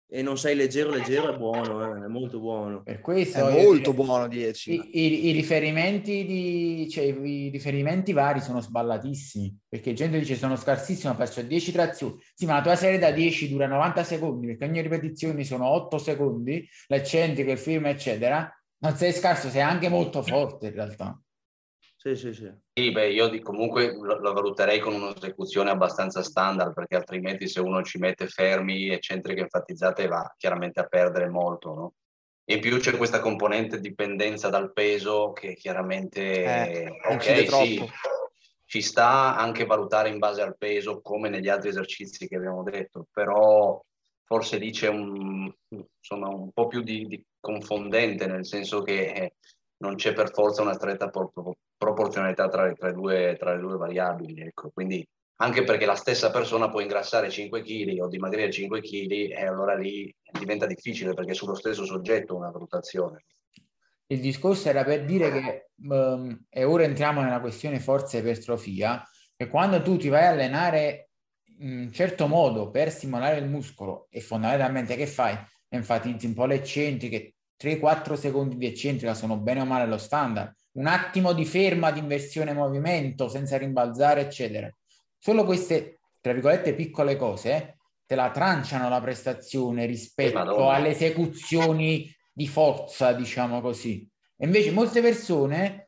E 0.07 0.21
non 0.21 0.37
sei 0.37 0.55
leggero, 0.55 0.91
leggero 0.91 1.33
è 1.33 1.37
buono, 1.37 1.83
eh? 1.83 2.05
è 2.05 2.07
molto 2.07 2.39
buono. 2.39 2.83
Per 2.83 3.01
questo 3.01 3.47
è 3.47 3.63
molto 3.63 3.89
io, 3.89 3.95
buono 3.95 4.27
10. 4.27 4.73
I, 4.73 4.89
i, 4.93 5.25
I, 5.27 5.31
riferimenti 5.31 6.25
di, 6.25 6.87
cioè, 6.89 7.05
i 7.05 7.49
riferimenti 7.49 8.13
vari 8.13 8.39
sono 8.39 8.61
sballatissimi, 8.61 9.57
perché 9.67 9.93
gente 9.93 10.19
dice 10.19 10.35
sono 10.35 10.55
scarsissimo, 10.55 11.13
faccio 11.15 11.41
10 11.41 11.71
trazioni. 11.71 12.17
Sì, 12.33 12.45
ma 12.45 12.55
la 12.55 12.61
tua 12.61 12.75
serie 12.75 12.99
da 12.99 13.11
10 13.11 13.49
dura 13.49 13.67
90 13.67 14.03
secondi, 14.03 14.47
perché 14.47 14.65
ogni 14.65 14.81
ripetizione 14.81 15.43
sono 15.43 15.67
8 15.67 15.97
secondi, 15.97 16.67
l'eccentrico, 16.87 17.51
il 17.51 17.57
film, 17.57 17.87
eccetera. 17.87 18.49
Non 18.77 18.95
sei 18.95 19.11
scarso, 19.11 19.49
sei 19.49 19.61
anche 19.61 19.89
molto 19.89 20.21
forte 20.21 20.67
in 20.67 20.73
realtà. 20.73 21.19
Sì, 22.05 22.15
sì, 22.15 22.33
sì. 22.33 22.53
Sì, 22.71 22.91
beh, 22.91 23.09
io 23.09 23.41
comunque 23.41 23.95
la 23.95 24.31
valuterei 24.31 24.79
con 24.79 24.93
un'esecuzione 24.93 25.71
abbastanza 25.71 26.21
standard, 26.21 26.73
perché 26.73 26.95
altrimenti 26.95 27.47
se 27.47 27.59
uno 27.61 27.81
ci 27.81 27.97
mette 27.97 28.27
fermi, 28.27 28.89
eccentriche 28.89 29.41
enfatizzate, 29.41 30.05
va 30.05 30.31
chiaramente 30.37 30.81
a 30.81 30.85
perdere 30.85 31.27
molto, 31.29 31.73
no? 31.73 31.93
In 32.51 32.59
più 32.59 32.77
c'è 32.77 32.95
questa 32.95 33.21
componente 33.21 33.79
dipendenza 33.79 34.49
dal 34.49 34.71
peso 34.71 35.31
che 35.31 35.55
chiaramente, 35.55 36.43
eh, 36.43 36.99
ok, 37.07 37.49
sì, 37.49 37.83
ci 38.65 38.83
sta 38.83 39.35
anche 39.35 39.65
valutare 39.65 40.09
in 40.09 40.19
base 40.19 40.43
al 40.43 40.55
peso 40.59 41.01
come 41.01 41.29
negli 41.29 41.49
altri 41.49 41.69
esercizi 41.69 42.27
che 42.27 42.35
abbiamo 42.35 42.61
detto, 42.61 43.07
però 43.11 43.83
forse 44.25 44.57
lì 44.57 44.69
c'è 44.69 44.89
un, 44.89 45.51
insomma, 45.69 46.27
un 46.27 46.51
po' 46.51 46.67
più 46.67 46.81
di, 46.81 47.07
di 47.07 47.25
confondente, 47.39 48.27
nel 48.27 48.45
senso 48.45 48.83
che 48.83 49.11
eh, 49.11 49.33
non 49.77 49.95
c'è 49.95 50.13
per 50.13 50.31
forza 50.31 50.61
una 50.61 50.73
stretta 50.73 51.09
por- 51.09 51.31
proporzionalità 51.77 52.47
tra, 52.47 52.71
tra, 52.73 52.91
due, 52.91 53.35
tra, 53.37 53.53
le 53.53 53.61
due 53.61 53.77
variabili. 53.77 54.41
Ecco. 54.41 54.71
Quindi 54.73 55.05
anche 55.37 55.63
perché 55.63 55.85
la 55.85 55.95
stessa 55.95 56.31
persona 56.31 56.69
può 56.69 56.79
ingrassare 56.79 57.29
5 57.29 57.61
kg 57.61 57.99
o 58.01 58.07
dimagrire 58.07 58.51
5 58.51 58.81
kg 58.81 59.11
e 59.31 59.45
allora 59.45 59.75
lì 59.75 60.13
diventa 60.39 60.65
difficile 60.65 61.13
perché 61.13 61.31
è 61.31 61.35
sullo 61.35 61.55
stesso 61.55 61.85
soggetto 61.85 62.35
una 62.35 62.51
valutazione. 62.51 63.25
Il 64.07 64.19
discorso 64.19 64.69
era 64.69 64.83
per 64.83 65.03
dire 65.03 65.31
che, 65.31 65.69
um, 65.87 66.45
e 66.47 66.63
ora 66.63 66.83
entriamo 66.83 67.21
nella 67.21 67.39
questione 67.41 67.79
forza 67.79 68.17
e 68.17 68.21
ipertrofia, 68.21 69.03
che 69.35 69.47
quando 69.47 69.81
tu 69.81 69.97
ti 69.97 70.09
vai 70.09 70.25
a 70.25 70.29
allenare 70.29 71.09
in 71.59 71.79
un 71.79 71.91
certo 71.91 72.27
modo 72.27 72.69
per 72.69 72.91
stimolare 72.91 73.39
il 73.39 73.49
muscolo 73.49 74.07
e 74.09 74.21
fondamentalmente 74.21 74.95
che 74.95 75.07
fai? 75.07 75.35
Enfatizzi 75.67 76.27
un 76.27 76.33
po' 76.33 76.45
le 76.45 76.55
eccentriche, 76.55 77.34
3-4 77.59 78.13
secondi 78.15 78.57
di 78.57 78.65
eccentrica 78.65 79.13
sono 79.13 79.37
bene 79.37 79.61
o 79.61 79.65
male 79.65 79.87
lo 79.87 79.97
standard, 79.97 80.53
un 80.73 80.87
attimo 80.87 81.33
di 81.33 81.45
ferma, 81.45 81.91
di 81.91 81.99
inversione 81.99 82.53
movimento 82.53 83.27
senza 83.27 83.57
rimbalzare, 83.57 84.21
eccetera. 84.21 84.69
Solo 85.17 85.45
queste, 85.45 85.99
tra 86.21 86.33
virgolette, 86.33 86.75
piccole 86.75 87.15
cose 87.15 87.55
eh, 87.55 87.75
te 88.05 88.15
la 88.15 88.29
tranciano 88.31 88.89
la 88.89 89.01
prestazione 89.01 89.85
rispetto 89.85 90.69
alle 90.69 90.89
esecuzioni 90.89 92.13
di 92.31 92.47
forza, 92.47 93.13
diciamo 93.13 93.61
così. 93.61 94.07
E 94.37 94.45
invece 94.45 94.71
molte 94.71 95.01
persone 95.01 95.84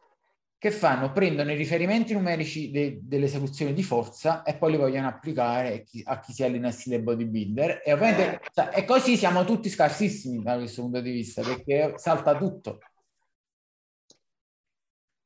che 0.59 0.71
fanno? 0.71 1.11
Prendono 1.11 1.51
i 1.51 1.55
riferimenti 1.55 2.13
numerici 2.13 2.71
de- 2.71 2.99
delle 3.01 3.25
esecuzioni 3.25 3.73
di 3.73 3.83
forza 3.83 4.43
e 4.43 4.57
poi 4.57 4.71
li 4.71 4.77
vogliono 4.77 5.07
applicare 5.07 5.73
a 5.73 5.77
chi, 5.83 6.01
a 6.03 6.19
chi 6.19 6.33
si 6.33 6.43
allena 6.43 6.71
stile 6.71 7.01
bodybuilder 7.01 7.81
e 7.85 7.93
ovviamente 7.93 8.41
cioè, 8.51 8.71
e 8.73 8.85
così 8.85 9.17
siamo 9.17 9.45
tutti 9.45 9.69
scarsissimi 9.69 10.41
da 10.41 10.55
questo 10.57 10.81
punto 10.81 11.01
di 11.01 11.11
vista 11.11 11.41
perché 11.43 11.93
salta 11.97 12.35
tutto. 12.35 12.79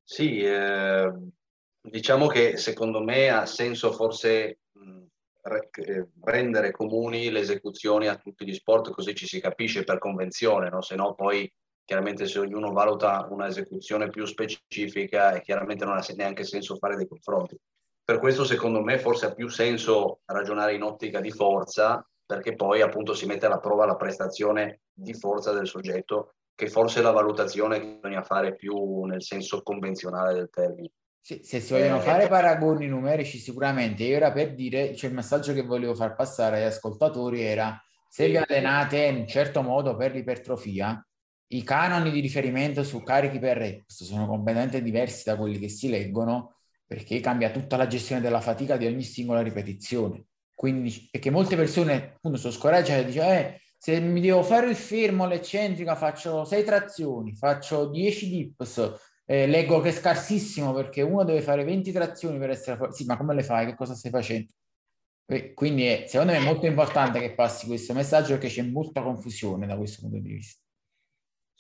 Sì, 0.04 0.42
eh, 0.42 1.10
diciamo 1.82 2.28
che 2.28 2.58
secondo 2.58 3.02
me 3.02 3.30
ha 3.30 3.46
senso 3.46 3.94
forse 3.94 4.60
eh, 5.44 6.08
rendere 6.24 6.72
comuni 6.72 7.32
le 7.32 7.40
esecuzioni 7.40 8.08
a 8.08 8.18
tutti 8.18 8.46
gli 8.46 8.54
sport 8.54 8.92
così 8.92 9.16
ci 9.16 9.26
si 9.26 9.40
capisce 9.40 9.86
per 9.86 9.98
convenzione, 9.98 10.70
no? 10.70 10.82
se 10.82 10.96
no 10.96 11.16
poi 11.16 11.52
chiaramente 11.92 12.26
se 12.26 12.40
ognuno 12.40 12.72
valuta 12.72 13.28
una 13.32 13.48
esecuzione 13.48 14.10
più 14.10 14.24
specifica 14.24 15.34
e 15.34 15.42
chiaramente 15.42 15.84
non 15.84 15.98
ha 15.98 16.06
neanche 16.16 16.46
senso 16.46 16.78
fare 16.78 16.96
dei 16.96 17.06
confronti. 17.06 17.60
Per 18.02 18.18
questo 18.18 18.46
secondo 18.46 18.82
me 18.82 18.98
forse 18.98 19.26
ha 19.26 19.34
più 19.34 19.50
senso 19.50 20.22
ragionare 20.24 20.74
in 20.74 20.84
ottica 20.84 21.20
di 21.20 21.32
forza 21.32 22.02
perché 22.26 22.56
poi 22.56 22.82
appunto 22.82 23.14
si 23.14 23.26
mette 23.26 23.46
alla 23.46 23.60
prova 23.60 23.86
la 23.86 23.98
prestazione 23.98 24.84
di 24.94 25.14
forza 25.14 25.52
del 25.52 25.68
soggetto 25.68 26.36
che 26.56 26.70
forse 26.70 27.02
è 27.02 27.04
la 27.04 27.12
valutazione 27.12 27.82
che 27.82 28.00
bisogna 28.00 28.24
fare 28.24 28.56
più 28.56 29.04
nel 29.04 29.22
senso 29.22 29.62
convenzionale 29.62 30.34
del 30.34 30.50
termine. 30.50 30.92
Sì, 31.20 31.42
se 31.44 31.60
si 31.60 31.74
vogliono 31.74 31.98
eh, 31.98 32.04
fare 32.04 32.30
paragoni 32.30 32.88
numerici 32.88 33.38
sicuramente, 33.38 34.06
io 34.06 34.16
era 34.16 34.32
per 34.32 34.56
dire, 34.56 34.96
cioè 34.96 35.10
il 35.10 35.16
messaggio 35.18 35.52
che 35.52 35.64
volevo 35.64 35.94
far 35.94 36.16
passare 36.16 36.60
agli 36.60 36.68
ascoltatori 36.68 37.42
era 37.42 37.78
se 38.08 38.28
vi 38.28 38.38
allenate 38.38 39.04
in 39.04 39.16
un 39.18 39.28
certo 39.28 39.62
modo 39.62 39.98
per 39.98 40.14
l'ipertrofia, 40.14 41.06
i 41.54 41.64
canoni 41.64 42.12
di 42.12 42.20
riferimento 42.20 42.84
su 42.84 43.04
carichi 43.04 43.40
per 43.40 43.58
reps 43.58 44.04
sono 44.04 44.28
completamente 44.28 44.82
diversi 44.82 45.24
da 45.26 45.36
quelli 45.36 45.60
che 45.60 45.70
si 45.70 45.90
leggono 45.90 46.56
perché 46.86 47.20
cambia 47.22 47.52
tutta 47.52 47.78
la 47.78 47.88
gestione 47.88 48.22
della 48.22 48.42
fatica 48.42 48.76
di 48.76 48.86
ogni 48.86 49.04
singola 49.04 49.42
ripetizione. 49.42 50.26
Quindi, 50.54 51.08
perché 51.10 51.30
molte 51.30 51.56
persone 51.56 52.14
appunto 52.16 52.38
sono 52.38 52.52
scoraggiate 52.52 53.00
e 53.00 53.06
dicono, 53.06 53.32
eh, 53.32 53.62
se 53.78 54.00
mi 54.02 54.20
devo 54.20 54.44
fare 54.44 54.70
il 54.70 54.76
fermo, 54.76 55.26
l'eccentrica, 55.26 55.96
faccio 55.96 56.44
6 56.44 56.64
trazioni, 56.64 57.34
faccio 57.34 57.86
10 57.88 58.30
dips, 58.30 59.00
eh, 59.26 59.48
leggo 59.48 59.80
che 59.80 59.90
è 59.90 59.92
scarsissimo 59.94 60.74
perché 60.74 61.02
uno 61.02 61.24
deve 61.24 61.42
fare 61.42 61.64
20 61.64 61.92
trazioni 61.94 62.38
per 62.38 62.50
essere... 62.50 62.78
Sì, 62.92 63.06
ma 63.06 63.18
come 63.18 63.34
le 63.34 63.44
fai? 63.44 63.66
Che 63.68 63.76
cosa 63.76 63.96
stai 63.96 64.12
facendo? 64.12 64.52
Quindi 65.54 65.86
è, 65.86 66.06
secondo 66.08 66.34
me 66.34 66.40
è 66.40 66.44
molto 66.44 66.66
importante 66.66 67.20
che 67.22 67.34
passi 67.34 67.66
questo 67.68 67.94
messaggio 67.94 68.34
perché 68.34 68.50
c'è 68.50 68.64
molta 68.64 69.02
confusione 69.02 69.66
da 69.66 69.78
questo 69.78 70.02
punto 70.02 70.20
di 70.20 70.34
vista. 70.34 70.62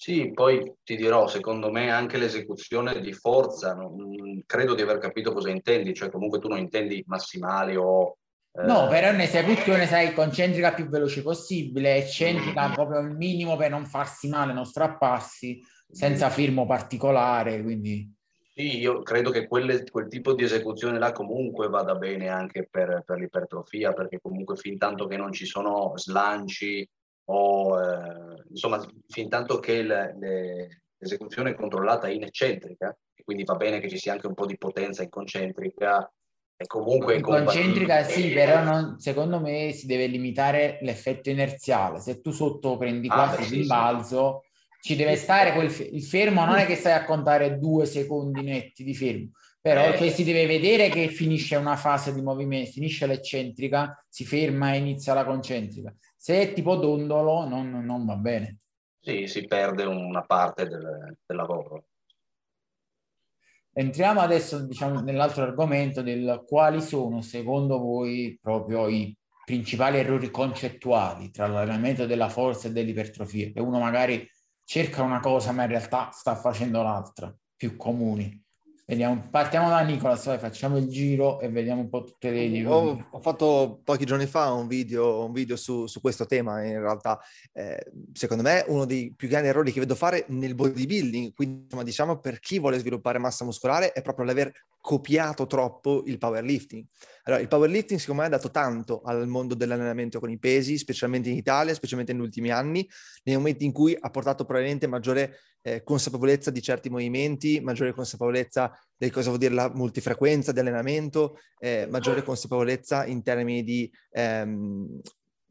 Sì, 0.01 0.31
poi 0.33 0.77
ti 0.83 0.95
dirò, 0.95 1.27
secondo 1.27 1.69
me 1.69 1.91
anche 1.91 2.17
l'esecuzione 2.17 3.01
di 3.01 3.13
forza, 3.13 3.75
non, 3.75 4.41
credo 4.47 4.73
di 4.73 4.81
aver 4.81 4.97
capito 4.97 5.31
cosa 5.31 5.51
intendi, 5.51 5.93
cioè 5.93 6.09
comunque 6.09 6.39
tu 6.39 6.47
non 6.47 6.57
intendi 6.57 7.03
massimali 7.05 7.75
o... 7.75 8.17
Eh... 8.51 8.63
No, 8.63 8.87
però 8.87 9.11
un'esecuzione, 9.11 9.85
sai, 9.85 10.15
concentrica 10.15 10.73
più 10.73 10.89
veloce 10.89 11.21
possibile, 11.21 11.97
eccentrica 11.97 12.69
mm. 12.69 12.73
proprio 12.73 12.99
il 13.01 13.15
minimo 13.15 13.55
per 13.57 13.69
non 13.69 13.85
farsi 13.85 14.27
male, 14.27 14.53
non 14.53 14.65
strapparsi, 14.65 15.61
senza 15.87 16.31
firmo 16.31 16.65
particolare, 16.65 17.61
quindi... 17.61 18.11
Sì, 18.55 18.79
io 18.79 19.03
credo 19.03 19.29
che 19.29 19.45
quelle, 19.45 19.83
quel 19.87 20.07
tipo 20.07 20.33
di 20.33 20.43
esecuzione 20.43 20.97
là 20.97 21.11
comunque 21.11 21.69
vada 21.69 21.93
bene 21.93 22.27
anche 22.27 22.67
per, 22.67 23.03
per 23.05 23.19
l'ipertrofia, 23.19 23.93
perché 23.93 24.19
comunque 24.19 24.55
fin 24.55 24.79
tanto 24.79 25.05
che 25.05 25.15
non 25.15 25.31
ci 25.31 25.45
sono 25.45 25.93
slanci 25.95 26.89
o 27.31 27.81
eh, 27.81 28.43
insomma 28.49 28.85
fin 29.07 29.29
tanto 29.29 29.59
che 29.59 29.81
le, 29.81 30.15
le, 30.19 30.81
l'esecuzione 30.97 31.51
è 31.51 31.55
controllata 31.55 32.09
in 32.09 32.23
eccentrica 32.23 32.95
e 33.13 33.23
quindi 33.23 33.43
va 33.43 33.55
bene 33.55 33.79
che 33.79 33.89
ci 33.89 33.97
sia 33.97 34.11
anche 34.11 34.27
un 34.27 34.33
po' 34.33 34.45
di 34.45 34.57
potenza 34.57 35.03
in 35.03 35.09
concentrica 35.09 36.11
e 36.57 36.67
comunque 36.67 37.15
in 37.15 37.21
concentrica 37.21 38.03
sì 38.03 38.31
però 38.31 38.63
non, 38.63 38.99
secondo 38.99 39.39
me 39.39 39.71
si 39.71 39.85
deve 39.87 40.07
limitare 40.07 40.77
l'effetto 40.81 41.29
inerziale. 41.29 41.99
Se 41.99 42.21
tu 42.21 42.31
sotto 42.31 42.77
prendi 42.77 43.07
ah, 43.07 43.13
quasi 43.13 43.41
ah, 43.41 43.49
rimbalzo 43.49 44.43
sì. 44.79 44.89
ci 44.89 44.95
deve 44.97 45.15
stare 45.15 45.53
quel 45.53 45.73
il 45.91 46.03
fermo 46.03 46.45
non 46.45 46.57
è 46.57 46.65
che 46.65 46.75
stai 46.75 46.93
a 46.93 47.05
contare 47.05 47.57
due 47.57 47.85
secondi 47.85 48.41
netti 48.41 48.83
di 48.83 48.93
fermo 48.93 49.29
però 49.61 49.93
eh. 49.93 49.97
cioè, 49.97 50.09
si 50.09 50.23
deve 50.23 50.47
vedere 50.47 50.89
che 50.89 51.07
finisce 51.07 51.55
una 51.55 51.75
fase 51.75 52.13
di 52.13 52.21
movimento 52.21 52.71
finisce 52.71 53.05
l'eccentrica 53.05 54.03
si 54.09 54.25
ferma 54.25 54.73
e 54.73 54.77
inizia 54.77 55.13
la 55.13 55.23
concentrica 55.23 55.95
se 56.23 56.39
è 56.39 56.53
tipo 56.53 56.75
dondolo 56.75 57.47
non, 57.47 57.83
non 57.83 58.05
va 58.05 58.15
bene. 58.15 58.57
Sì, 58.99 59.25
si 59.25 59.43
perde 59.45 59.85
una 59.85 60.21
parte 60.23 60.67
del, 60.67 61.17
del 61.25 61.35
lavoro. 61.35 61.85
Entriamo 63.73 64.19
adesso 64.19 64.63
diciamo, 64.63 64.99
nell'altro 64.99 65.41
argomento 65.41 66.03
del 66.03 66.43
quali 66.45 66.79
sono 66.79 67.21
secondo 67.21 67.79
voi 67.79 68.37
proprio 68.39 68.87
i 68.87 69.17
principali 69.43 69.97
errori 69.97 70.29
concettuali 70.29 71.31
tra 71.31 71.47
l'allenamento 71.47 72.05
della 72.05 72.29
forza 72.29 72.67
e 72.67 72.71
dell'ipertrofia, 72.71 73.49
che 73.51 73.59
uno 73.59 73.79
magari 73.79 74.29
cerca 74.63 75.01
una 75.01 75.19
cosa 75.19 75.51
ma 75.51 75.63
in 75.63 75.69
realtà 75.69 76.11
sta 76.11 76.35
facendo 76.35 76.83
l'altra, 76.83 77.35
più 77.55 77.75
comuni. 77.75 78.39
Vediamo, 78.91 79.25
partiamo 79.29 79.69
da 79.69 79.79
Nicola, 79.79 80.17
sai, 80.17 80.37
facciamo 80.37 80.75
il 80.75 80.89
giro 80.89 81.39
e 81.39 81.47
vediamo 81.47 81.79
un 81.79 81.87
po' 81.87 82.03
tutte 82.03 82.29
le 82.29 82.41
idee. 82.41 82.65
Ho, 82.65 83.07
ho, 83.09 83.21
fatto 83.21 83.79
pochi 83.85 84.03
giorni 84.03 84.25
fa 84.25 84.51
un 84.51 84.67
video, 84.67 85.23
un 85.23 85.31
video 85.31 85.55
su, 85.55 85.87
su, 85.87 86.01
questo 86.01 86.25
tema, 86.25 86.61
in 86.65 86.77
realtà 86.77 87.17
eh, 87.53 87.85
secondo 88.11 88.43
me 88.43 88.65
uno 88.67 88.83
dei 88.83 89.13
più 89.15 89.29
grandi 89.29 89.47
errori 89.47 89.71
che 89.71 89.79
vedo 89.79 89.95
fare 89.95 90.25
nel 90.27 90.55
bodybuilding, 90.55 91.33
quindi 91.33 91.61
insomma, 91.63 91.83
diciamo 91.83 92.19
per 92.19 92.41
chi 92.41 92.59
vuole 92.59 92.79
sviluppare 92.79 93.17
massa 93.17 93.45
muscolare, 93.45 93.93
è 93.93 94.01
proprio 94.01 94.25
l'aver 94.25 94.51
copiato 94.81 95.47
troppo 95.47 96.03
il 96.07 96.17
powerlifting. 96.17 96.83
Allora, 97.23 97.41
il 97.41 97.47
powerlifting 97.47 97.99
secondo 97.99 98.21
me 98.21 98.27
ha 98.27 98.31
dato 98.31 98.49
tanto 98.49 99.01
al 99.03 99.27
mondo 99.27 99.53
dell'allenamento 99.55 100.19
con 100.19 100.29
i 100.29 100.39
pesi, 100.39 100.77
specialmente 100.77 101.29
in 101.29 101.37
Italia, 101.37 101.73
specialmente 101.73 102.13
negli 102.13 102.23
ultimi 102.23 102.49
anni, 102.49 102.87
nei 103.23 103.35
momenti 103.35 103.65
in 103.65 103.71
cui 103.71 103.95
ha 103.99 104.09
portato 104.09 104.45
probabilmente 104.45 104.87
maggiore 104.87 105.37
eh, 105.61 105.83
consapevolezza 105.83 106.49
di 106.51 106.61
certi 106.61 106.89
movimenti, 106.89 107.59
maggiore 107.61 107.93
consapevolezza 107.93 108.71
di 108.97 109.09
cosa 109.09 109.27
vuol 109.27 109.39
dire 109.39 109.53
la 109.53 109.71
multifrequenza 109.73 110.51
di 110.51 110.59
allenamento, 110.59 111.37
eh, 111.59 111.87
maggiore 111.89 112.23
consapevolezza 112.23 113.05
in 113.05 113.21
termini 113.21 113.63
di 113.63 113.91
ehm, 114.11 114.99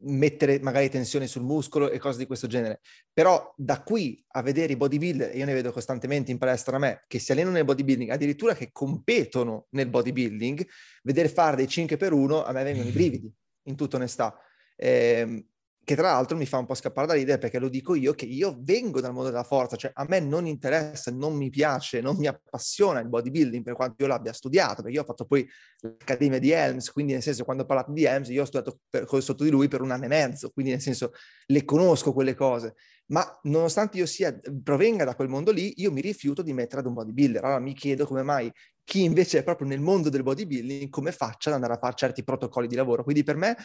mettere 0.03 0.59
magari 0.59 0.89
tensione 0.89 1.27
sul 1.27 1.43
muscolo 1.43 1.89
e 1.89 1.99
cose 1.99 2.17
di 2.17 2.25
questo 2.25 2.47
genere. 2.47 2.81
Però 3.13 3.53
da 3.55 3.81
qui 3.81 4.23
a 4.27 4.41
vedere 4.41 4.73
i 4.73 4.77
bodybuilder, 4.77 5.35
io 5.35 5.45
ne 5.45 5.53
vedo 5.53 5.71
costantemente 5.71 6.31
in 6.31 6.37
palestra 6.37 6.75
a 6.75 6.79
me, 6.79 7.03
che 7.07 7.19
si 7.19 7.31
allenano 7.31 7.55
nel 7.55 7.65
bodybuilding, 7.65 8.09
addirittura 8.09 8.55
che 8.55 8.69
competono 8.71 9.67
nel 9.71 9.89
bodybuilding, 9.89 10.65
vedere 11.03 11.29
fare 11.29 11.55
dei 11.57 11.67
5 11.67 11.97
per 11.97 12.13
1 12.13 12.43
a 12.43 12.51
me 12.51 12.63
vengono 12.63 12.89
i 12.89 12.91
brividi, 12.91 13.31
in 13.63 13.75
tutta 13.75 13.97
onestà. 13.97 14.37
Eh, 14.75 15.45
che 15.91 15.97
tra 15.97 16.11
l'altro 16.11 16.37
mi 16.37 16.45
fa 16.45 16.57
un 16.57 16.65
po' 16.65 16.73
scappare 16.73 17.07
da 17.07 17.13
ridere 17.13 17.37
perché 17.37 17.59
lo 17.59 17.67
dico 17.67 17.95
io 17.95 18.13
che 18.13 18.25
io 18.25 18.57
vengo 18.61 19.01
dal 19.01 19.11
mondo 19.11 19.29
della 19.29 19.43
forza, 19.43 19.75
cioè 19.75 19.91
a 19.93 20.05
me 20.07 20.19
non 20.19 20.47
interessa, 20.47 21.11
non 21.11 21.35
mi 21.35 21.49
piace, 21.49 21.99
non 22.01 22.15
mi 22.15 22.27
appassiona 22.27 22.99
il 22.99 23.09
bodybuilding 23.09 23.63
per 23.63 23.73
quanto 23.73 24.03
io 24.03 24.07
l'abbia 24.07 24.33
studiato, 24.33 24.81
perché 24.81 24.91
io 24.91 25.01
ho 25.01 25.05
fatto 25.05 25.25
poi 25.25 25.47
l'accademia 25.79 26.39
di 26.39 26.51
Helms, 26.51 26.91
quindi 26.91 27.13
nel 27.13 27.21
senso 27.21 27.43
quando 27.43 27.63
ho 27.63 27.65
parlato 27.65 27.91
di 27.91 28.03
Helms 28.05 28.29
io 28.29 28.41
ho 28.41 28.45
studiato 28.45 28.79
per, 28.89 29.05
sotto 29.21 29.43
di 29.43 29.49
lui 29.49 29.67
per 29.67 29.81
un 29.81 29.91
anno 29.91 30.05
e 30.05 30.07
mezzo, 30.07 30.49
quindi 30.51 30.71
nel 30.71 30.81
senso 30.81 31.11
le 31.47 31.65
conosco 31.65 32.13
quelle 32.13 32.35
cose, 32.35 32.75
ma 33.07 33.39
nonostante 33.43 33.97
io 33.97 34.05
sia, 34.05 34.37
provenga 34.63 35.03
da 35.03 35.15
quel 35.15 35.27
mondo 35.27 35.51
lì, 35.51 35.73
io 35.81 35.91
mi 35.91 35.99
rifiuto 35.99 36.41
di 36.41 36.53
mettere 36.53 36.79
ad 36.79 36.87
un 36.87 36.93
bodybuilder. 36.93 37.43
Allora 37.43 37.59
mi 37.59 37.73
chiedo 37.73 38.05
come 38.05 38.23
mai 38.23 38.49
chi 38.83 39.03
invece 39.03 39.39
è 39.39 39.43
proprio 39.43 39.67
nel 39.67 39.79
mondo 39.79 40.09
del 40.09 40.23
bodybuilding 40.23 40.89
come 40.89 41.11
faccia 41.11 41.49
ad 41.49 41.55
andare 41.55 41.73
a 41.73 41.77
fare 41.77 41.93
certi 41.95 42.23
protocolli 42.23 42.67
di 42.67 42.75
lavoro. 42.75 43.03
Quindi 43.03 43.23
per 43.23 43.35
me 43.35 43.55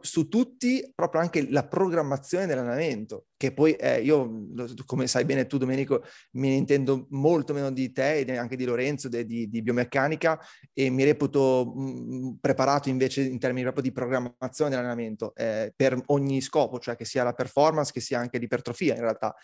su 0.00 0.28
tutti 0.28 0.90
proprio 0.94 1.20
anche 1.20 1.48
la 1.50 1.66
programmazione 1.66 2.46
dell'allenamento, 2.46 3.26
che 3.36 3.52
poi 3.52 3.72
eh, 3.74 4.00
io, 4.00 4.48
come 4.86 5.06
sai 5.06 5.24
bene 5.24 5.46
tu 5.46 5.58
Domenico, 5.58 6.02
me 6.32 6.48
ne 6.48 6.54
intendo 6.54 7.06
molto 7.10 7.52
meno 7.52 7.70
di 7.70 7.92
te 7.92 8.20
e 8.20 8.36
anche 8.36 8.56
di 8.56 8.64
Lorenzo, 8.64 9.08
de, 9.08 9.24
di, 9.24 9.48
di, 9.48 9.62
biomeccanica 9.62 10.40
e 10.72 10.90
mi 10.90 11.04
reputo 11.04 11.72
mh, 11.74 11.82
mm, 11.82 12.30
preparato 12.40 12.88
invece 12.88 13.22
in 13.22 13.38
termini 13.38 13.62
proprio 13.62 13.84
di 13.84 13.92
programmazione 13.92 14.70
dell'allenamento 14.70 15.34
eh, 15.34 15.72
per 15.76 16.00
ogni 16.06 16.40
scopo, 16.40 16.78
cioè 16.78 16.96
che 16.96 17.04
sia 17.04 17.22
la 17.22 17.34
performance, 17.34 17.92
che 17.92 18.00
sia 18.00 18.18
anche 18.18 18.38
l'ipertrofia 18.38 18.94
in 18.94 19.00
realtà. 19.00 19.34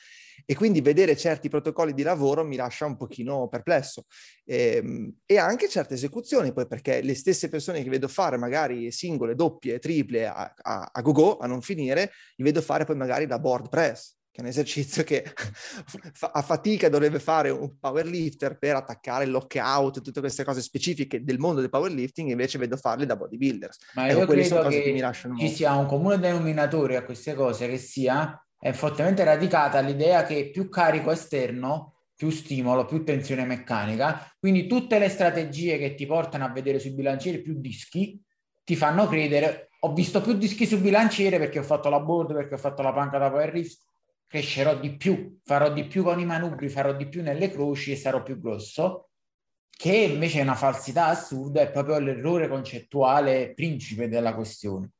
E 0.44 0.54
quindi 0.54 0.80
vedere 0.80 1.16
certi 1.16 1.48
protocolli 1.48 1.92
di 1.92 2.02
lavoro 2.02 2.44
mi 2.44 2.56
lascia 2.56 2.86
un 2.86 2.96
pochino 2.96 3.48
perplesso. 3.48 4.06
E, 4.44 4.76
ehm, 4.76 5.12
e 5.26 5.38
anche 5.38 5.68
certe 5.68 5.94
esecuzioni, 5.94 6.52
poi 6.52 6.66
perché 6.66 7.00
le 7.02 7.14
stesse 7.14 7.48
persone 7.48 7.82
che 7.82 7.90
vedo 7.90 8.08
fare 8.08 8.36
magari 8.36 8.90
singole, 8.90 9.34
doppie, 9.34 9.78
triple 9.78 10.26
a, 10.26 10.54
a, 10.56 10.90
a 10.92 11.00
go-go, 11.02 11.38
a 11.38 11.46
non 11.46 11.62
finire, 11.62 12.12
li 12.36 12.44
vedo 12.44 12.60
fare 12.62 12.84
poi 12.84 12.96
magari 12.96 13.26
da 13.26 13.38
board 13.38 13.68
press 13.68 14.16
che 14.38 14.40
è 14.40 14.40
un 14.42 14.50
esercizio 14.50 15.02
che 15.02 15.24
a 16.32 16.42
fatica 16.42 16.88
dovrebbe 16.88 17.18
fare 17.18 17.50
un 17.50 17.76
powerlifter 17.78 18.56
per 18.56 18.76
attaccare 18.76 19.24
il 19.24 19.30
lockout, 19.30 20.00
tutte 20.00 20.20
queste 20.20 20.44
cose 20.44 20.62
specifiche 20.62 21.24
del 21.24 21.38
mondo 21.38 21.60
del 21.60 21.70
powerlifting, 21.70 22.30
invece 22.30 22.58
vedo 22.58 22.76
farle 22.76 23.04
da 23.04 23.16
bodybuilders. 23.16 23.78
Ma 23.94 24.08
ecco, 24.08 24.20
io 24.20 24.26
credo 24.26 24.68
che, 24.68 24.82
che 24.82 25.00
lasciano... 25.00 25.36
ci 25.36 25.48
sia 25.48 25.74
un 25.74 25.86
comune 25.86 26.18
denominatore 26.18 26.96
a 26.96 27.04
queste 27.04 27.34
cose, 27.34 27.68
che 27.68 27.78
sia 27.78 28.40
è 28.58 28.72
fortemente 28.72 29.24
radicata 29.24 29.80
l'idea 29.80 30.24
che 30.24 30.50
più 30.50 30.68
carico 30.68 31.10
esterno 31.10 31.94
più 32.14 32.30
stimolo, 32.30 32.84
più 32.84 33.04
tensione 33.04 33.44
meccanica. 33.44 34.34
Quindi 34.40 34.66
tutte 34.66 34.98
le 34.98 35.08
strategie 35.08 35.78
che 35.78 35.94
ti 35.94 36.04
portano 36.04 36.44
a 36.44 36.50
vedere 36.50 36.80
sui 36.80 36.92
bilancieri 36.92 37.40
più 37.40 37.60
dischi 37.60 38.20
ti 38.64 38.74
fanno 38.74 39.06
credere 39.06 39.68
ho 39.80 39.92
visto 39.92 40.20
più 40.20 40.32
dischi 40.32 40.66
sul 40.66 40.80
bilanciere 40.80 41.38
perché 41.38 41.60
ho 41.60 41.62
fatto 41.62 41.88
la 41.88 42.00
board, 42.00 42.32
perché 42.32 42.54
ho 42.54 42.58
fatto 42.58 42.82
la 42.82 42.92
panca 42.92 43.18
da 43.18 43.30
power 43.30 43.50
risk, 43.50 43.82
crescerò 44.26 44.76
di 44.76 44.96
più, 44.96 45.38
farò 45.44 45.72
di 45.72 45.86
più 45.86 46.02
con 46.02 46.18
i 46.18 46.24
manubri, 46.24 46.68
farò 46.68 46.92
di 46.94 47.06
più 47.08 47.22
nelle 47.22 47.50
croci 47.50 47.92
e 47.92 47.96
sarò 47.96 48.22
più 48.22 48.40
grosso, 48.40 49.10
che 49.70 49.94
invece 49.94 50.40
è 50.40 50.42
una 50.42 50.56
falsità 50.56 51.06
assurda, 51.06 51.60
è 51.60 51.70
proprio 51.70 52.00
l'errore 52.00 52.48
concettuale 52.48 53.52
principe 53.54 54.08
della 54.08 54.34
questione. 54.34 54.90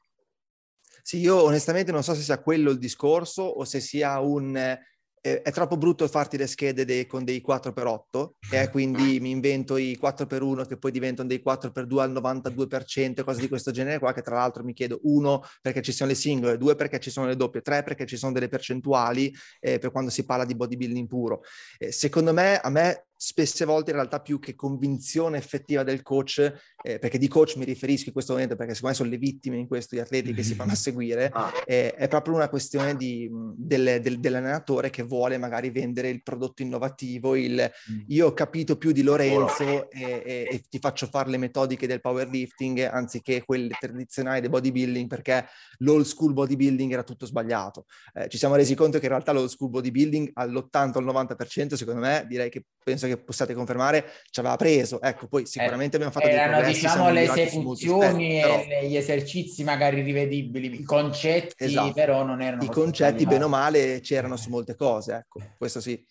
Sì, 1.08 1.20
io 1.20 1.42
onestamente 1.42 1.90
non 1.90 2.02
so 2.02 2.12
se 2.14 2.20
sia 2.20 2.38
quello 2.38 2.70
il 2.70 2.76
discorso 2.76 3.40
o 3.40 3.64
se 3.64 3.80
sia 3.80 4.20
un 4.20 4.54
eh, 4.54 5.40
è 5.40 5.50
troppo 5.52 5.78
brutto 5.78 6.06
farti 6.06 6.36
le 6.36 6.46
schede 6.46 6.84
dei, 6.84 7.06
con 7.06 7.24
dei 7.24 7.42
4x8 7.42 8.28
e 8.50 8.68
quindi 8.68 9.18
mi 9.18 9.30
invento 9.30 9.78
i 9.78 9.98
4x1 9.98 10.66
che 10.66 10.76
poi 10.76 10.90
diventano 10.90 11.26
dei 11.26 11.42
4x2 11.42 11.98
al 11.98 12.12
92%, 12.12 13.24
cose 13.24 13.40
di 13.40 13.48
questo 13.48 13.70
genere 13.70 13.98
qua, 13.98 14.12
che 14.12 14.20
tra 14.20 14.34
l'altro 14.36 14.62
mi 14.62 14.74
chiedo 14.74 15.00
uno 15.04 15.42
perché 15.62 15.80
ci 15.80 15.92
sono 15.92 16.10
le 16.10 16.14
singole, 16.14 16.58
due 16.58 16.74
perché 16.74 17.00
ci 17.00 17.08
sono 17.08 17.26
le 17.26 17.36
doppie, 17.36 17.62
tre 17.62 17.82
perché 17.82 18.04
ci 18.04 18.18
sono 18.18 18.32
delle 18.32 18.48
percentuali 18.48 19.34
eh, 19.60 19.78
per 19.78 19.90
quando 19.90 20.10
si 20.10 20.26
parla 20.26 20.44
di 20.44 20.54
bodybuilding 20.54 21.08
puro. 21.08 21.40
Eh, 21.78 21.90
secondo 21.90 22.34
me, 22.34 22.58
a 22.58 22.68
me 22.68 23.07
spesse 23.20 23.64
volte 23.64 23.90
in 23.90 23.96
realtà 23.96 24.20
più 24.20 24.38
che 24.38 24.54
convinzione 24.54 25.38
effettiva 25.38 25.82
del 25.82 26.02
coach, 26.02 26.38
eh, 26.80 27.00
perché 27.00 27.18
di 27.18 27.26
coach 27.26 27.56
mi 27.56 27.64
riferisco 27.64 28.06
in 28.06 28.12
questo 28.12 28.32
momento 28.32 28.54
perché 28.54 28.74
secondo 28.74 28.96
me 28.96 29.02
sono 29.02 29.10
le 29.10 29.18
vittime 29.18 29.56
in 29.56 29.66
questo 29.66 29.96
gli 29.96 29.98
atleti 29.98 30.32
che 30.32 30.44
si 30.44 30.54
fanno 30.54 30.70
a 30.72 30.76
seguire, 30.76 31.28
ah. 31.32 31.52
eh, 31.66 31.94
è 31.94 32.06
proprio 32.06 32.36
una 32.36 32.48
questione 32.48 32.96
di, 32.96 33.28
del, 33.56 34.00
del, 34.00 34.20
dell'allenatore 34.20 34.90
che 34.90 35.02
vuole 35.02 35.36
magari 35.36 35.70
vendere 35.70 36.10
il 36.10 36.22
prodotto 36.22 36.62
innovativo, 36.62 37.34
il 37.34 37.68
mm. 37.90 38.00
io 38.06 38.28
ho 38.28 38.32
capito 38.32 38.78
più 38.78 38.92
di 38.92 39.02
Lorenzo 39.02 39.90
e, 39.90 40.22
e, 40.24 40.48
e, 40.48 40.62
ti 40.68 40.78
faccio 40.78 41.08
fare 41.08 41.28
le 41.28 41.38
metodiche 41.38 41.88
del 41.88 42.00
powerlifting 42.00 42.88
anziché 42.88 43.42
quelle 43.44 43.74
tradizionali 43.80 44.40
del 44.40 44.50
bodybuilding 44.50 45.08
perché 45.08 45.44
l'old 45.78 46.04
school 46.04 46.34
bodybuilding 46.34 46.92
era 46.92 47.02
tutto 47.02 47.26
sbagliato. 47.26 47.86
Eh, 48.14 48.28
ci 48.28 48.38
siamo 48.38 48.54
resi 48.54 48.76
conto 48.76 48.98
che 48.98 49.06
in 49.06 49.10
realtà 49.10 49.32
l'old 49.32 49.48
school 49.48 49.70
bodybuilding 49.70 50.30
all'80 50.34 50.98
al 50.98 51.04
90% 51.04 51.74
secondo 51.74 52.00
me 52.00 52.24
direi 52.28 52.48
che 52.48 52.64
penso 52.84 53.06
che 53.08 53.22
possiate 53.22 53.54
confermare, 53.54 54.12
ci 54.30 54.40
aveva 54.40 54.56
preso. 54.56 55.00
Ecco, 55.00 55.26
poi 55.28 55.46
sicuramente 55.46 55.96
eh, 55.96 56.00
abbiamo 56.02 56.12
fatto 56.12 56.26
erano, 56.26 56.62
dei 56.62 56.72
diciamo 56.72 57.10
le 57.10 57.22
esecuzioni 57.22 58.38
e 58.38 58.42
però... 58.42 58.86
gli 58.86 58.96
esercizi 58.96 59.64
magari 59.64 60.02
rivedibili, 60.02 60.80
i 60.80 60.84
concetti 60.84 61.64
esatto. 61.64 61.92
però 61.92 62.24
non 62.24 62.40
erano... 62.40 62.62
I 62.62 62.68
concetti, 62.68 63.26
bene 63.26 63.44
o 63.44 63.48
male, 63.48 64.00
c'erano 64.00 64.36
su 64.36 64.50
molte 64.50 64.74
cose, 64.74 65.14
ecco, 65.14 65.40
questo 65.56 65.80
sì. 65.80 66.04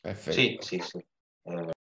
Perfetto. 0.00 0.32
Sì, 0.32 0.58
sì, 0.60 0.82
sì. 0.84 1.06
Eh, 1.44 1.72